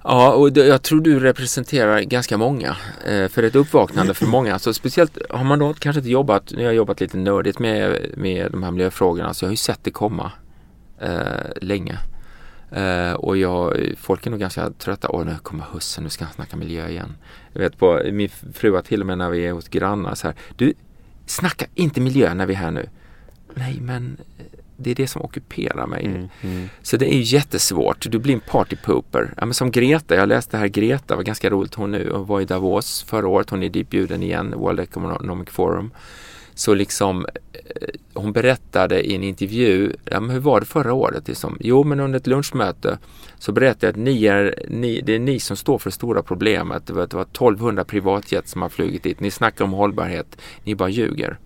[0.04, 2.78] Ja, och jag tror du representerar ganska många.
[3.06, 4.60] Eh, för ett uppvaknande för många.
[4.60, 8.06] Så speciellt har man då kanske inte jobbat, nu har jag jobbat lite nördigt med,
[8.18, 10.32] med de här miljöfrågorna, så jag har ju sett det komma
[11.00, 11.98] eh, länge.
[12.72, 15.10] Eh, och jag, folk är nog ganska trötta.
[15.10, 17.18] Åh, nu kommer hösten, nu ska han snacka miljö igen.
[17.54, 20.28] Jag vet på, min fru har till och med när vi är hos grannar så
[20.28, 20.36] här.
[20.56, 20.74] Du,
[21.26, 22.90] snacka inte miljö när vi är här nu.
[23.54, 24.18] Nej, men
[24.80, 26.30] det är det som ockuperar mig.
[26.82, 28.12] Så det är ju jättesvårt.
[28.12, 29.34] Du blir en partypooper.
[29.38, 32.42] Ja, men som Greta, jag läste här Greta, var ganska roligt hon nu och var
[32.42, 33.50] i Davos förra året.
[33.50, 35.92] Hon är ditbjuden igen, World Economic Forum.
[36.60, 37.62] Så liksom eh,
[38.14, 41.28] hon berättade i en intervju, ja, men hur var det förra året?
[41.28, 41.58] Liksom?
[41.60, 42.98] Jo men under ett lunchmöte
[43.38, 46.24] så berättade jag att ni är, ni, det är ni som står för det stora
[46.24, 46.88] problemet.
[46.88, 49.20] Det var, det var 1200 privatjet som har flugit dit.
[49.20, 51.40] Ni snackar om hållbarhet, ni bara ljuger.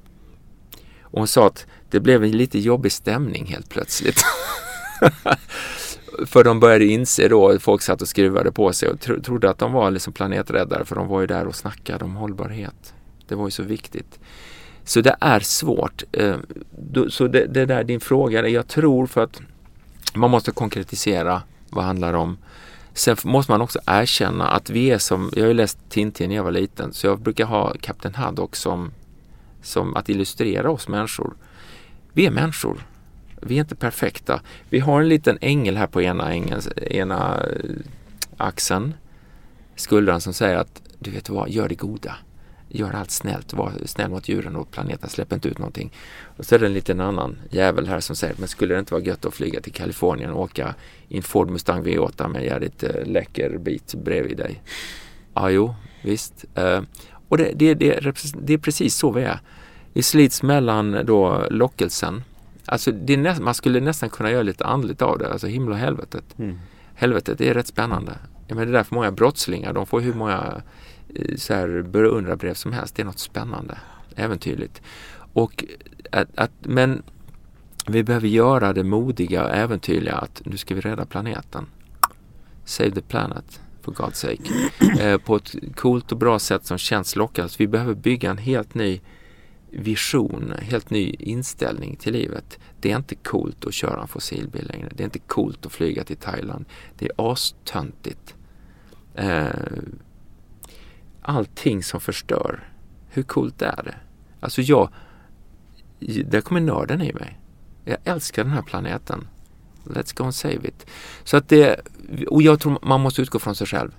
[1.02, 4.22] Och hon sa att det blev en lite jobbig stämning helt plötsligt.
[6.26, 9.58] för de började inse då, folk satt och skruvade på sig och tro, trodde att
[9.58, 12.94] de var liksom planeträddare för de var ju där och snackade om hållbarhet.
[13.28, 14.20] Det var ju så viktigt.
[14.84, 16.04] Så det är svårt.
[16.12, 16.36] Eh,
[17.10, 19.42] så det, det där din fråga, jag tror för att
[20.14, 22.38] man måste konkretisera vad det handlar om.
[22.94, 26.36] Sen måste man också erkänna att vi är som, jag har ju läst Tintin när
[26.36, 28.92] jag var liten, så jag brukar ha Kapten Haddock som,
[29.62, 31.34] som att illustrera oss människor.
[32.14, 32.88] Vi är människor.
[33.42, 34.42] Vi är inte perfekta.
[34.70, 37.70] Vi har en liten ängel här på ena, ängeln, ena eh,
[38.38, 38.94] axeln,
[39.76, 42.16] skuldran som säger att du vet vad, gör det goda.
[42.70, 45.94] Gör allt snällt, var snäll mot djuren och planeten, släpp inte ut någonting.
[46.38, 48.94] Och så är det en liten annan jävel här som säger, men skulle det inte
[48.94, 50.76] vara gött att flyga till Kalifornien och åka
[51.08, 54.62] i en Ford Mustang V8 med en jävligt eh, läcker bit bredvid dig?
[55.34, 56.46] Ja, jo, visst.
[56.56, 56.82] Eh,
[57.30, 59.40] och det, det, det, det är precis så vi är.
[59.94, 62.24] Vi slits mellan då lockelsen.
[62.66, 66.40] Alltså nä- man skulle nästan kunna göra lite andligt av det, alltså himmel och helvetet.
[66.40, 66.60] Mm.
[66.96, 68.18] Helvetet, det är rätt spännande.
[68.48, 70.62] Jag menar, det är därför många brottslingar, de får hur många
[71.16, 72.96] eh, så här beundrarbrev som helst.
[72.96, 73.78] Det är något spännande,
[74.16, 74.82] äventyrligt.
[75.34, 75.64] Och
[76.12, 77.04] att, att, men
[77.88, 81.66] vi behöver göra det modiga och äventyrliga att nu ska vi rädda planeten.
[82.66, 84.44] Save the planet, for God's sake.
[85.00, 87.50] Eh, på ett coolt och bra sätt som känns lockande.
[87.50, 89.02] Så vi behöver bygga en helt ny
[89.74, 92.60] vision, helt ny inställning till livet.
[92.80, 94.90] Det är inte coolt att köra en fossilbil längre.
[94.94, 96.66] Det är inte coolt att flyga till Thailand.
[96.98, 98.36] Det är astöntigt.
[99.16, 99.48] Eh,
[101.22, 102.70] allting som förstör,
[103.10, 103.96] hur coolt är det?
[104.40, 104.90] Alltså jag,
[106.26, 107.40] där kommer nörden i mig.
[107.86, 109.28] Jag älskar den här planeten.
[109.84, 110.86] Let's go and save it.
[111.24, 111.80] Så att det,
[112.28, 113.92] och jag tror man måste utgå från sig själv.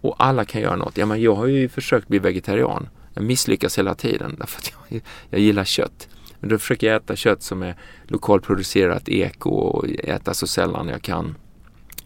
[0.00, 0.96] Och alla kan göra något.
[0.96, 2.88] Ja, men jag har ju försökt bli vegetarian.
[3.14, 5.00] Jag misslyckas hela tiden därför att jag,
[5.30, 6.08] jag gillar kött.
[6.40, 7.76] Men då försöker jag äta kött som är
[8.06, 11.34] lokalproducerat eko och äta så sällan jag kan.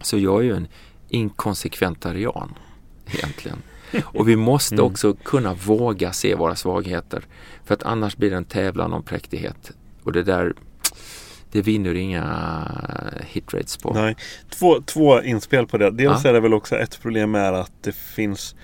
[0.01, 0.69] Så jag är ju en
[1.09, 2.55] inkonsekventarian
[3.15, 3.59] egentligen.
[4.03, 7.23] Och vi måste också kunna våga se våra svagheter.
[7.65, 9.71] För att annars blir det en tävlan om präktighet.
[10.03, 10.55] Och det där,
[11.53, 12.65] det vinner inga
[13.27, 13.95] hitrates på.
[13.95, 14.17] Nej.
[14.51, 15.91] Två, två inspel på det.
[15.91, 16.31] Dels Ja.
[16.31, 18.55] är det väl också ett problem med att det finns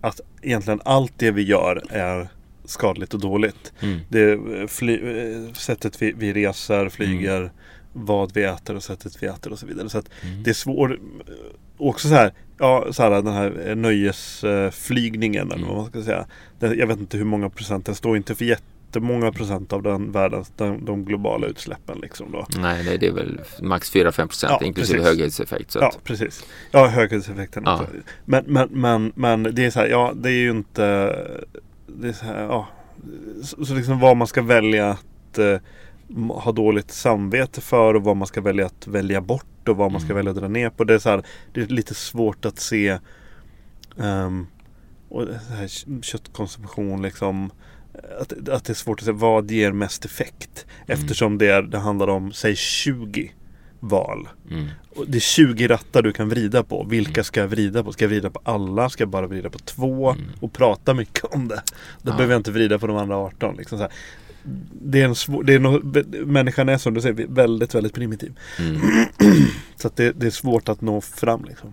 [0.00, 2.28] att egentligen allt det vi gör är
[2.64, 3.72] skadligt och dåligt.
[3.80, 3.98] Mm.
[4.08, 7.52] Det eh, fly, eh, sättet vi, vi reser, flyger,
[7.92, 9.88] vad vi äter och sättet vi äter och så vidare.
[9.88, 10.42] Så Mm.
[10.42, 10.90] det är svårt.
[11.76, 15.68] Också så här, ja, så här den här eh, nöjesflygningen eller Mm.
[15.68, 16.26] vad man ska säga.
[16.58, 19.82] Den, jag vet inte hur många procent, den står inte för jätte jättemånga procent av
[19.82, 21.98] den världens, de, de globala utsläppen.
[22.02, 22.46] Liksom då.
[22.58, 25.12] Nej, nej, det är väl max 4-5 procent Ja, inklusive precis.
[25.14, 25.70] höghöjdseffekt.
[25.70, 26.44] Så Ja, att, precis.
[26.70, 27.62] Ja, höghöjdseffekten.
[27.66, 27.74] Ja.
[27.82, 27.94] också.
[28.24, 30.82] Men, men, men, men det är så här, ja det är ju inte
[31.86, 32.68] det är så här, ja.
[33.42, 35.58] Så, så liksom vad man ska välja att eh,
[36.30, 40.00] ha dåligt samvete för och vad man ska välja att välja bort och vad man
[40.00, 40.16] ska Mm.
[40.16, 40.84] välja att dra ner på.
[40.84, 42.98] Det är, så här, det är lite svårt att se
[44.00, 44.46] ehm,
[45.08, 47.50] och här köttkonsumtion liksom
[48.20, 50.66] att, att det är svårt att se vad ger mest effekt.
[50.86, 51.00] Mm.
[51.00, 53.32] Eftersom det, är, det handlar om, säg 20
[53.80, 54.28] val.
[54.50, 54.66] mm.
[54.96, 56.84] Och Det är 20 rattar du kan vrida på.
[56.90, 57.92] Vilka ska jag vrida på?
[57.92, 58.90] Ska jag vrida på alla?
[58.90, 60.10] Ska jag bara vrida på två?
[60.10, 60.24] Mm.
[60.40, 61.62] Och prata mycket om det.
[62.02, 62.16] Då Ja.
[62.16, 63.56] behöver jag inte vrida på de andra 18.
[63.56, 63.86] Liksom.
[64.82, 68.38] Det är en svår, det är nog, människan är som du säger väldigt, väldigt primitiv.
[68.58, 68.80] Mm.
[69.76, 71.44] Så det, det är svårt att nå fram.
[71.44, 71.72] Liksom.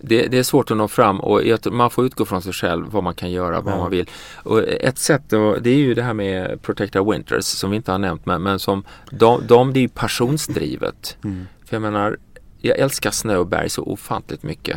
[0.00, 1.42] Det, det är svårt att nå fram och
[1.72, 3.78] man får utgå från sig själv vad man kan göra, vad Ja.
[3.78, 4.08] man vill.
[4.34, 7.76] Och ett sätt då, det är ju det här med Protect Our Winters som vi
[7.76, 11.16] inte har nämnt men, men som de, de, det är ju passionsdrivet.
[11.24, 11.46] Mm.
[11.64, 12.16] För jag menar,
[12.60, 14.76] jag älskar snö och berg så ofantligt mycket.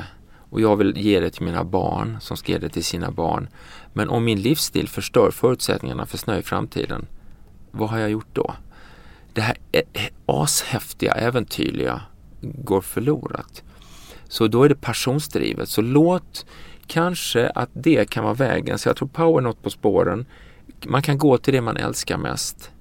[0.49, 3.47] Och jag vill ge det till mina barn som ska ge det till sina barn.
[3.93, 7.05] Men om min livsstil förstör förutsättningarna för snö i framtiden,
[7.75, 8.53] vad har jag gjort då?
[9.33, 9.57] Det här
[10.25, 12.01] ashäftiga, äventyrliga
[12.41, 13.63] går förlorat.
[14.27, 15.69] Så då är det passionsdrivet.
[15.69, 16.45] Så låt
[16.87, 18.77] kanske att det kan vara vägen.
[18.77, 20.25] Så jag tror power något på spåren.
[20.85, 22.71] Man kan gå till det man älskar mest.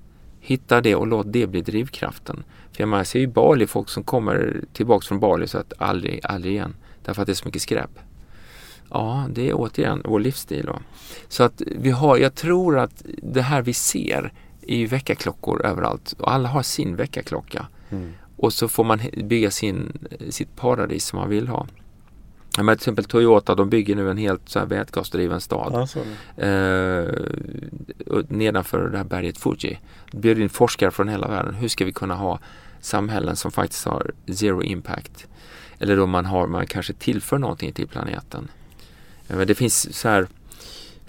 [0.41, 2.45] Hitta det och låt det bli drivkraften.
[2.73, 5.73] För jag menar, jag ser ju Bali, folk som kommer tillbaks från Bali så att
[5.79, 6.75] aldrig, aldrig igen.
[7.05, 7.91] Därför att det är så mycket skräp.
[8.91, 10.67] Ja, det är återigen vår livsstil.
[10.67, 10.79] Då.
[11.29, 14.33] Så att vi har, jag tror att det här vi ser
[14.67, 16.15] är ju väckarklockor överallt.
[16.19, 17.67] Och alla har sin väckarklocka.
[18.37, 21.67] Och så får man bygga sin, sitt paradis som man vill ha.
[22.57, 25.73] Men till exempel Toyota, de bygger nu en helt så här vätgasdriven stad.
[25.73, 25.99] Ja, så.
[26.43, 27.09] Eh,
[28.29, 29.79] nedanför det här berget Fuji.
[30.13, 31.55] Bjöd in forskare från hela världen.
[31.55, 32.39] Hur ska vi kunna ha
[32.81, 35.27] samhällen som faktiskt har zero impact?
[35.79, 38.49] Eller då man har, man kanske tillför någonting till planeten.
[39.29, 40.27] Eh, det finns så här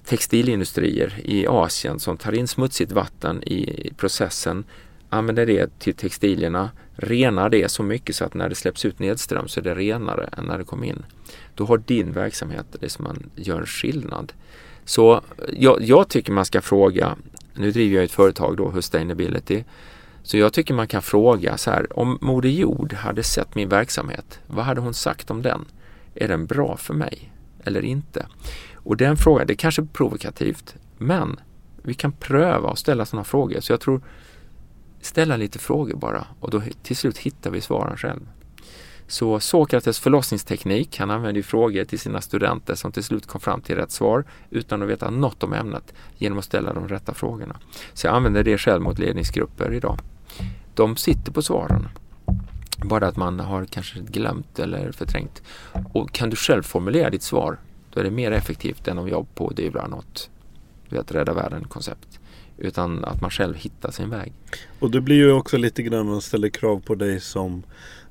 [0.06, 4.64] textilindustrier i Asien som tar in smutsigt vatten i processen,
[5.10, 9.48] använder det till textilierna, renar det så mycket så att när det släpps ut nedström
[9.48, 11.06] så är det renare än när det kom in.
[11.56, 14.34] Då har din verksamhet det som man gör en skillnad.
[14.86, 15.22] Så
[15.54, 17.16] jag, jag tycker man ska fråga,
[17.54, 19.64] nu driver jag ett företag då, Sustainability,
[20.24, 24.40] så jag tycker man kan fråga så här, om Moder Jord hade sett min verksamhet,
[24.48, 25.66] vad hade hon sagt om den?
[26.16, 27.32] Är den bra för mig
[27.64, 28.26] eller inte?
[28.84, 31.40] Och den frågan, det kanske är provokativt, men
[31.82, 33.60] vi kan pröva att ställa sådana frågor.
[33.60, 34.02] Så jag tror,
[35.02, 38.30] ställa lite frågor bara och då till slut hittar vi svaren själv.
[39.08, 43.62] Så Sokrates förlossningsteknik, han använde ju frågor till sina studenter som till slut kom fram
[43.62, 47.60] till rätt svar utan att veta något om ämnet genom att ställa de rätta frågorna.
[47.94, 50.00] Så jag använder det själv mot ledningsgrupper idag.
[50.74, 51.88] De sitter på svaren.
[52.84, 55.42] Bara att man har kanske glömt eller förträngt.
[55.94, 57.58] Och kan du själv formulera ditt svar,
[57.94, 60.30] då är det mer effektivt än om jag pådyvlar något,
[60.90, 62.20] vet, rädda världen-koncept.
[62.58, 64.34] Utan att man själv hittar sin väg.
[64.80, 67.64] Och det blir ju också lite grann man ställer krav på dig som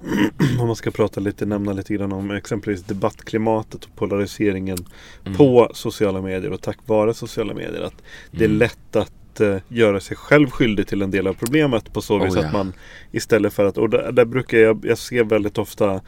[0.61, 4.79] om man ska prata lite, nämna lite grann om exempelvis debattklimatet och polariseringen
[5.25, 5.37] Mm.
[5.39, 7.83] på sociala medier och tack vare sociala medier.
[7.83, 8.59] Att det är Mm.
[8.59, 12.35] lätt att eh, göra sig själv skyldig till en del av problemet på så vis
[12.35, 12.47] Oh, ja.
[12.47, 12.73] att man
[13.13, 16.01] istället för att, och där, där brukar jag, jag ser väldigt ofta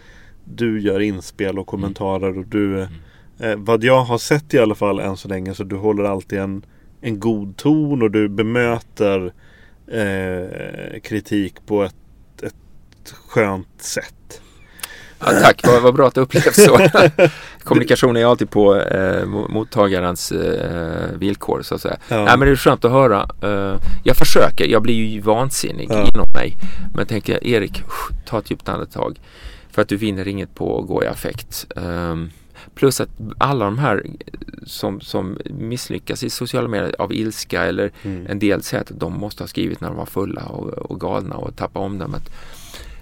[0.44, 2.88] du gör inspel och kommentarer och du Mm.
[3.44, 6.38] Eh, vad jag har sett i alla fall än så länge så du håller alltid
[6.38, 6.64] en,
[7.00, 9.32] en god ton och du bemöter
[9.92, 11.94] eh, kritik på ett,
[12.42, 12.54] ett
[13.28, 14.40] skönt sätt.
[15.20, 16.78] Ja, tack, vad, vad bra att det upplevs så.
[17.64, 21.96] Kommunikation är alltid på eh, mo- mottagarens eh, villkor så att säga.
[22.08, 22.16] Ja.
[22.24, 23.28] Nej, men det är skönt att höra.
[23.42, 26.08] Eh, jag försöker, jag blir ju vansinnig Ja.
[26.14, 26.56] inom mig.
[26.94, 27.82] Men tänker Erik,
[28.26, 29.20] ta ett djupt andetag.
[29.70, 31.66] För att du vinner inget på att gå i affekt.
[31.76, 32.30] Ehm,
[32.74, 34.06] plus att alla de här
[34.66, 38.26] som, som misslyckas i sociala medier av ilska eller Mm.
[38.26, 41.36] en del säger att de måste ha skrivit när de var fulla och, och galna
[41.36, 42.30] och tappa omdömet.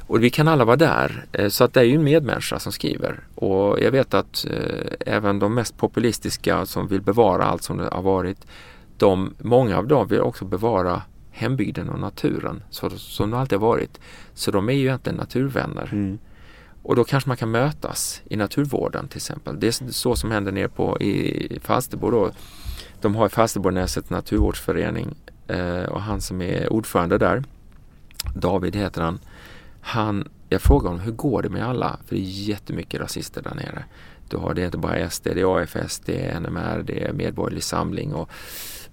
[0.07, 1.25] Och vi kan alla vara där.
[1.33, 3.21] Eh, Så att det är ju en medmänniska som skriver.
[3.35, 7.89] Och jag vet att eh, även de mest populistiska som vill bevara allt som det
[7.93, 8.39] har varit.
[8.99, 13.67] De, många av dem vill också bevara hembygden och naturen så, som det alltid har
[13.67, 14.01] varit.
[14.35, 15.89] Så de är ju egentligen naturvänner.
[15.93, 16.19] Mm.
[16.83, 19.61] Och då kanske man kan mötas i naturvården till exempel.
[19.61, 22.31] Det är så som händer nere på i Falsterbo då.
[23.01, 25.15] De har i Falsterbonäset naturvårdsförening
[25.49, 27.45] eh, och han som är ordförande där,
[28.35, 29.21] David heter han,
[29.81, 31.99] han, jag frågar honom hur går det med alla?
[32.07, 33.85] För det är jättemycket rasister där nere.
[34.29, 37.13] Du har det är inte bara SD, det är AFS, det är NMR, det är
[37.13, 38.31] Medborgerlig Samling och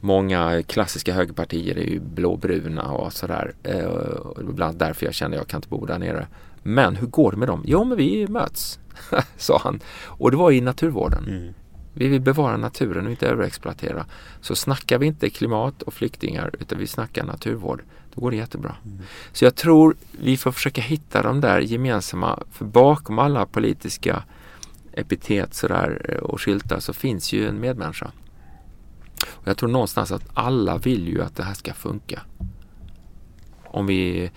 [0.01, 3.53] Många klassiska högerpartier är ju blåbruna och sådär.
[3.63, 5.99] Eh, och det var bland annat därför jag kände att jag kan inte bo där
[5.99, 6.27] nere.
[6.63, 7.63] Men hur går det med dem?
[7.65, 8.79] Jo men vi möts,
[9.37, 9.79] sa han.
[10.05, 11.27] Och det var i naturvården.
[11.27, 11.53] Mm.
[11.93, 14.05] Vi vill bevara naturen och inte överexploatera.
[14.41, 17.83] Så snackar vi inte klimat och flyktingar utan vi snackar naturvård.
[18.13, 18.75] Då går det jättebra.
[18.85, 18.99] Mm.
[19.31, 24.23] Så jag tror vi får försöka hitta de där gemensamma, för bakom alla politiska
[24.93, 28.11] epitet sådär och skyltar så finns ju en medmänniska.
[29.27, 32.21] Och jag tror någonstans att alla vill ju att det här ska funka.
[33.63, 34.31] Om vi,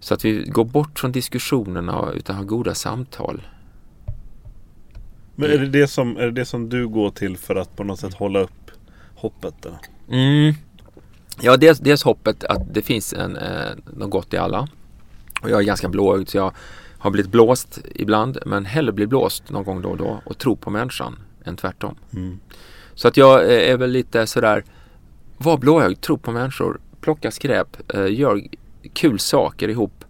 [0.00, 3.42] så att vi går bort från diskussionerna utan har goda samtal.
[5.34, 7.84] Men är det det, som, är det det som du går till för att på
[7.84, 8.70] något sätt hålla upp
[9.14, 9.66] hoppet?
[9.66, 9.78] Eller?
[10.08, 10.54] Mm.
[11.40, 14.68] Ja, dels, dels hoppet att det finns en, eh, något gott i alla.
[15.42, 16.52] Och jag är ganska blåögd så jag
[16.98, 20.56] har blivit blåst ibland men hellre bli blåst någon gång då och då och tro
[20.56, 21.94] på människan än tvärtom.
[22.14, 22.38] Mm.
[22.94, 24.64] Så att jag eh, är väl lite sådär,
[25.36, 28.42] var blåögd, tro på människor, plocka skräp, eh, gör
[28.92, 30.04] kul saker ihop.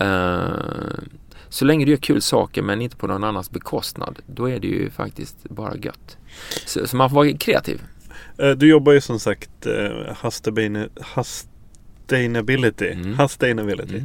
[0.00, 0.52] Eh,
[1.48, 4.66] så länge du gör kul saker men inte på någon annans bekostnad, då är det
[4.66, 6.16] ju faktiskt bara gött.
[6.66, 7.82] Så, så man får vara kreativ.
[8.38, 10.90] Eh, Du jobbar ju som sagt eh, Sustainability.
[12.06, 12.90] Sustainability.
[12.92, 13.16] Mm.
[13.16, 14.02] Sustainability.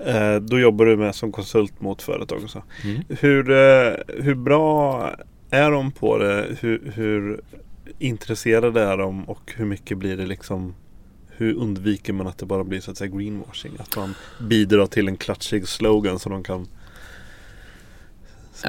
[0.00, 0.34] Mm.
[0.34, 2.62] Eh, Då jobbar du med som konsult mot företag och så.
[2.84, 3.02] Mm.
[3.08, 3.92] Hur, eh,
[4.22, 5.10] hur bra
[5.50, 6.56] är de på det?
[6.60, 7.40] Hur, hur
[7.98, 10.74] intresserade är de och hur mycket blir det liksom
[11.36, 13.72] hur undviker man att det bara blir så att säga greenwashing?
[13.78, 16.68] Att man bidrar till en klatschig slogan som de kan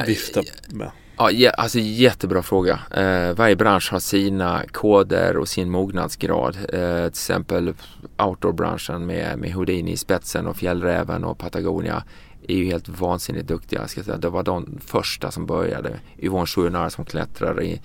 [0.05, 0.91] vifta med.
[1.17, 2.79] Ja, alltså jättebra fråga.
[2.91, 6.55] Eh, varje bransch har sina koder och sin mognadsgrad.
[6.55, 7.73] Eh, till exempel
[8.17, 12.03] outdoorbranschen med, med Houdini i spetsen och Fjällräven och Patagonia
[12.47, 13.87] är ju helt vansinnigt duktiga.
[13.87, 14.17] Ska säga.
[14.17, 15.99] Det var de första som började.
[16.19, 17.81] Yvonne Chouinard som klättrar i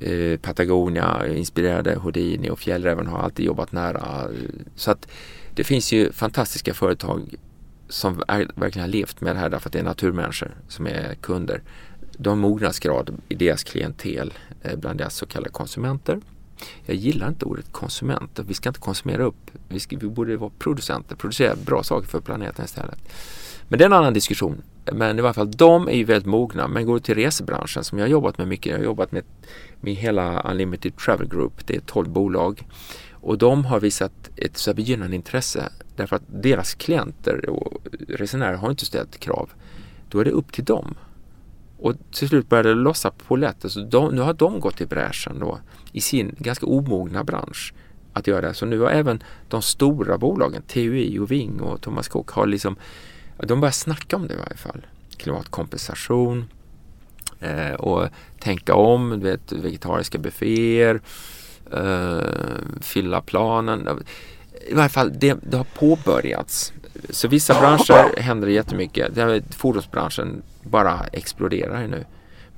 [0.00, 4.28] eh, Patagonia inspirerade Houdini och Fjällräven har alltid jobbat nära.
[4.74, 5.08] Så att
[5.54, 7.34] det finns ju fantastiska företag
[7.88, 11.14] som är, verkligen har levt med det här därför att det är naturmänniskor som är
[11.14, 11.62] kunder.
[12.16, 16.20] De har mognadsgrad i deras klientel eh, bland deras så kallade konsumenter.
[16.86, 18.42] Jag gillar inte ordet konsumenter.
[18.42, 19.50] Vi ska inte konsumera upp.
[19.68, 22.98] Vi, ska, vi borde vara producenter, producera bra saker för planeten istället.
[23.68, 24.62] Men det är en annan diskussion.
[24.92, 26.68] Men i varje fall de är ju väldigt mogna.
[26.68, 28.70] Men går du till resebranschen som jag har jobbat med mycket.
[28.70, 29.24] Jag har jobbat med,
[29.80, 31.66] med hela Unlimited Travel Group.
[31.66, 32.66] Det är 12 bolag.
[33.12, 37.72] Och de har visat ett så begynnande intresse därför att deras klienter och
[38.08, 39.50] resenärer har inte ställt krav.
[40.08, 40.94] Då är det upp till dem.
[41.78, 43.72] Och till slut började det lossa på lätt.
[43.72, 45.58] Så de, nu har de gått i bräschen då
[45.92, 47.74] i sin ganska omogna bransch
[48.12, 48.54] att göra det.
[48.54, 52.76] Så nu har även de stora bolagen, TUI och Ving och Thomas Cook har liksom,
[53.46, 54.86] de börjar snacka om det i varje fall.
[55.16, 56.44] Klimatkompensation
[57.40, 58.08] eh, och
[58.38, 61.00] tänka om, du vet, vegetariska bufféer,
[61.72, 63.88] eh, fylla planen.
[64.68, 66.72] I varje fall, det, det har påbörjats.
[67.10, 69.14] Så vissa branscher händer det jättemycket.
[69.14, 72.04] Det här, fordonsbranschen bara exploderar nu.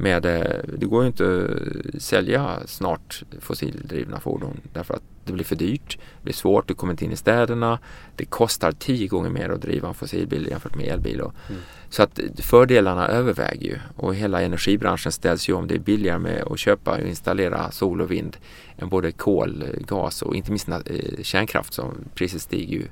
[0.01, 1.49] Med, eh, det går ju inte
[1.95, 5.99] att sälja snart fossildrivna fordon därför att det blir för dyrt.
[5.99, 7.79] Det blir svårt, du kommer inte in i städerna.
[8.17, 11.21] Det kostar tio gånger mer att driva en fossilbil jämfört med elbil.
[11.21, 11.61] Mm.
[11.91, 15.67] Så att fördelarna överväger ju och hela energibranschen ställs ju om.
[15.67, 18.37] Det är billigare med att köpa och installera sol och vind
[18.79, 20.79] än både kol, gas och inte minst eh,
[21.23, 22.87] kärnkraft som priset stiger ju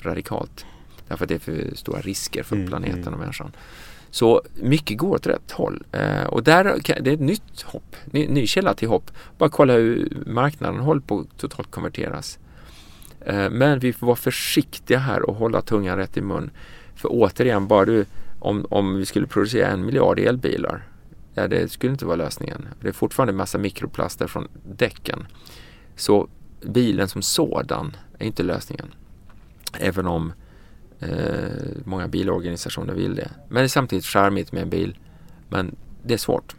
[0.00, 0.66] radikalt.
[1.08, 3.14] Därför att det är för stora risker för Mm, planeten mm.
[3.14, 3.52] och människan.
[4.10, 5.82] Så mycket går åt rätt håll.
[5.92, 6.64] Eh, och där,
[7.00, 9.10] det är ett nytt hopp, ny, ny källa till hopp.
[9.38, 12.38] Bara kolla hur marknaden håller på att totalt konverteras.
[13.20, 16.50] Eh, men vi får vara försiktiga här och hålla tungan rätt i mun.
[16.94, 18.04] För återigen, bara du,
[18.38, 20.82] om, om vi skulle producera en miljard elbilar,
[21.34, 22.68] ja, det skulle inte vara lösningen.
[22.80, 25.26] Det är fortfarande en massa mikroplaster från däcken.
[25.96, 26.28] Så
[26.62, 28.94] bilen som sådan är inte lösningen.
[29.72, 30.32] Även om
[31.00, 31.48] eh,
[31.84, 33.30] många bilorganisationer vill det.
[33.48, 34.98] Men det är samtidigt charmigt med en bil.
[35.48, 36.54] Men det är svårt.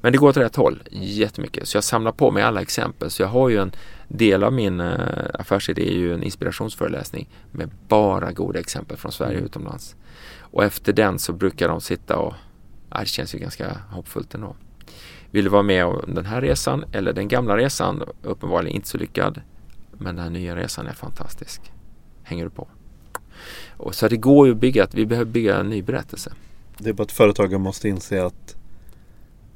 [0.00, 1.68] Men det går åt rätt håll jättemycket.
[1.68, 3.10] Så jag samlar på mig alla exempel.
[3.10, 3.72] Så jag har ju en
[4.08, 4.98] del av min eh,
[5.34, 9.96] affärsidé är ju en inspirationsföreläsning med bara goda exempel från Sverige och utomlands.
[10.38, 12.34] Och efter den så brukar de sitta och,
[12.90, 14.56] ja, det känns ju ganska hoppfullt ändå.
[15.30, 18.02] Vill du vara med om den här resan eller den gamla resan?
[18.22, 19.40] Uppenbarligen inte så lyckad.
[19.92, 21.72] Men den här nya resan är fantastisk.
[22.22, 22.68] Hänger du på?
[23.76, 26.32] Och så det går ju att bygga, att vi behöver bygga en ny berättelse.
[26.78, 28.56] Det är bara att företagen måste inse att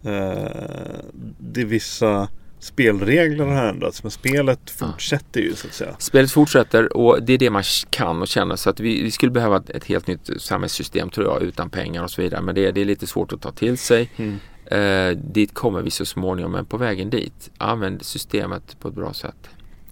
[0.03, 1.01] eh,
[1.39, 2.29] det är vissa
[2.61, 4.03] spelregler har ändrats.
[4.03, 5.95] Men spelet fortsätter ju så att säga.
[5.99, 9.33] Spelet fortsätter och det är det man kan och känner så att vi, vi skulle
[9.33, 12.43] behöva ett, ett helt nytt samhällssystem tror jag utan pengar och så vidare.
[12.43, 14.11] Men det, det är lite svårt att ta till sig.
[14.17, 14.39] Mm.
[14.65, 19.13] Eh, dit kommer vi så småningom men på vägen dit använd systemet på ett bra
[19.13, 19.49] sätt.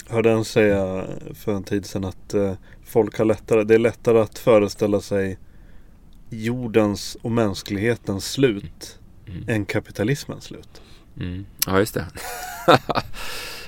[0.09, 1.05] Hörde en säga
[1.35, 2.53] för en tid sedan att eh,
[2.89, 5.39] folk har lättare, det är lättare att föreställa sig
[6.31, 8.99] jordens och mänsklighetens slut
[9.29, 9.45] Mm.
[9.49, 10.83] än kapitalismens slut.
[11.21, 11.47] Mm.
[11.67, 12.07] Ja, just det.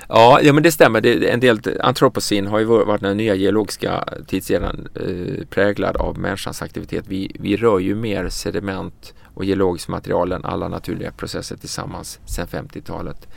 [0.09, 1.01] ja, ja, men det stämmer.
[1.01, 6.61] Det, en del antropocen har ju varit den nya geologiska tidseran eh, präglad av människans
[6.61, 7.05] aktivitet.
[7.07, 12.47] Vi, vi rör ju mer sediment och geologiskt material än alla naturliga processer tillsammans sedan
[12.47, 13.27] 50-talet.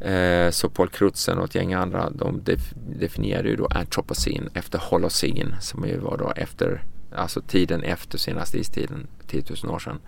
[0.00, 4.78] Eh, så Paul Crutzen och ett gäng andra de def, definierade ju då antropocen efter
[4.78, 6.82] holocen som ju var då efter,
[7.14, 9.98] alltså tiden efter senaste istiden, 10 000 år sedan.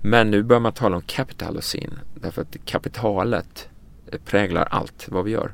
[0.00, 3.68] Men nu börjar man tala om kapitalocen därför att kapitalet
[4.24, 5.52] präglar allt vad vi gör.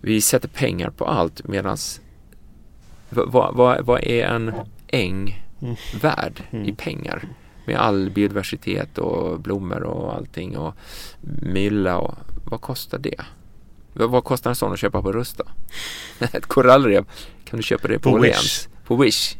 [0.00, 1.76] Vi sätter pengar på allt medan
[3.10, 4.52] vad, vad, vad är en
[4.86, 5.44] äng
[6.00, 7.28] värd i pengar?
[7.66, 10.74] Med all biodiversitet och blommor och allting och
[11.42, 12.18] mylla och
[12.50, 13.24] vad kostar det?
[13.92, 15.44] Vad, kostar en sån att köpa på Rusta?
[16.32, 17.04] Ett korallrev
[17.44, 18.68] kan du köpa det på, På Wish.
[18.86, 19.36] På Wish.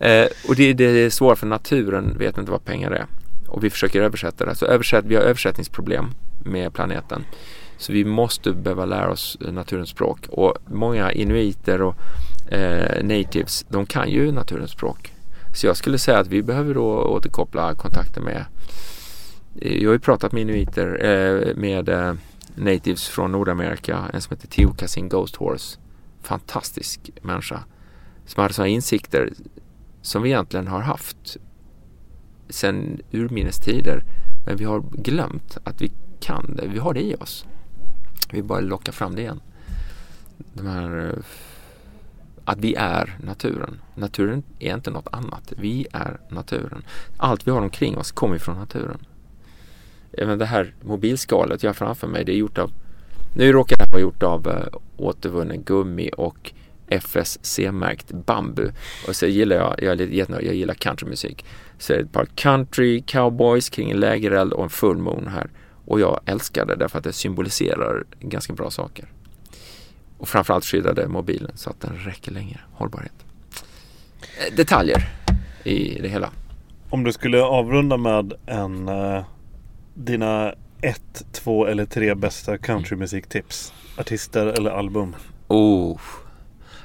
[0.00, 3.06] Eh, och det, det är svårt för naturen vet inte vad pengar är.
[3.48, 4.54] Och vi försöker översätta det.
[4.54, 6.10] Så översätt, vi har översättningsproblem
[6.44, 7.24] med planeten.
[7.78, 10.26] Så vi måste behöva lära oss naturens språk.
[10.28, 11.96] Och många inuiter och
[12.52, 15.12] eh, natives, de kan ju naturens språk.
[15.54, 18.44] Så jag skulle säga att vi behöver då återkoppla kontakten med
[19.60, 22.14] jag har ju pratat med inuiter, eh, med eh,
[22.56, 25.78] natives från Nordamerika, en som heter Tiokasin Ghost Horse.
[26.22, 27.64] Fantastisk människa.
[28.26, 29.32] Som hade sådana insikter
[30.02, 31.36] som vi egentligen har haft
[32.48, 34.04] sedan urminnes tider.
[34.46, 36.66] Men vi har glömt att vi kan det.
[36.66, 37.46] Vi har det i oss.
[38.32, 39.40] Vi bara lockar fram det igen.
[40.52, 41.24] De här, eh,
[42.44, 43.80] att vi är naturen.
[43.94, 45.52] Naturen är inte något annat.
[45.56, 46.82] Vi är naturen.
[47.16, 49.06] Allt vi har omkring oss kommer från naturen.
[50.12, 52.70] Även det här mobilskalet jag har framför mig, det är gjort av
[53.36, 56.52] nu råkar det vara gjort av äh, återvunnen gummi och
[56.88, 58.70] FSC-märkt bambu.
[59.08, 61.44] Och så gillar jag, jag är lite jättenöjd, jag gillar countrymusik.
[61.78, 65.50] Så är det ett par country cowboys kring en lägereld och en full moon här.
[65.84, 69.04] Och jag älskar det därför att det symboliserar ganska bra saker.
[70.18, 72.60] Och framförallt skyddade mobilen så att den räcker längre.
[72.72, 73.24] Hållbarhet.
[74.20, 75.08] Eh, detaljer
[75.64, 76.30] i det hela.
[76.90, 79.24] Om du skulle avrunda med en eh,
[79.96, 83.72] dina ett, två eller tre bästa countrymusiktips.
[83.98, 85.16] Artister eller album.
[85.48, 86.00] Oh.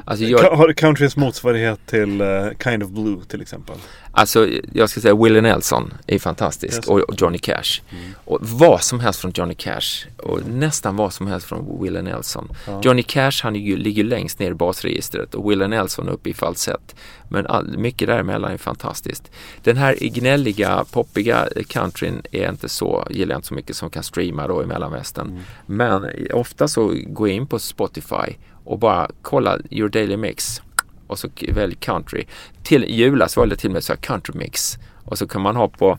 [0.06, 2.28] Alltså jag, Har countrys motsvarighet till eh,
[2.64, 3.76] Kind of Blue till exempel?
[4.14, 6.88] Alltså jag ska säga Willie Nelson är fantastisk Yes.
[6.88, 7.82] och, Johnny Cash.
[8.26, 12.49] Och vad som helst från Johnny Cash och nästan vad som helst från Willie Nelson.
[12.82, 16.95] Johnny Cash han ju, ligger längst ner i basregistret och Willie Nelson uppe i falsett.
[17.30, 19.32] Men all, mycket däremellan är fantastiskt.
[19.64, 24.03] Den här gnälliga, poppiga countryn är inte så, gillar jag inte så mycket som kan
[24.03, 25.40] streama då i mellanvästern.
[25.65, 28.36] Men ofta så går jag in på Spotify
[28.72, 30.61] och bara kolla your daily mix
[31.07, 32.26] och så välj country.
[32.64, 35.41] Till i julas valde jag till och med så här country mix och så kan
[35.41, 35.98] man ha på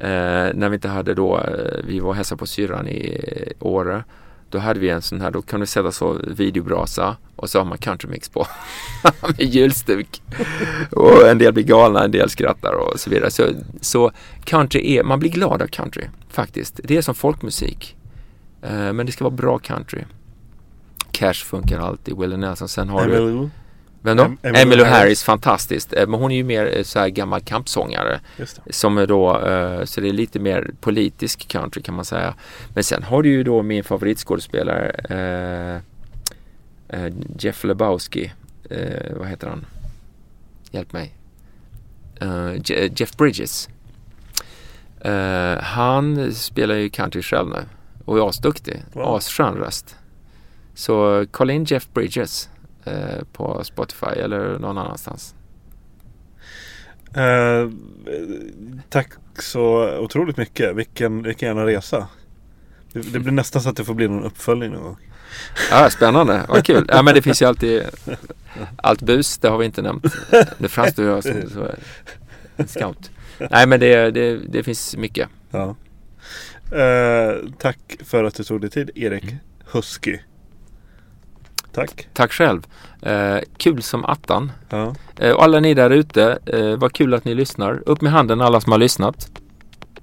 [0.00, 3.66] eh, när vi inte hade då, eh, vi var och hälsade på syrran i eh,
[3.66, 4.04] Åre.
[4.50, 7.64] Då hade vi en sån här, då kan du sätta så videobrasa och så har
[7.64, 8.46] man country mix på.
[9.38, 10.22] med julstuk.
[10.90, 13.30] Och en del blir galna, en del skrattar och så vidare.
[13.30, 13.48] Så,
[13.80, 14.12] så
[14.44, 16.80] country är, man blir glad av country faktiskt.
[16.84, 17.96] Det är som folkmusik.
[18.62, 20.00] Eh, men det ska vara bra country.
[21.14, 22.68] Cash funkar alltid, Willie Nelson.
[22.68, 23.50] Sen har du Emmylou.
[24.02, 24.22] vem då?
[24.24, 24.98] Em- Emmylou Emmylou Harris.
[24.98, 25.22] Harris.
[25.22, 25.92] fantastiskt.
[25.92, 28.20] Eh, Men hon är ju mer eh, så här gammal kampsångare.
[28.70, 32.34] Som är då, eh, så det är lite mer politisk country kan man säga.
[32.74, 35.82] Men sen har du ju då min favoritskådespelare
[37.38, 38.32] Jeff Lebowski.
[39.16, 39.66] Vad heter han?
[40.70, 41.14] Hjälp mig.
[42.64, 43.68] Je- Jeff Bridges.
[45.60, 47.64] Han spelar ju country själv nu
[48.04, 48.82] och är asduktig.
[48.92, 49.14] Wow.
[49.16, 49.96] Asskön röst.
[50.74, 52.48] Så kolla in Jeff Bridges
[52.84, 55.34] eh, på Spotify eller någon annanstans.
[57.14, 57.70] Eh,
[58.88, 60.76] tack så otroligt mycket.
[60.76, 62.08] Vilken, vilken jävla resa.
[62.92, 64.96] Det, det blir nästan så att det får bli någon uppföljning någon gång.
[65.70, 66.86] Ja, spännande, vad kul.
[66.88, 67.82] Ja, men det finns ju alltid
[68.76, 70.04] allt bus, det har vi inte nämnt.
[70.58, 71.70] Det framstår jag som så,
[72.66, 73.10] scout.
[73.50, 75.28] Nej, men det, det, det finns mycket.
[75.50, 75.76] Ja.
[76.78, 79.36] Eh, tack för att du tog dig tid Erik Mm.
[79.72, 80.18] Husky.
[81.74, 82.08] Tack.
[82.12, 82.66] Tack själv.
[83.02, 84.52] Eh, kul som attan.
[84.68, 84.94] Ja.
[85.16, 87.82] Eh, och alla ni där ute, eh, vad kul att ni lyssnar.
[87.88, 89.30] Upp med handen alla som har lyssnat.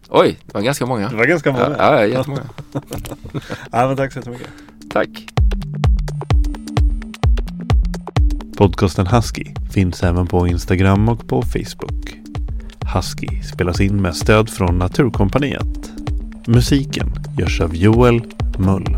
[0.09, 1.09] Oj, det var ganska många.
[1.09, 1.75] Det var ganska många.
[1.77, 2.43] Ja, ja jättemånga.
[3.71, 4.47] Ja, men tack så jättemycket.
[4.93, 5.09] Tack.
[8.57, 12.17] Podcasten Husky finns även på Instagram och på Facebook.
[12.95, 15.91] Husky spelas in med stöd från Naturkompaniet.
[16.47, 18.21] Musiken görs av Joel
[18.57, 18.97] Mull.